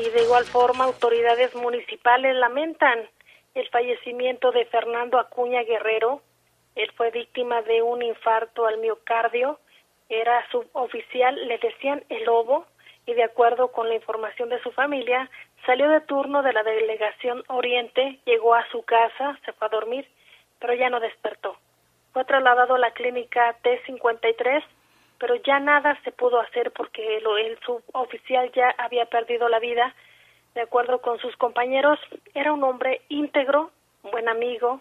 Y 0.00 0.10
de 0.10 0.22
igual 0.24 0.44
forma, 0.44 0.84
autoridades 0.84 1.54
municipales 1.54 2.34
lamentan 2.34 3.08
el 3.56 3.68
fallecimiento 3.70 4.52
de 4.52 4.66
Fernando 4.66 5.18
Acuña 5.18 5.62
Guerrero. 5.62 6.20
Él 6.74 6.90
fue 6.94 7.10
víctima 7.10 7.62
de 7.62 7.80
un 7.80 8.02
infarto 8.02 8.66
al 8.66 8.78
miocardio. 8.78 9.58
Era 10.10 10.46
suboficial, 10.50 11.34
le 11.48 11.56
decían 11.58 12.04
el 12.10 12.24
lobo, 12.24 12.66
y 13.06 13.14
de 13.14 13.24
acuerdo 13.24 13.72
con 13.72 13.88
la 13.88 13.94
información 13.94 14.50
de 14.50 14.60
su 14.62 14.72
familia, 14.72 15.30
salió 15.64 15.88
de 15.88 16.00
turno 16.02 16.42
de 16.42 16.52
la 16.52 16.62
delegación 16.62 17.42
Oriente, 17.48 18.18
llegó 18.26 18.54
a 18.54 18.68
su 18.70 18.82
casa, 18.82 19.38
se 19.44 19.52
fue 19.54 19.68
a 19.68 19.70
dormir, 19.70 20.06
pero 20.58 20.74
ya 20.74 20.90
no 20.90 21.00
despertó. 21.00 21.56
Fue 22.12 22.24
trasladado 22.24 22.74
a 22.74 22.78
la 22.78 22.90
clínica 22.90 23.56
T53, 23.62 24.62
pero 25.18 25.34
ya 25.36 25.60
nada 25.60 25.98
se 26.04 26.12
pudo 26.12 26.40
hacer 26.40 26.72
porque 26.72 27.16
el 27.16 27.58
suboficial 27.60 28.52
ya 28.52 28.74
había 28.76 29.06
perdido 29.06 29.48
la 29.48 29.60
vida 29.60 29.94
de 30.56 30.62
acuerdo 30.62 31.02
con 31.02 31.18
sus 31.18 31.36
compañeros, 31.36 31.98
era 32.34 32.50
un 32.52 32.64
hombre 32.64 33.02
íntegro, 33.10 33.70
buen 34.10 34.26
amigo, 34.26 34.80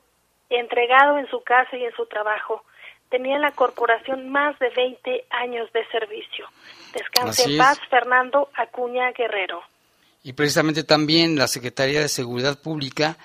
entregado 0.49 1.19
en 1.19 1.29
su 1.29 1.43
casa 1.43 1.75
y 1.75 1.83
en 1.83 1.93
su 1.95 2.05
trabajo. 2.05 2.63
Tenía 3.09 3.35
en 3.35 3.41
la 3.41 3.51
corporación 3.51 4.29
más 4.29 4.57
de 4.59 4.69
20 4.69 5.25
años 5.29 5.71
de 5.73 5.85
servicio. 5.87 6.47
Descanse 6.93 7.51
en 7.51 7.57
paz, 7.57 7.77
Fernando 7.89 8.49
Acuña 8.55 9.11
Guerrero. 9.11 9.61
Y 10.23 10.31
precisamente 10.31 10.85
también 10.85 11.35
la 11.35 11.47
Secretaría 11.47 11.99
de 11.99 12.07
Seguridad 12.07 12.57
Pública 12.57 13.17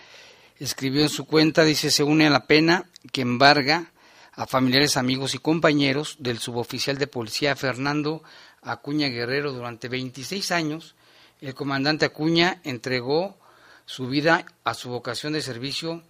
escribió 0.59 1.03
en 1.03 1.09
su 1.09 1.27
cuenta, 1.27 1.63
dice, 1.63 1.91
se 1.91 2.03
une 2.03 2.27
a 2.27 2.31
la 2.31 2.47
pena 2.47 2.85
que 3.13 3.23
embarga 3.23 3.93
a 4.33 4.47
familiares, 4.47 4.97
amigos 4.97 5.37
y 5.37 5.39
compañeros 5.39 6.17
del 6.19 6.39
suboficial 6.39 6.99
de 6.99 7.07
policía 7.07 7.55
Fernando 7.55 8.25
Acuña 8.61 9.07
Guerrero 9.07 9.53
durante 9.53 9.89
26 9.89 10.51
años 10.51 10.97
el 11.41 11.55
comandante 11.55 12.07
Acuña 12.07 12.61
entregó 12.65 13.39
su 13.87 14.09
vida 14.09 14.45
a 14.65 14.75
su 14.75 14.91
vocación 14.91 15.33
de 15.33 15.43
servicio 15.43 16.03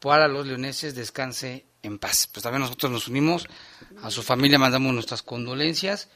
para 0.00 0.26
los 0.26 0.46
leoneses 0.46 0.94
descanse 0.96 1.64
en 1.82 1.98
paz. 1.98 2.28
Pues 2.32 2.42
también 2.42 2.62
nosotros 2.62 2.90
nos 2.90 3.06
unimos 3.06 3.48
a 4.02 4.10
su 4.10 4.22
familia, 4.22 4.58
mandamos 4.58 4.92
nuestras 4.92 5.22
condolencias. 5.22 6.10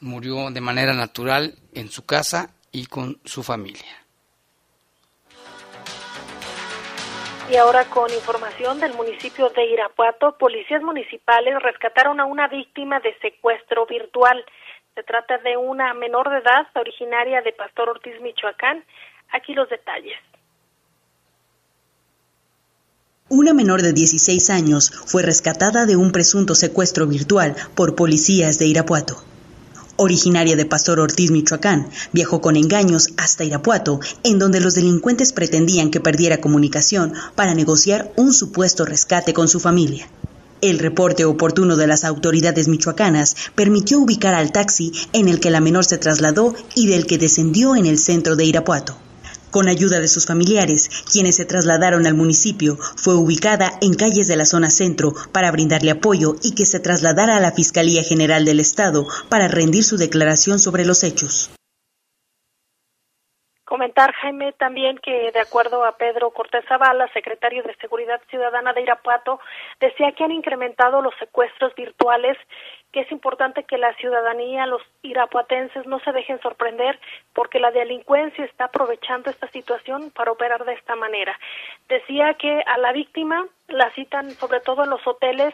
Murió 0.00 0.50
de 0.50 0.60
manera 0.60 0.94
natural 0.94 1.54
en 1.74 1.90
su 1.90 2.06
casa 2.06 2.54
y 2.72 2.86
con 2.86 3.20
su 3.24 3.42
familia. 3.42 4.06
Y 7.50 7.56
ahora 7.56 7.84
con 7.84 8.12
información 8.12 8.80
del 8.80 8.94
municipio 8.94 9.50
de 9.50 9.66
Irapuato, 9.66 10.36
policías 10.36 10.82
municipales 10.82 11.54
rescataron 11.62 12.18
a 12.18 12.24
una 12.24 12.48
víctima 12.48 12.98
de 13.00 13.16
secuestro 13.20 13.86
virtual. 13.86 14.44
Se 14.96 15.02
trata 15.02 15.36
de 15.36 15.58
una 15.58 15.92
menor 15.92 16.30
de 16.30 16.38
edad 16.38 16.66
originaria 16.74 17.42
de 17.42 17.52
Pastor 17.52 17.90
Ortiz, 17.90 18.14
Michoacán. 18.22 18.82
Aquí 19.30 19.52
los 19.52 19.68
detalles. 19.68 20.16
Una 23.28 23.52
menor 23.52 23.82
de 23.82 23.92
16 23.92 24.48
años 24.48 24.90
fue 24.90 25.22
rescatada 25.22 25.84
de 25.84 25.96
un 25.96 26.12
presunto 26.12 26.54
secuestro 26.54 27.06
virtual 27.06 27.54
por 27.74 27.94
policías 27.94 28.58
de 28.58 28.68
Irapuato. 28.68 29.22
Originaria 29.96 30.56
de 30.56 30.64
Pastor 30.64 30.98
Ortiz, 30.98 31.30
Michoacán, 31.30 31.90
viajó 32.12 32.40
con 32.40 32.56
engaños 32.56 33.08
hasta 33.18 33.44
Irapuato, 33.44 34.00
en 34.24 34.38
donde 34.38 34.60
los 34.60 34.76
delincuentes 34.76 35.34
pretendían 35.34 35.90
que 35.90 36.00
perdiera 36.00 36.40
comunicación 36.40 37.12
para 37.34 37.54
negociar 37.54 38.12
un 38.16 38.32
supuesto 38.32 38.86
rescate 38.86 39.34
con 39.34 39.48
su 39.48 39.60
familia. 39.60 40.08
El 40.62 40.78
reporte 40.78 41.24
oportuno 41.24 41.76
de 41.76 41.86
las 41.86 42.04
autoridades 42.04 42.66
michoacanas 42.66 43.36
permitió 43.54 43.98
ubicar 43.98 44.34
al 44.34 44.52
taxi 44.52 44.92
en 45.12 45.28
el 45.28 45.38
que 45.38 45.50
la 45.50 45.60
menor 45.60 45.84
se 45.84 45.98
trasladó 45.98 46.54
y 46.74 46.86
del 46.86 47.06
que 47.06 47.18
descendió 47.18 47.76
en 47.76 47.84
el 47.84 47.98
centro 47.98 48.36
de 48.36 48.44
Irapuato. 48.44 48.96
Con 49.50 49.68
ayuda 49.68 50.00
de 50.00 50.08
sus 50.08 50.26
familiares, 50.26 50.90
quienes 51.10 51.36
se 51.36 51.44
trasladaron 51.44 52.06
al 52.06 52.14
municipio, 52.14 52.78
fue 52.96 53.14
ubicada 53.14 53.78
en 53.80 53.94
calles 53.94 54.28
de 54.28 54.36
la 54.36 54.46
zona 54.46 54.70
centro 54.70 55.14
para 55.32 55.50
brindarle 55.50 55.90
apoyo 55.90 56.36
y 56.42 56.52
que 56.52 56.66
se 56.66 56.80
trasladara 56.80 57.36
a 57.36 57.40
la 57.40 57.52
Fiscalía 57.52 58.02
General 58.02 58.44
del 58.44 58.60
Estado 58.60 59.06
para 59.28 59.48
rendir 59.48 59.84
su 59.84 59.96
declaración 59.96 60.58
sobre 60.58 60.84
los 60.84 61.04
hechos. 61.04 61.50
Comentar, 63.66 64.12
Jaime, 64.12 64.52
también 64.52 64.96
que 64.98 65.32
de 65.32 65.40
acuerdo 65.40 65.84
a 65.84 65.96
Pedro 65.96 66.30
Cortés 66.30 66.64
Zavala, 66.68 67.08
secretario 67.12 67.64
de 67.64 67.74
Seguridad 67.74 68.20
Ciudadana 68.30 68.72
de 68.72 68.82
Irapuato, 68.82 69.40
decía 69.80 70.12
que 70.12 70.22
han 70.22 70.30
incrementado 70.30 71.02
los 71.02 71.12
secuestros 71.18 71.74
virtuales, 71.74 72.38
que 72.92 73.00
es 73.00 73.10
importante 73.10 73.64
que 73.64 73.76
la 73.76 73.92
ciudadanía, 73.94 74.66
los 74.66 74.82
irapuatenses, 75.02 75.84
no 75.84 75.98
se 75.98 76.12
dejen 76.12 76.40
sorprender 76.42 77.00
porque 77.34 77.58
la 77.58 77.72
delincuencia 77.72 78.44
está 78.44 78.66
aprovechando 78.66 79.30
esta 79.30 79.48
situación 79.48 80.12
para 80.12 80.30
operar 80.30 80.64
de 80.64 80.74
esta 80.74 80.94
manera. 80.94 81.36
Decía 81.88 82.34
que 82.34 82.62
a 82.64 82.78
la 82.78 82.92
víctima 82.92 83.48
la 83.66 83.90
citan 83.96 84.30
sobre 84.30 84.60
todo 84.60 84.84
en 84.84 84.90
los 84.90 85.04
hoteles 85.04 85.52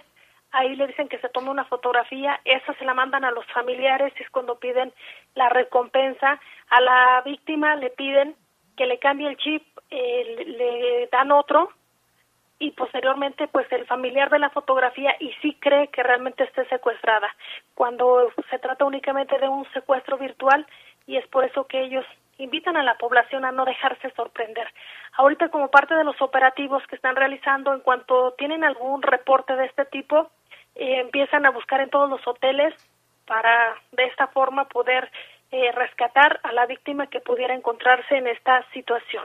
ahí 0.53 0.77
le 0.77 0.87
dicen 0.87 1.09
que 1.09 1.19
se 1.19 1.29
tome 1.29 1.51
una 1.51 1.65
fotografía, 1.65 2.41
esa 2.45 2.75
se 2.75 2.85
la 2.85 2.95
mandan 2.95 3.25
a 3.25 3.31
los 3.31 3.47
familiares, 3.47 4.13
y 4.19 4.23
es 4.23 4.31
cuando 4.31 4.59
piden 4.59 4.93
la 5.35 5.49
recompensa, 5.49 6.41
a 6.71 6.81
la 6.81 7.23
víctima 7.25 7.77
le 7.77 7.91
piden 7.91 8.37
que 8.77 8.87
le 8.87 8.99
cambie 8.99 9.29
el 9.29 9.37
chip, 9.37 9.63
eh, 9.91 10.45
le 10.47 11.09
dan 11.09 11.33
otro 11.33 11.71
y 12.59 12.71
posteriormente 12.71 13.49
pues 13.49 13.71
el 13.73 13.87
familiar 13.87 14.31
ve 14.31 14.39
la 14.39 14.51
fotografía 14.51 15.17
y 15.19 15.33
sí 15.43 15.57
cree 15.59 15.89
que 15.89 16.03
realmente 16.03 16.45
esté 16.45 16.65
secuestrada, 16.67 17.35
cuando 17.75 18.31
se 18.49 18.59
trata 18.59 18.85
únicamente 18.85 19.39
de 19.39 19.49
un 19.49 19.67
secuestro 19.73 20.17
virtual 20.17 20.67
y 21.07 21.17
es 21.17 21.27
por 21.27 21.45
eso 21.45 21.67
que 21.67 21.83
ellos 21.83 22.07
invitan 22.39 22.77
a 22.77 22.83
la 22.83 22.97
población 22.99 23.45
a 23.45 23.53
no 23.53 23.65
dejarse 23.65 24.11
sorprender. 24.13 24.67
Ahorita 25.15 25.49
como 25.49 25.71
parte 25.71 25.95
de 25.95 26.05
los 26.05 26.21
operativos 26.23 26.87
que 26.87 26.97
están 26.97 27.17
realizando, 27.17 27.75
en 27.75 27.81
cuanto 27.81 28.33
tienen 28.39 28.65
algún 28.65 29.03
reporte 29.03 29.57
de 29.57 29.67
este 29.67 29.85
tipo, 29.87 30.31
eh, 30.75 31.01
empiezan 31.01 31.47
a 31.47 31.51
buscar 31.51 31.81
en 31.81 31.91
todos 31.91 32.09
los 32.09 32.21
hoteles 32.27 32.75
para 33.27 33.75
de 33.93 34.05
esta 34.05 34.27
forma 34.29 34.69
poder 34.69 35.11
eh, 35.51 35.71
rescatar 35.73 36.41
a 36.43 36.53
la 36.53 36.67
víctima 36.67 37.09
que 37.09 37.21
pudiera 37.21 37.55
encontrarse 37.55 38.17
en 38.17 38.27
esta 38.27 38.65
situación. 38.73 39.25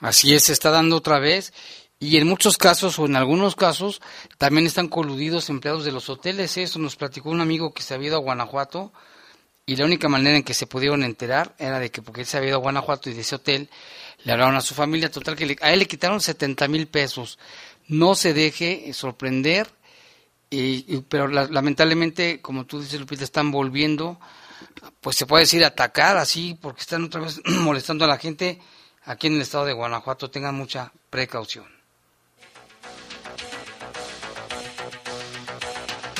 Así 0.00 0.34
es, 0.34 0.44
se 0.44 0.52
está 0.52 0.70
dando 0.70 0.96
otra 0.96 1.18
vez 1.18 1.52
y 2.00 2.16
en 2.16 2.28
muchos 2.28 2.56
casos 2.56 2.98
o 2.98 3.06
en 3.06 3.16
algunos 3.16 3.56
casos 3.56 4.00
también 4.38 4.66
están 4.66 4.88
coludidos 4.88 5.50
empleados 5.50 5.84
de 5.84 5.92
los 5.92 6.08
hoteles. 6.08 6.56
Eso 6.56 6.78
nos 6.78 6.96
platicó 6.96 7.30
un 7.30 7.40
amigo 7.40 7.74
que 7.74 7.82
se 7.82 7.94
había 7.94 8.08
ido 8.08 8.16
a 8.16 8.20
Guanajuato 8.20 8.92
y 9.66 9.76
la 9.76 9.84
única 9.84 10.08
manera 10.08 10.36
en 10.36 10.44
que 10.44 10.54
se 10.54 10.66
pudieron 10.66 11.02
enterar 11.02 11.54
era 11.58 11.78
de 11.78 11.90
que 11.90 12.00
porque 12.00 12.22
él 12.22 12.26
se 12.26 12.38
había 12.38 12.50
ido 12.50 12.58
a 12.58 12.62
Guanajuato 12.62 13.10
y 13.10 13.14
de 13.14 13.20
ese 13.20 13.34
hotel 13.34 13.68
le 14.24 14.32
hablaron 14.32 14.56
a 14.56 14.60
su 14.60 14.74
familia, 14.74 15.10
total 15.10 15.36
que 15.36 15.56
a 15.60 15.72
él 15.72 15.78
le 15.78 15.86
quitaron 15.86 16.20
70 16.20 16.68
mil 16.68 16.86
pesos. 16.86 17.38
No 17.86 18.14
se 18.14 18.32
deje 18.32 18.92
sorprender 18.92 19.68
y, 20.50 21.00
pero 21.02 21.28
lamentablemente, 21.28 22.40
como 22.40 22.64
tú 22.64 22.80
dices, 22.80 22.98
Lupita, 22.98 23.24
están 23.24 23.50
volviendo, 23.50 24.18
pues 25.00 25.16
se 25.16 25.26
puede 25.26 25.44
decir 25.44 25.64
atacar 25.64 26.16
así, 26.16 26.58
porque 26.60 26.80
están 26.80 27.04
otra 27.04 27.20
vez 27.20 27.40
molestando 27.44 28.04
a 28.04 28.08
la 28.08 28.18
gente 28.18 28.58
aquí 29.04 29.26
en 29.26 29.34
el 29.34 29.42
estado 29.42 29.66
de 29.66 29.74
Guanajuato. 29.74 30.30
Tengan 30.30 30.54
mucha 30.54 30.92
precaución. 31.10 31.66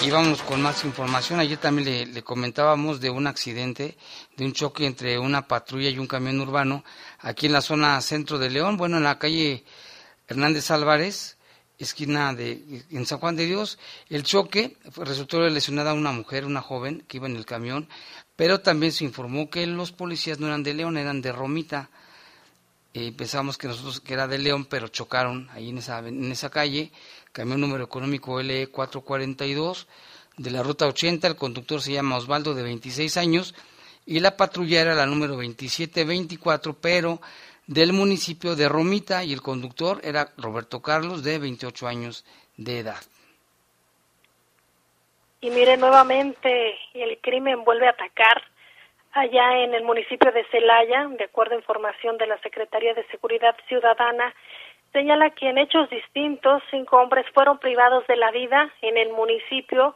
Y 0.00 0.10
vamos 0.10 0.42
con 0.42 0.62
más 0.62 0.84
información. 0.84 1.40
Ayer 1.40 1.58
también 1.58 2.14
le, 2.14 2.22
comentábamos 2.22 3.00
de 3.00 3.10
un 3.10 3.26
accidente, 3.26 3.98
de 4.36 4.44
un 4.44 4.52
choque 4.52 4.86
entre 4.86 5.18
una 5.18 5.48
patrulla 5.48 5.88
y 5.88 5.98
un 5.98 6.06
camión 6.06 6.40
urbano 6.40 6.84
aquí 7.18 7.46
en 7.46 7.52
la 7.52 7.62
zona 7.62 8.00
centro 8.00 8.38
de 8.38 8.48
León, 8.48 8.76
bueno, 8.76 8.98
en 8.98 9.02
la 9.02 9.18
calle 9.18 9.64
Hernández 10.28 10.70
Álvarez, 10.70 11.37
esquina 11.78 12.34
de 12.34 12.84
en 12.90 13.06
San 13.06 13.18
Juan 13.18 13.36
de 13.36 13.46
Dios. 13.46 13.78
El 14.08 14.22
choque 14.24 14.76
resultó 14.96 15.40
lesionada 15.40 15.94
una 15.94 16.12
mujer, 16.12 16.44
una 16.44 16.62
joven 16.62 17.04
que 17.08 17.18
iba 17.18 17.26
en 17.26 17.36
el 17.36 17.46
camión, 17.46 17.88
pero 18.36 18.60
también 18.60 18.92
se 18.92 19.04
informó 19.04 19.50
que 19.50 19.66
los 19.66 19.92
policías 19.92 20.38
no 20.38 20.46
eran 20.46 20.62
de 20.62 20.74
León, 20.74 20.96
eran 20.96 21.22
de 21.22 21.32
Romita. 21.32 21.90
Eh, 22.94 23.12
pensábamos 23.12 23.58
que 23.58 23.68
nosotros 23.68 24.00
que 24.00 24.14
era 24.14 24.26
de 24.26 24.38
León, 24.38 24.64
pero 24.64 24.88
chocaron 24.88 25.48
ahí 25.52 25.70
en 25.70 25.78
esa 25.78 25.98
en 25.98 26.32
esa 26.32 26.50
calle, 26.50 26.90
camión 27.32 27.60
número 27.60 27.84
económico 27.84 28.40
LE 28.42 28.68
442 28.68 29.86
de 30.38 30.50
la 30.50 30.62
ruta 30.62 30.86
80, 30.86 31.26
el 31.26 31.36
conductor 31.36 31.82
se 31.82 31.92
llama 31.92 32.16
Osvaldo 32.16 32.54
de 32.54 32.62
26 32.62 33.16
años 33.16 33.54
y 34.06 34.20
la 34.20 34.36
patrulla 34.36 34.80
era 34.80 34.94
la 34.94 35.04
número 35.04 35.34
2724, 35.34 36.74
pero 36.80 37.20
del 37.68 37.92
municipio 37.92 38.56
de 38.56 38.68
Romita 38.68 39.22
y 39.22 39.32
el 39.32 39.42
conductor 39.42 40.00
era 40.02 40.28
Roberto 40.38 40.80
Carlos 40.80 41.22
de 41.22 41.38
28 41.38 41.86
años 41.86 42.24
de 42.56 42.80
edad. 42.80 43.00
Y 45.40 45.50
mire, 45.50 45.76
nuevamente 45.76 46.76
el 46.94 47.18
crimen 47.18 47.62
vuelve 47.64 47.86
a 47.86 47.90
atacar 47.90 48.42
allá 49.12 49.58
en 49.58 49.74
el 49.74 49.84
municipio 49.84 50.32
de 50.32 50.44
Celaya, 50.50 51.06
de 51.16 51.24
acuerdo 51.24 51.54
a 51.54 51.58
información 51.58 52.16
de 52.16 52.26
la 52.26 52.38
Secretaría 52.38 52.94
de 52.94 53.06
Seguridad 53.08 53.54
Ciudadana, 53.68 54.34
señala 54.92 55.30
que 55.30 55.50
en 55.50 55.58
hechos 55.58 55.90
distintos 55.90 56.62
cinco 56.70 56.96
hombres 56.96 57.26
fueron 57.34 57.58
privados 57.58 58.06
de 58.06 58.16
la 58.16 58.30
vida 58.30 58.72
en 58.80 58.96
el 58.96 59.10
municipio 59.10 59.94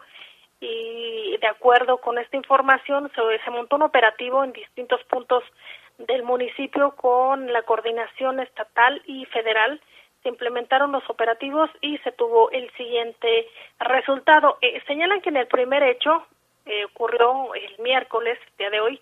y 0.60 1.38
de 1.38 1.46
acuerdo 1.48 1.96
con 1.96 2.18
esta 2.18 2.36
información 2.36 3.10
se, 3.14 3.44
se 3.44 3.50
montó 3.50 3.76
un 3.76 3.82
operativo 3.82 4.44
en 4.44 4.52
distintos 4.52 5.02
puntos 5.04 5.42
del 5.98 6.22
municipio 6.22 6.94
con 6.96 7.52
la 7.52 7.62
coordinación 7.62 8.40
estatal 8.40 9.02
y 9.06 9.24
federal 9.26 9.80
se 10.22 10.28
implementaron 10.28 10.92
los 10.92 11.08
operativos 11.10 11.68
y 11.80 11.98
se 11.98 12.12
tuvo 12.12 12.50
el 12.50 12.70
siguiente 12.72 13.48
resultado. 13.80 14.58
Eh, 14.60 14.80
señalan 14.86 15.20
que 15.20 15.30
en 15.30 15.36
el 15.36 15.48
primer 15.48 15.82
hecho 15.82 16.26
eh, 16.66 16.84
ocurrió 16.84 17.54
el 17.54 17.82
miércoles, 17.82 18.38
día 18.56 18.70
de 18.70 18.80
hoy, 18.80 19.00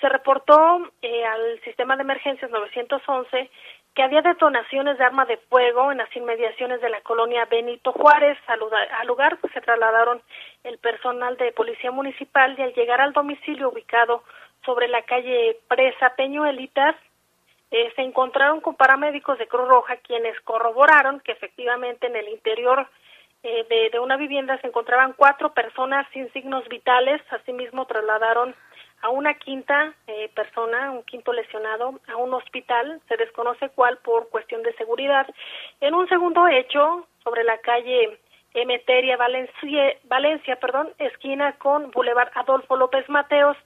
se 0.00 0.08
reportó 0.08 0.90
eh, 1.02 1.24
al 1.24 1.60
sistema 1.62 1.96
de 1.96 2.02
emergencias 2.02 2.50
911 2.50 3.50
que 3.94 4.02
había 4.02 4.22
detonaciones 4.22 4.96
de 4.96 5.04
arma 5.04 5.24
de 5.26 5.38
fuego 5.38 5.90
en 5.90 5.98
las 5.98 6.14
inmediaciones 6.14 6.80
de 6.80 6.88
la 6.88 7.00
colonia 7.00 7.46
Benito 7.46 7.92
Juárez. 7.92 8.38
Al, 8.46 8.60
lugar 9.08 9.38
pues, 9.40 9.52
se 9.52 9.60
trasladaron 9.60 10.22
el 10.62 10.78
personal 10.78 11.36
de 11.36 11.50
policía 11.50 11.90
municipal 11.90 12.54
y 12.56 12.62
al 12.62 12.74
llegar 12.74 13.00
al 13.00 13.12
domicilio 13.12 13.70
ubicado 13.70 14.22
sobre 14.68 14.86
la 14.88 15.00
calle 15.00 15.56
Presa 15.66 16.10
Peñuelitas, 16.14 16.94
eh, 17.70 17.90
se 17.96 18.02
encontraron 18.02 18.60
con 18.60 18.74
paramédicos 18.74 19.38
de 19.38 19.48
Cruz 19.48 19.66
Roja 19.66 19.96
quienes 19.96 20.38
corroboraron 20.42 21.20
que 21.20 21.32
efectivamente 21.32 22.06
en 22.06 22.16
el 22.16 22.28
interior 22.28 22.86
eh, 23.42 23.88
de, 23.90 23.98
una 23.98 24.18
vivienda 24.18 24.60
se 24.60 24.66
encontraban 24.66 25.14
cuatro 25.16 25.54
personas 25.54 26.06
sin 26.12 26.30
signos 26.34 26.68
vitales. 26.68 27.22
Asimismo, 27.30 27.86
trasladaron 27.86 28.54
a 29.00 29.08
una 29.08 29.32
quinta 29.38 29.94
eh, 30.06 30.30
persona, 30.34 30.90
un 30.90 31.02
quinto 31.04 31.32
lesionado, 31.32 31.98
a 32.06 32.16
un 32.16 32.34
hospital, 32.34 33.00
se 33.08 33.16
desconoce 33.16 33.70
cuál 33.70 33.96
por 33.96 34.28
cuestión 34.28 34.62
de 34.64 34.74
seguridad. 34.74 35.26
En 35.80 35.94
un 35.94 36.06
segundo 36.10 36.46
hecho, 36.46 37.06
sobre 37.24 37.42
la 37.42 37.56
calle 37.62 38.18
Emeteria 38.52 39.16
Valencia, 39.16 39.94
Valencia 40.04 40.56
perdón, 40.56 40.90
esquina 40.98 41.54
con 41.54 41.90
Boulevard 41.90 42.32
Adolfo 42.34 42.76
López 42.76 43.08
Mateos, 43.08 43.56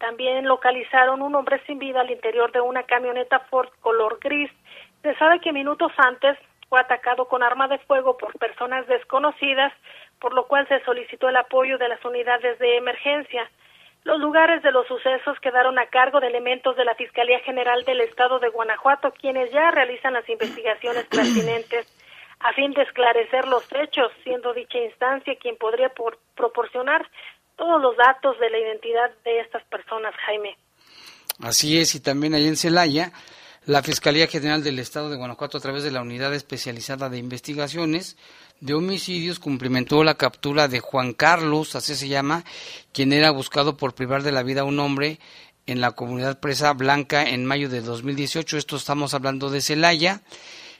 también 0.00 0.48
localizaron 0.48 1.20
un 1.20 1.34
hombre 1.34 1.62
sin 1.66 1.78
vida 1.78 2.00
al 2.00 2.10
interior 2.10 2.50
de 2.52 2.60
una 2.60 2.84
camioneta 2.84 3.38
Ford 3.50 3.68
color 3.80 4.18
gris. 4.18 4.50
Se 5.02 5.14
sabe 5.16 5.40
que 5.40 5.52
minutos 5.52 5.92
antes 5.98 6.38
fue 6.70 6.80
atacado 6.80 7.26
con 7.28 7.42
arma 7.42 7.68
de 7.68 7.78
fuego 7.80 8.16
por 8.16 8.36
personas 8.38 8.86
desconocidas, 8.86 9.72
por 10.18 10.32
lo 10.32 10.46
cual 10.46 10.66
se 10.68 10.82
solicitó 10.84 11.28
el 11.28 11.36
apoyo 11.36 11.76
de 11.76 11.88
las 11.88 12.02
unidades 12.02 12.58
de 12.58 12.78
emergencia. 12.78 13.50
Los 14.04 14.18
lugares 14.20 14.62
de 14.62 14.72
los 14.72 14.86
sucesos 14.86 15.38
quedaron 15.40 15.78
a 15.78 15.86
cargo 15.86 16.18
de 16.18 16.28
elementos 16.28 16.76
de 16.76 16.86
la 16.86 16.94
Fiscalía 16.94 17.40
General 17.40 17.84
del 17.84 18.00
Estado 18.00 18.38
de 18.38 18.48
Guanajuato, 18.48 19.12
quienes 19.12 19.52
ya 19.52 19.70
realizan 19.70 20.14
las 20.14 20.26
investigaciones 20.30 21.04
pertinentes 21.10 21.86
a 22.40 22.54
fin 22.54 22.72
de 22.72 22.82
esclarecer 22.82 23.46
los 23.46 23.70
hechos, 23.74 24.10
siendo 24.22 24.54
dicha 24.54 24.78
instancia 24.78 25.36
quien 25.36 25.58
podría 25.58 25.92
proporcionar 26.34 27.06
todos 27.60 27.80
los 27.82 27.94
datos 27.94 28.40
de 28.40 28.48
la 28.48 28.58
identidad 28.58 29.10
de 29.22 29.40
estas 29.40 29.62
personas, 29.64 30.14
Jaime. 30.24 30.56
Así 31.40 31.78
es, 31.78 31.94
y 31.94 32.00
también 32.00 32.32
ahí 32.32 32.46
en 32.48 32.56
Celaya, 32.56 33.12
la 33.66 33.82
Fiscalía 33.82 34.26
General 34.26 34.64
del 34.64 34.78
Estado 34.78 35.10
de 35.10 35.16
Guanajuato, 35.16 35.58
a 35.58 35.60
través 35.60 35.82
de 35.82 35.90
la 35.90 36.00
Unidad 36.00 36.32
Especializada 36.34 37.10
de 37.10 37.18
Investigaciones 37.18 38.16
de 38.60 38.72
Homicidios, 38.72 39.38
cumplimentó 39.38 40.02
la 40.04 40.14
captura 40.14 40.68
de 40.68 40.80
Juan 40.80 41.12
Carlos, 41.12 41.76
así 41.76 41.94
se 41.94 42.08
llama, 42.08 42.44
quien 42.92 43.12
era 43.12 43.30
buscado 43.30 43.76
por 43.76 43.94
privar 43.94 44.22
de 44.22 44.32
la 44.32 44.42
vida 44.42 44.62
a 44.62 44.64
un 44.64 44.80
hombre 44.80 45.18
en 45.66 45.82
la 45.82 45.90
comunidad 45.90 46.40
presa 46.40 46.72
blanca 46.72 47.28
en 47.28 47.44
mayo 47.44 47.68
de 47.68 47.82
2018. 47.82 48.56
Esto 48.56 48.76
estamos 48.76 49.12
hablando 49.12 49.50
de 49.50 49.60
Celaya. 49.60 50.22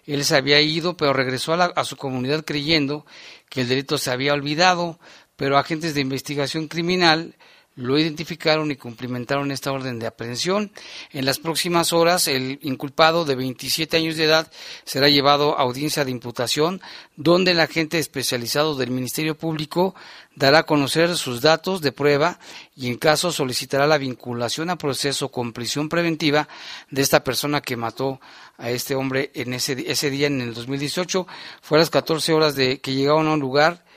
Él 0.06 0.24
se 0.24 0.34
había 0.34 0.62
ido, 0.62 0.96
pero 0.96 1.12
regresó 1.12 1.52
a, 1.52 1.66
a 1.66 1.84
su 1.84 1.98
comunidad 1.98 2.42
creyendo 2.44 3.04
que 3.50 3.60
el 3.60 3.68
delito 3.68 3.98
se 3.98 4.10
había 4.10 4.32
olvidado 4.32 4.98
pero 5.40 5.56
agentes 5.56 5.94
de 5.94 6.02
investigación 6.02 6.68
criminal 6.68 7.34
lo 7.74 7.98
identificaron 7.98 8.70
y 8.70 8.76
cumplimentaron 8.76 9.50
esta 9.50 9.72
orden 9.72 9.98
de 9.98 10.06
aprehensión. 10.06 10.70
En 11.12 11.24
las 11.24 11.38
próximas 11.38 11.94
horas, 11.94 12.28
el 12.28 12.58
inculpado 12.60 13.24
de 13.24 13.36
27 13.36 13.96
años 13.96 14.16
de 14.16 14.24
edad 14.24 14.52
será 14.84 15.08
llevado 15.08 15.56
a 15.56 15.62
audiencia 15.62 16.04
de 16.04 16.10
imputación, 16.10 16.82
donde 17.16 17.52
el 17.52 17.60
agente 17.60 17.98
especializado 17.98 18.74
del 18.74 18.90
Ministerio 18.90 19.34
Público 19.34 19.94
dará 20.36 20.58
a 20.58 20.66
conocer 20.66 21.16
sus 21.16 21.40
datos 21.40 21.80
de 21.80 21.92
prueba 21.92 22.38
y 22.76 22.88
en 22.88 22.98
caso 22.98 23.32
solicitará 23.32 23.86
la 23.86 23.96
vinculación 23.96 24.68
a 24.68 24.76
proceso 24.76 25.30
con 25.30 25.54
prisión 25.54 25.88
preventiva 25.88 26.48
de 26.90 27.00
esta 27.00 27.24
persona 27.24 27.62
que 27.62 27.78
mató 27.78 28.20
a 28.58 28.68
este 28.68 28.94
hombre 28.94 29.30
en 29.32 29.54
ese, 29.54 29.90
ese 29.90 30.10
día 30.10 30.26
en 30.26 30.42
el 30.42 30.52
2018. 30.52 31.26
Fue 31.62 31.78
a 31.78 31.80
las 31.80 31.88
14 31.88 32.34
horas 32.34 32.56
de 32.56 32.82
que 32.82 32.92
llegaron 32.92 33.26
a 33.26 33.32
un 33.32 33.40
lugar 33.40 33.88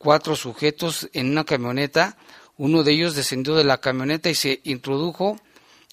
cuatro 0.00 0.34
sujetos 0.34 1.08
en 1.12 1.30
una 1.30 1.44
camioneta 1.44 2.16
uno 2.60 2.82
de 2.82 2.92
ellos 2.92 3.14
descendió 3.14 3.54
de 3.54 3.64
la 3.64 3.80
camioneta 3.80 4.28
y 4.28 4.34
se 4.34 4.60
introdujo 4.64 5.40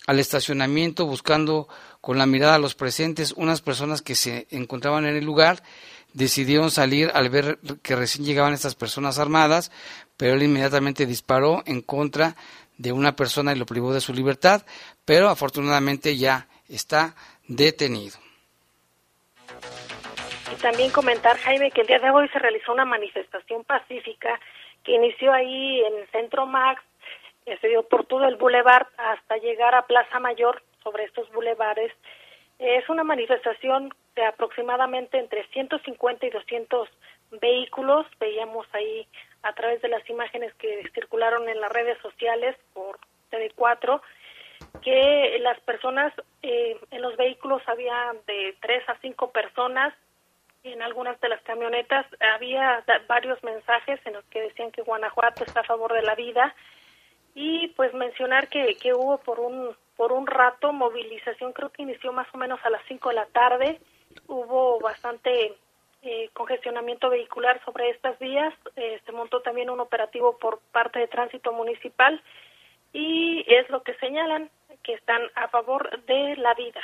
al 0.05 0.19
estacionamiento 0.19 1.05
buscando 1.05 1.69
con 2.01 2.17
la 2.17 2.25
mirada 2.25 2.55
a 2.55 2.59
los 2.59 2.75
presentes 2.75 3.31
unas 3.37 3.61
personas 3.61 4.01
que 4.01 4.15
se 4.15 4.47
encontraban 4.51 5.05
en 5.05 5.15
el 5.15 5.23
lugar. 5.23 5.63
Decidieron 6.11 6.69
salir 6.69 7.09
al 7.13 7.29
ver 7.29 7.59
que 7.81 7.95
recién 7.95 8.25
llegaban 8.25 8.53
estas 8.53 8.75
personas 8.75 9.17
armadas, 9.17 9.71
pero 10.17 10.33
él 10.33 10.43
inmediatamente 10.43 11.05
disparó 11.05 11.63
en 11.65 11.79
contra 11.79 12.35
de 12.77 12.91
una 12.91 13.15
persona 13.15 13.53
y 13.53 13.57
lo 13.57 13.65
privó 13.65 13.93
de 13.93 14.01
su 14.01 14.13
libertad, 14.13 14.65
pero 15.05 15.29
afortunadamente 15.29 16.17
ya 16.17 16.49
está 16.67 17.15
detenido. 17.47 18.17
También 20.61 20.89
comentar, 20.91 21.37
Jaime, 21.37 21.69
que 21.69 21.81
el 21.81 21.87
día 21.87 21.99
de 21.99 22.09
hoy 22.09 22.27
se 22.29 22.39
realizó 22.39 22.73
una 22.73 22.85
manifestación 22.85 23.63
pacífica 23.63 24.39
que 24.83 24.93
inició 24.93 25.31
ahí 25.31 25.81
en 25.81 25.97
el 25.99 26.07
Centro 26.07 26.47
Max, 26.47 26.81
que 27.45 27.57
se 27.57 27.67
dio 27.67 27.83
por 27.83 28.05
todo 28.05 28.25
el 28.25 28.37
bulevar 28.37 28.87
hasta 28.97 29.37
llegar 29.37 29.75
a 29.75 29.85
Plaza 29.85 30.19
Mayor 30.19 30.63
sobre 30.83 31.03
estos 31.03 31.31
bulevares. 31.31 31.93
Es 32.57 32.89
una 32.89 33.03
manifestación 33.03 33.93
de 34.15 34.25
aproximadamente 34.25 35.19
entre 35.19 35.45
150 35.49 36.25
y 36.25 36.29
200 36.31 36.89
vehículos. 37.39 38.07
Veíamos 38.19 38.65
ahí 38.73 39.07
a 39.43 39.53
través 39.53 39.79
de 39.83 39.89
las 39.89 40.09
imágenes 40.09 40.53
que 40.55 40.89
circularon 40.95 41.47
en 41.49 41.61
las 41.61 41.71
redes 41.71 41.99
sociales 41.99 42.55
por 42.73 42.97
TV4 43.31 44.01
que 44.81 45.37
las 45.41 45.59
personas 45.61 46.13
eh, 46.41 46.77
en 46.89 47.01
los 47.01 47.15
vehículos 47.15 47.61
había 47.67 48.15
de 48.25 48.55
tres 48.59 48.87
a 48.89 48.97
cinco 49.01 49.29
personas 49.31 49.93
en 50.63 50.81
algunas 50.81 51.19
de 51.21 51.29
las 51.29 51.41
camionetas 51.43 52.05
había 52.35 52.83
varios 53.07 53.41
mensajes 53.43 53.99
en 54.05 54.13
los 54.13 54.25
que 54.25 54.41
decían 54.41 54.71
que 54.71 54.81
Guanajuato 54.81 55.43
está 55.43 55.61
a 55.61 55.65
favor 55.65 55.93
de 55.93 56.01
la 56.01 56.15
vida 56.15 56.55
y 57.35 57.69
pues 57.69 57.93
mencionar 57.93 58.47
que, 58.49 58.75
que 58.75 58.93
hubo 58.93 59.19
por 59.19 59.39
un 59.39 59.75
por 59.95 60.11
un 60.11 60.27
rato 60.27 60.73
movilización 60.73 61.53
creo 61.53 61.69
que 61.69 61.83
inició 61.83 62.11
más 62.13 62.27
o 62.33 62.37
menos 62.37 62.59
a 62.63 62.69
las 62.69 62.81
5 62.87 63.09
de 63.09 63.15
la 63.15 63.25
tarde 63.27 63.79
hubo 64.27 64.79
bastante 64.79 65.55
eh, 66.03 66.29
congestionamiento 66.33 67.09
vehicular 67.09 67.63
sobre 67.65 67.89
estas 67.89 68.17
vías 68.19 68.53
eh, 68.75 69.01
se 69.05 69.11
montó 69.11 69.41
también 69.41 69.69
un 69.69 69.79
operativo 69.79 70.37
por 70.37 70.59
parte 70.71 70.99
de 70.99 71.07
tránsito 71.07 71.51
municipal 71.53 72.21
y 72.93 73.43
es 73.47 73.69
lo 73.69 73.83
que 73.83 73.93
señalan 73.95 74.49
que 74.83 74.93
están 74.93 75.21
a 75.35 75.47
favor 75.49 76.03
de 76.05 76.35
la 76.37 76.53
vida 76.53 76.81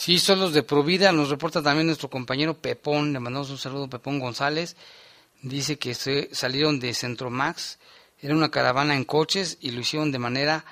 Sí, 0.00 0.18
son 0.18 0.40
los 0.40 0.54
de 0.54 0.62
Provida, 0.62 1.12
nos 1.12 1.28
reporta 1.28 1.62
también 1.62 1.86
nuestro 1.86 2.08
compañero 2.08 2.56
Pepón, 2.56 3.12
le 3.12 3.20
mandamos 3.20 3.50
un 3.50 3.58
saludo 3.58 3.86
Pepón 3.86 4.18
González, 4.18 4.74
dice 5.42 5.78
que 5.78 5.92
se 5.92 6.34
salieron 6.34 6.80
de 6.80 6.94
Centro 6.94 7.28
Max, 7.28 7.78
era 8.18 8.34
una 8.34 8.50
caravana 8.50 8.96
en 8.96 9.04
coches 9.04 9.58
y 9.60 9.72
lo 9.72 9.80
hicieron 9.80 10.10
de 10.10 10.18
manera 10.18 10.64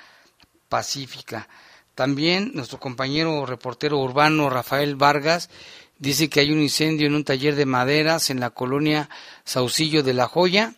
pacífica. 0.67 1.47
También 1.93 2.53
nuestro 2.55 2.79
compañero 2.79 3.45
reportero 3.45 3.99
urbano 3.99 4.49
Rafael 4.49 4.95
Vargas 4.95 5.51
dice 5.99 6.27
que 6.27 6.39
hay 6.39 6.51
un 6.51 6.63
incendio 6.63 7.05
en 7.05 7.13
un 7.13 7.23
taller 7.23 7.53
de 7.53 7.67
maderas 7.67 8.31
en 8.31 8.39
la 8.39 8.49
colonia 8.49 9.11
Saucillo 9.43 10.01
de 10.01 10.15
la 10.15 10.27
Joya. 10.27 10.73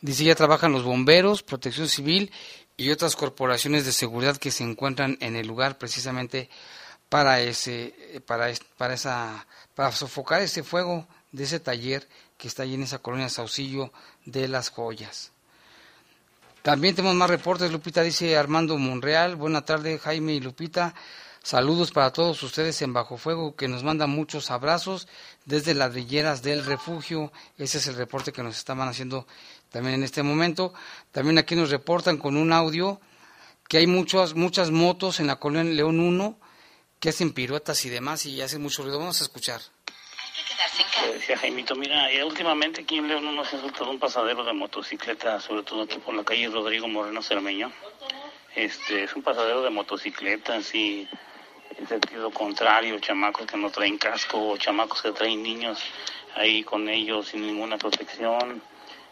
Dice 0.00 0.24
ya 0.24 0.34
trabajan 0.34 0.72
los 0.72 0.82
bomberos, 0.82 1.44
protección 1.44 1.88
civil 1.88 2.32
y 2.76 2.90
otras 2.90 3.14
corporaciones 3.14 3.86
de 3.86 3.92
seguridad 3.92 4.38
que 4.38 4.50
se 4.50 4.64
encuentran 4.64 5.18
en 5.20 5.36
el 5.36 5.46
lugar 5.46 5.78
precisamente 5.78 6.50
para 7.08 7.40
ese 7.40 8.22
para 8.26 8.52
para 8.76 8.94
esa 8.94 9.46
para 9.74 9.92
sofocar 9.92 10.42
ese 10.42 10.62
fuego 10.62 11.06
de 11.32 11.44
ese 11.44 11.60
taller 11.60 12.08
que 12.36 12.48
está 12.48 12.62
ahí 12.64 12.74
en 12.74 12.82
esa 12.82 12.98
colonia 12.98 13.28
Saucillo 13.28 13.92
de 14.24 14.48
las 14.48 14.70
Joyas. 14.70 15.32
También 16.62 16.96
tenemos 16.96 17.14
más 17.14 17.30
reportes, 17.30 17.70
Lupita 17.70 18.02
dice 18.02 18.36
Armando 18.36 18.76
Monreal, 18.76 19.36
buena 19.36 19.64
tarde 19.64 19.98
Jaime 19.98 20.34
y 20.34 20.40
Lupita, 20.40 20.94
saludos 21.42 21.92
para 21.92 22.12
todos 22.12 22.42
ustedes 22.42 22.82
en 22.82 22.92
Bajo 22.92 23.18
Fuego 23.18 23.54
que 23.54 23.68
nos 23.68 23.84
mandan 23.84 24.10
muchos 24.10 24.50
abrazos 24.50 25.06
desde 25.44 25.74
ladrilleras 25.74 26.42
del 26.42 26.64
refugio, 26.64 27.32
ese 27.56 27.78
es 27.78 27.86
el 27.86 27.94
reporte 27.94 28.32
que 28.32 28.42
nos 28.42 28.58
estaban 28.58 28.88
haciendo 28.88 29.28
también 29.70 29.94
en 29.94 30.02
este 30.02 30.24
momento. 30.24 30.74
También 31.12 31.38
aquí 31.38 31.54
nos 31.54 31.70
reportan 31.70 32.16
con 32.16 32.36
un 32.36 32.52
audio 32.52 33.00
que 33.68 33.78
hay 33.78 33.86
muchas 33.86 34.34
muchas 34.34 34.70
motos 34.72 35.20
en 35.20 35.28
la 35.28 35.36
colonia 35.36 35.72
León 35.72 36.00
1 36.00 36.36
que 37.06 37.10
hacen 37.10 37.32
piruetas 37.32 37.84
y 37.84 37.88
demás 37.88 38.26
y 38.26 38.42
hacen 38.42 38.60
mucho 38.60 38.82
ruido. 38.82 38.98
Vamos 38.98 39.20
a 39.20 39.22
escuchar. 39.22 39.60
Decía 41.12 41.38
Jaimito, 41.38 41.76
mira, 41.76 42.12
ya 42.12 42.26
últimamente 42.26 42.80
aquí 42.80 42.98
en 42.98 43.06
León 43.06 43.24
no 43.24 43.30
nos 43.30 43.46
ha 43.46 43.58
resultado 43.58 43.92
un 43.92 44.00
pasadero 44.00 44.42
de 44.42 44.52
motocicleta, 44.52 45.38
sobre 45.40 45.62
todo 45.62 45.82
aquí 45.82 45.98
por 45.98 46.16
la 46.16 46.24
calle 46.24 46.48
Rodrigo 46.48 46.88
Moreno 46.88 47.22
Cermeño. 47.22 47.70
Este, 48.56 49.04
es 49.04 49.14
un 49.14 49.22
pasadero 49.22 49.62
de 49.62 49.70
motocicletas 49.70 50.74
y 50.74 51.08
en 51.78 51.86
sentido 51.86 52.28
contrario, 52.32 52.98
chamacos 52.98 53.46
que 53.46 53.56
no 53.56 53.70
traen 53.70 53.98
casco, 53.98 54.48
o 54.48 54.56
chamacos 54.56 55.00
que 55.00 55.12
traen 55.12 55.44
niños 55.44 55.78
ahí 56.34 56.64
con 56.64 56.88
ellos 56.88 57.28
sin 57.28 57.42
ninguna 57.42 57.78
protección. 57.78 58.60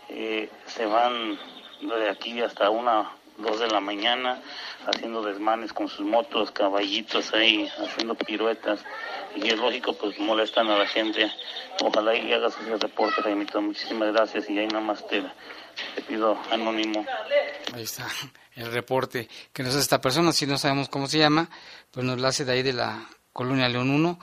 Eh, 0.08 0.50
se 0.66 0.84
van 0.84 1.38
de 1.80 2.10
aquí 2.10 2.40
hasta 2.40 2.70
una, 2.70 3.12
dos 3.38 3.60
de 3.60 3.68
la 3.68 3.80
mañana 3.80 4.40
haciendo 4.86 5.22
desmanes 5.22 5.72
con 5.72 5.88
sus 5.88 6.06
motos, 6.06 6.50
caballitos 6.50 7.32
ahí, 7.32 7.68
haciendo 7.78 8.14
piruetas. 8.14 8.80
Y 9.34 9.48
es 9.48 9.58
lógico, 9.58 9.94
pues 9.94 10.18
molestan 10.18 10.68
a 10.68 10.78
la 10.78 10.86
gente. 10.86 11.30
Ojalá 11.82 12.14
y 12.14 12.32
hagas 12.32 12.54
ese 12.60 12.76
reporte, 12.76 13.22
Jaimito. 13.22 13.60
Muchísimas 13.60 14.12
gracias. 14.12 14.48
Y 14.48 14.58
ahí 14.58 14.66
nada 14.68 14.80
más 14.80 15.06
te, 15.08 15.24
pido 16.06 16.38
anónimo. 16.50 17.04
Ahí 17.72 17.82
está 17.82 18.06
el 18.54 18.70
reporte 18.72 19.28
que 19.52 19.62
nos 19.62 19.72
hace 19.72 19.80
esta 19.80 20.00
persona, 20.00 20.32
si 20.32 20.46
no 20.46 20.58
sabemos 20.58 20.88
cómo 20.88 21.08
se 21.08 21.18
llama, 21.18 21.48
pues 21.90 22.06
nos 22.06 22.20
la 22.20 22.28
hace 22.28 22.44
de 22.44 22.52
ahí 22.52 22.62
de 22.62 22.72
la 22.72 23.08
colonia 23.32 23.68
León 23.68 23.90
1, 23.90 24.18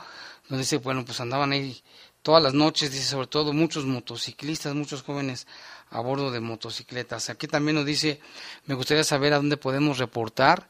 donde 0.47 0.64
dice, 0.64 0.78
bueno, 0.78 1.03
pues 1.03 1.20
andaban 1.20 1.51
ahí 1.51 1.82
todas 2.22 2.41
las 2.41 2.53
noches, 2.53 2.91
dice 2.91 3.05
sobre 3.05 3.28
todo 3.28 3.53
muchos 3.53 3.86
motociclistas, 3.86 4.76
muchos 4.76 5.01
jóvenes 5.01 5.47
a 5.89 5.99
bordo 5.99 6.32
de 6.32 6.39
motocicletas. 6.39 7.30
Aquí 7.30 7.47
también 7.47 7.76
nos 7.76 7.86
dice, 7.86 8.19
me 8.65 8.76
gustaría 8.76 9.03
saber 9.03 9.34
a 9.34 9.38
dónde 9.38 9.57
podemos 9.57 9.97
reportar 9.97 10.69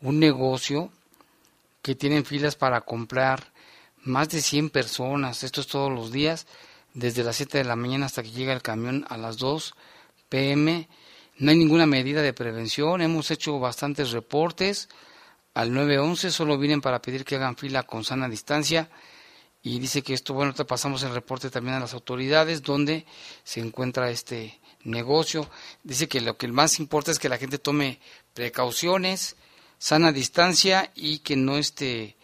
un 0.00 0.18
negocio 0.18 0.90
que 1.82 1.94
tienen 1.94 2.24
filas 2.24 2.56
para 2.56 2.80
comprar 2.82 3.52
más 4.02 4.28
de 4.28 4.40
100 4.40 4.70
personas, 4.70 5.42
esto 5.42 5.60
es 5.60 5.66
todos 5.66 5.90
los 5.90 6.12
días, 6.12 6.46
desde 6.92 7.24
las 7.24 7.36
7 7.36 7.58
de 7.58 7.64
la 7.64 7.76
mañana 7.76 8.06
hasta 8.06 8.22
que 8.22 8.30
llega 8.30 8.52
el 8.52 8.62
camión 8.62 9.04
a 9.08 9.16
las 9.16 9.38
2 9.38 9.74
pm. 10.28 10.88
No 11.38 11.50
hay 11.50 11.56
ninguna 11.56 11.86
medida 11.86 12.22
de 12.22 12.32
prevención, 12.32 13.02
hemos 13.02 13.30
hecho 13.30 13.58
bastantes 13.58 14.12
reportes 14.12 14.88
al 15.54 15.72
911, 15.72 16.30
solo 16.30 16.58
vienen 16.58 16.80
para 16.80 17.02
pedir 17.02 17.24
que 17.24 17.36
hagan 17.36 17.56
fila 17.56 17.82
con 17.82 18.04
sana 18.04 18.28
distancia 18.28 18.88
y 19.66 19.78
dice 19.78 20.02
que 20.02 20.12
esto, 20.12 20.34
bueno, 20.34 20.52
te 20.52 20.66
pasamos 20.66 21.02
el 21.04 21.14
reporte 21.14 21.48
también 21.48 21.76
a 21.76 21.80
las 21.80 21.94
autoridades 21.94 22.62
donde 22.62 23.06
se 23.44 23.60
encuentra 23.60 24.10
este 24.10 24.60
negocio. 24.82 25.48
Dice 25.82 26.06
que 26.06 26.20
lo 26.20 26.36
que 26.36 26.46
más 26.48 26.78
importa 26.78 27.10
es 27.10 27.18
que 27.18 27.30
la 27.30 27.38
gente 27.38 27.58
tome 27.58 27.98
precauciones, 28.34 29.36
sana 29.78 30.12
distancia 30.12 30.92
y 30.94 31.20
que 31.20 31.36
no 31.36 31.56
esté, 31.56 32.14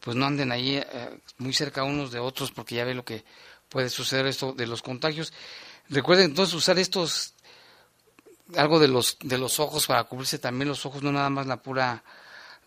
pues 0.00 0.16
no 0.16 0.26
anden 0.26 0.50
ahí 0.50 0.74
eh, 0.74 1.20
muy 1.38 1.54
cerca 1.54 1.84
unos 1.84 2.10
de 2.10 2.18
otros 2.18 2.50
porque 2.50 2.74
ya 2.74 2.84
ve 2.84 2.94
lo 2.94 3.04
que 3.04 3.24
puede 3.68 3.88
suceder 3.88 4.26
esto 4.26 4.52
de 4.52 4.66
los 4.66 4.82
contagios. 4.82 5.32
Recuerden 5.88 6.30
entonces 6.30 6.52
usar 6.52 6.80
estos 6.80 7.34
algo 8.56 8.80
de 8.80 8.88
los 8.88 9.18
de 9.20 9.38
los 9.38 9.60
ojos 9.60 9.86
para 9.86 10.02
cubrirse 10.02 10.40
también 10.40 10.68
los 10.68 10.84
ojos, 10.84 11.04
no 11.04 11.12
nada 11.12 11.30
más 11.30 11.46
la 11.46 11.62
pura 11.62 12.02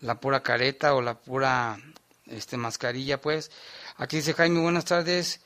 la 0.00 0.18
pura 0.18 0.42
careta 0.42 0.94
o 0.94 1.02
la 1.02 1.20
pura 1.20 1.78
este 2.26 2.56
mascarilla, 2.56 3.20
pues 3.20 3.50
Aquí 3.98 4.16
dice 4.16 4.34
Jaime, 4.34 4.60
buenas 4.60 4.84
tardes. 4.84 5.40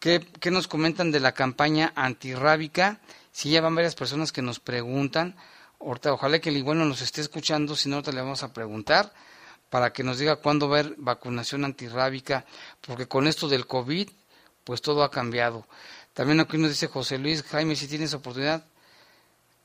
¿Qué, 0.00 0.20
nos 0.50 0.68
comentan 0.68 1.10
de 1.10 1.20
la 1.20 1.32
campaña 1.32 1.94
antirrábica? 1.96 3.00
Si 3.32 3.50
ya 3.50 3.62
van 3.62 3.74
varias 3.74 3.94
personas 3.94 4.32
que 4.32 4.42
nos 4.42 4.60
preguntan. 4.60 5.34
Ahorita, 5.80 6.12
ojalá 6.12 6.40
que 6.40 6.50
el 6.50 6.58
igual 6.58 6.76
no 6.76 6.84
nos 6.84 7.00
esté 7.00 7.22
escuchando, 7.22 7.74
si 7.74 7.88
no, 7.88 7.96
ahorita 7.96 8.12
le 8.12 8.20
vamos 8.20 8.42
a 8.42 8.52
preguntar 8.52 9.14
para 9.70 9.94
que 9.94 10.02
nos 10.02 10.18
diga 10.18 10.36
cuándo 10.36 10.68
va 10.68 10.76
a 10.76 10.80
haber 10.80 10.94
vacunación 10.98 11.64
antirrábica, 11.64 12.44
porque 12.82 13.06
con 13.06 13.26
esto 13.26 13.48
del 13.48 13.66
COVID, 13.66 14.10
pues 14.64 14.82
todo 14.82 15.02
ha 15.02 15.10
cambiado. 15.10 15.66
También 16.12 16.40
aquí 16.40 16.58
nos 16.58 16.68
dice 16.68 16.88
José 16.88 17.16
Luis, 17.16 17.42
Jaime, 17.44 17.76
si 17.76 17.88
tienes 17.88 18.12
oportunidad, 18.12 18.64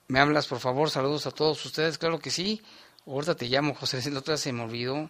Me 0.07 0.19
hablas, 0.19 0.47
por 0.47 0.59
favor, 0.59 0.89
saludos 0.89 1.25
a 1.25 1.31
todos 1.31 1.65
ustedes, 1.65 1.97
claro 1.97 2.19
que 2.19 2.29
sí. 2.29 2.61
Ahorita 3.07 3.35
te 3.35 3.47
llamo, 3.47 3.73
José, 3.73 4.09
la 4.11 4.19
otra 4.19 4.37
se 4.37 4.53
me 4.53 4.63
olvidó. 4.63 5.09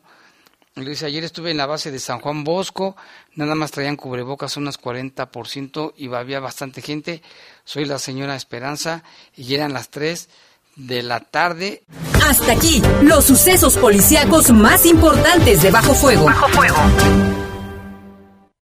Luis, 0.78 1.04
ayer 1.04 1.24
estuve 1.24 1.52
en 1.52 1.58
la 1.58 1.68
base 1.68 1.90
de 1.90 2.00
San 2.00 2.20
Juan 2.20 2.44
Bosco, 2.44 2.98
nada 3.36 3.56
más 3.56 3.72
traían 3.72 3.96
cubrebocas 3.96 4.58
unas 4.58 4.78
40% 4.78 5.94
y 5.96 6.14
había 6.14 6.42
bastante 6.42 6.82
gente. 6.82 7.22
Soy 7.64 7.86
la 7.86 7.98
señora 7.98 8.36
Esperanza 8.36 9.02
y 9.38 9.56
eran 9.56 9.72
las 9.72 9.90
3 9.90 10.28
de 10.76 11.02
la 11.02 11.22
tarde. 11.22 11.84
Hasta 12.26 12.52
aquí, 12.52 12.82
los 13.04 13.24
sucesos 13.24 13.78
policíacos 13.78 14.50
más 14.50 14.86
importantes 14.86 15.62
de 15.62 15.72
Bajo 15.72 15.94
Fuego. 15.94 16.26
Bajo 16.26 16.50
Fuego. 16.50 17.55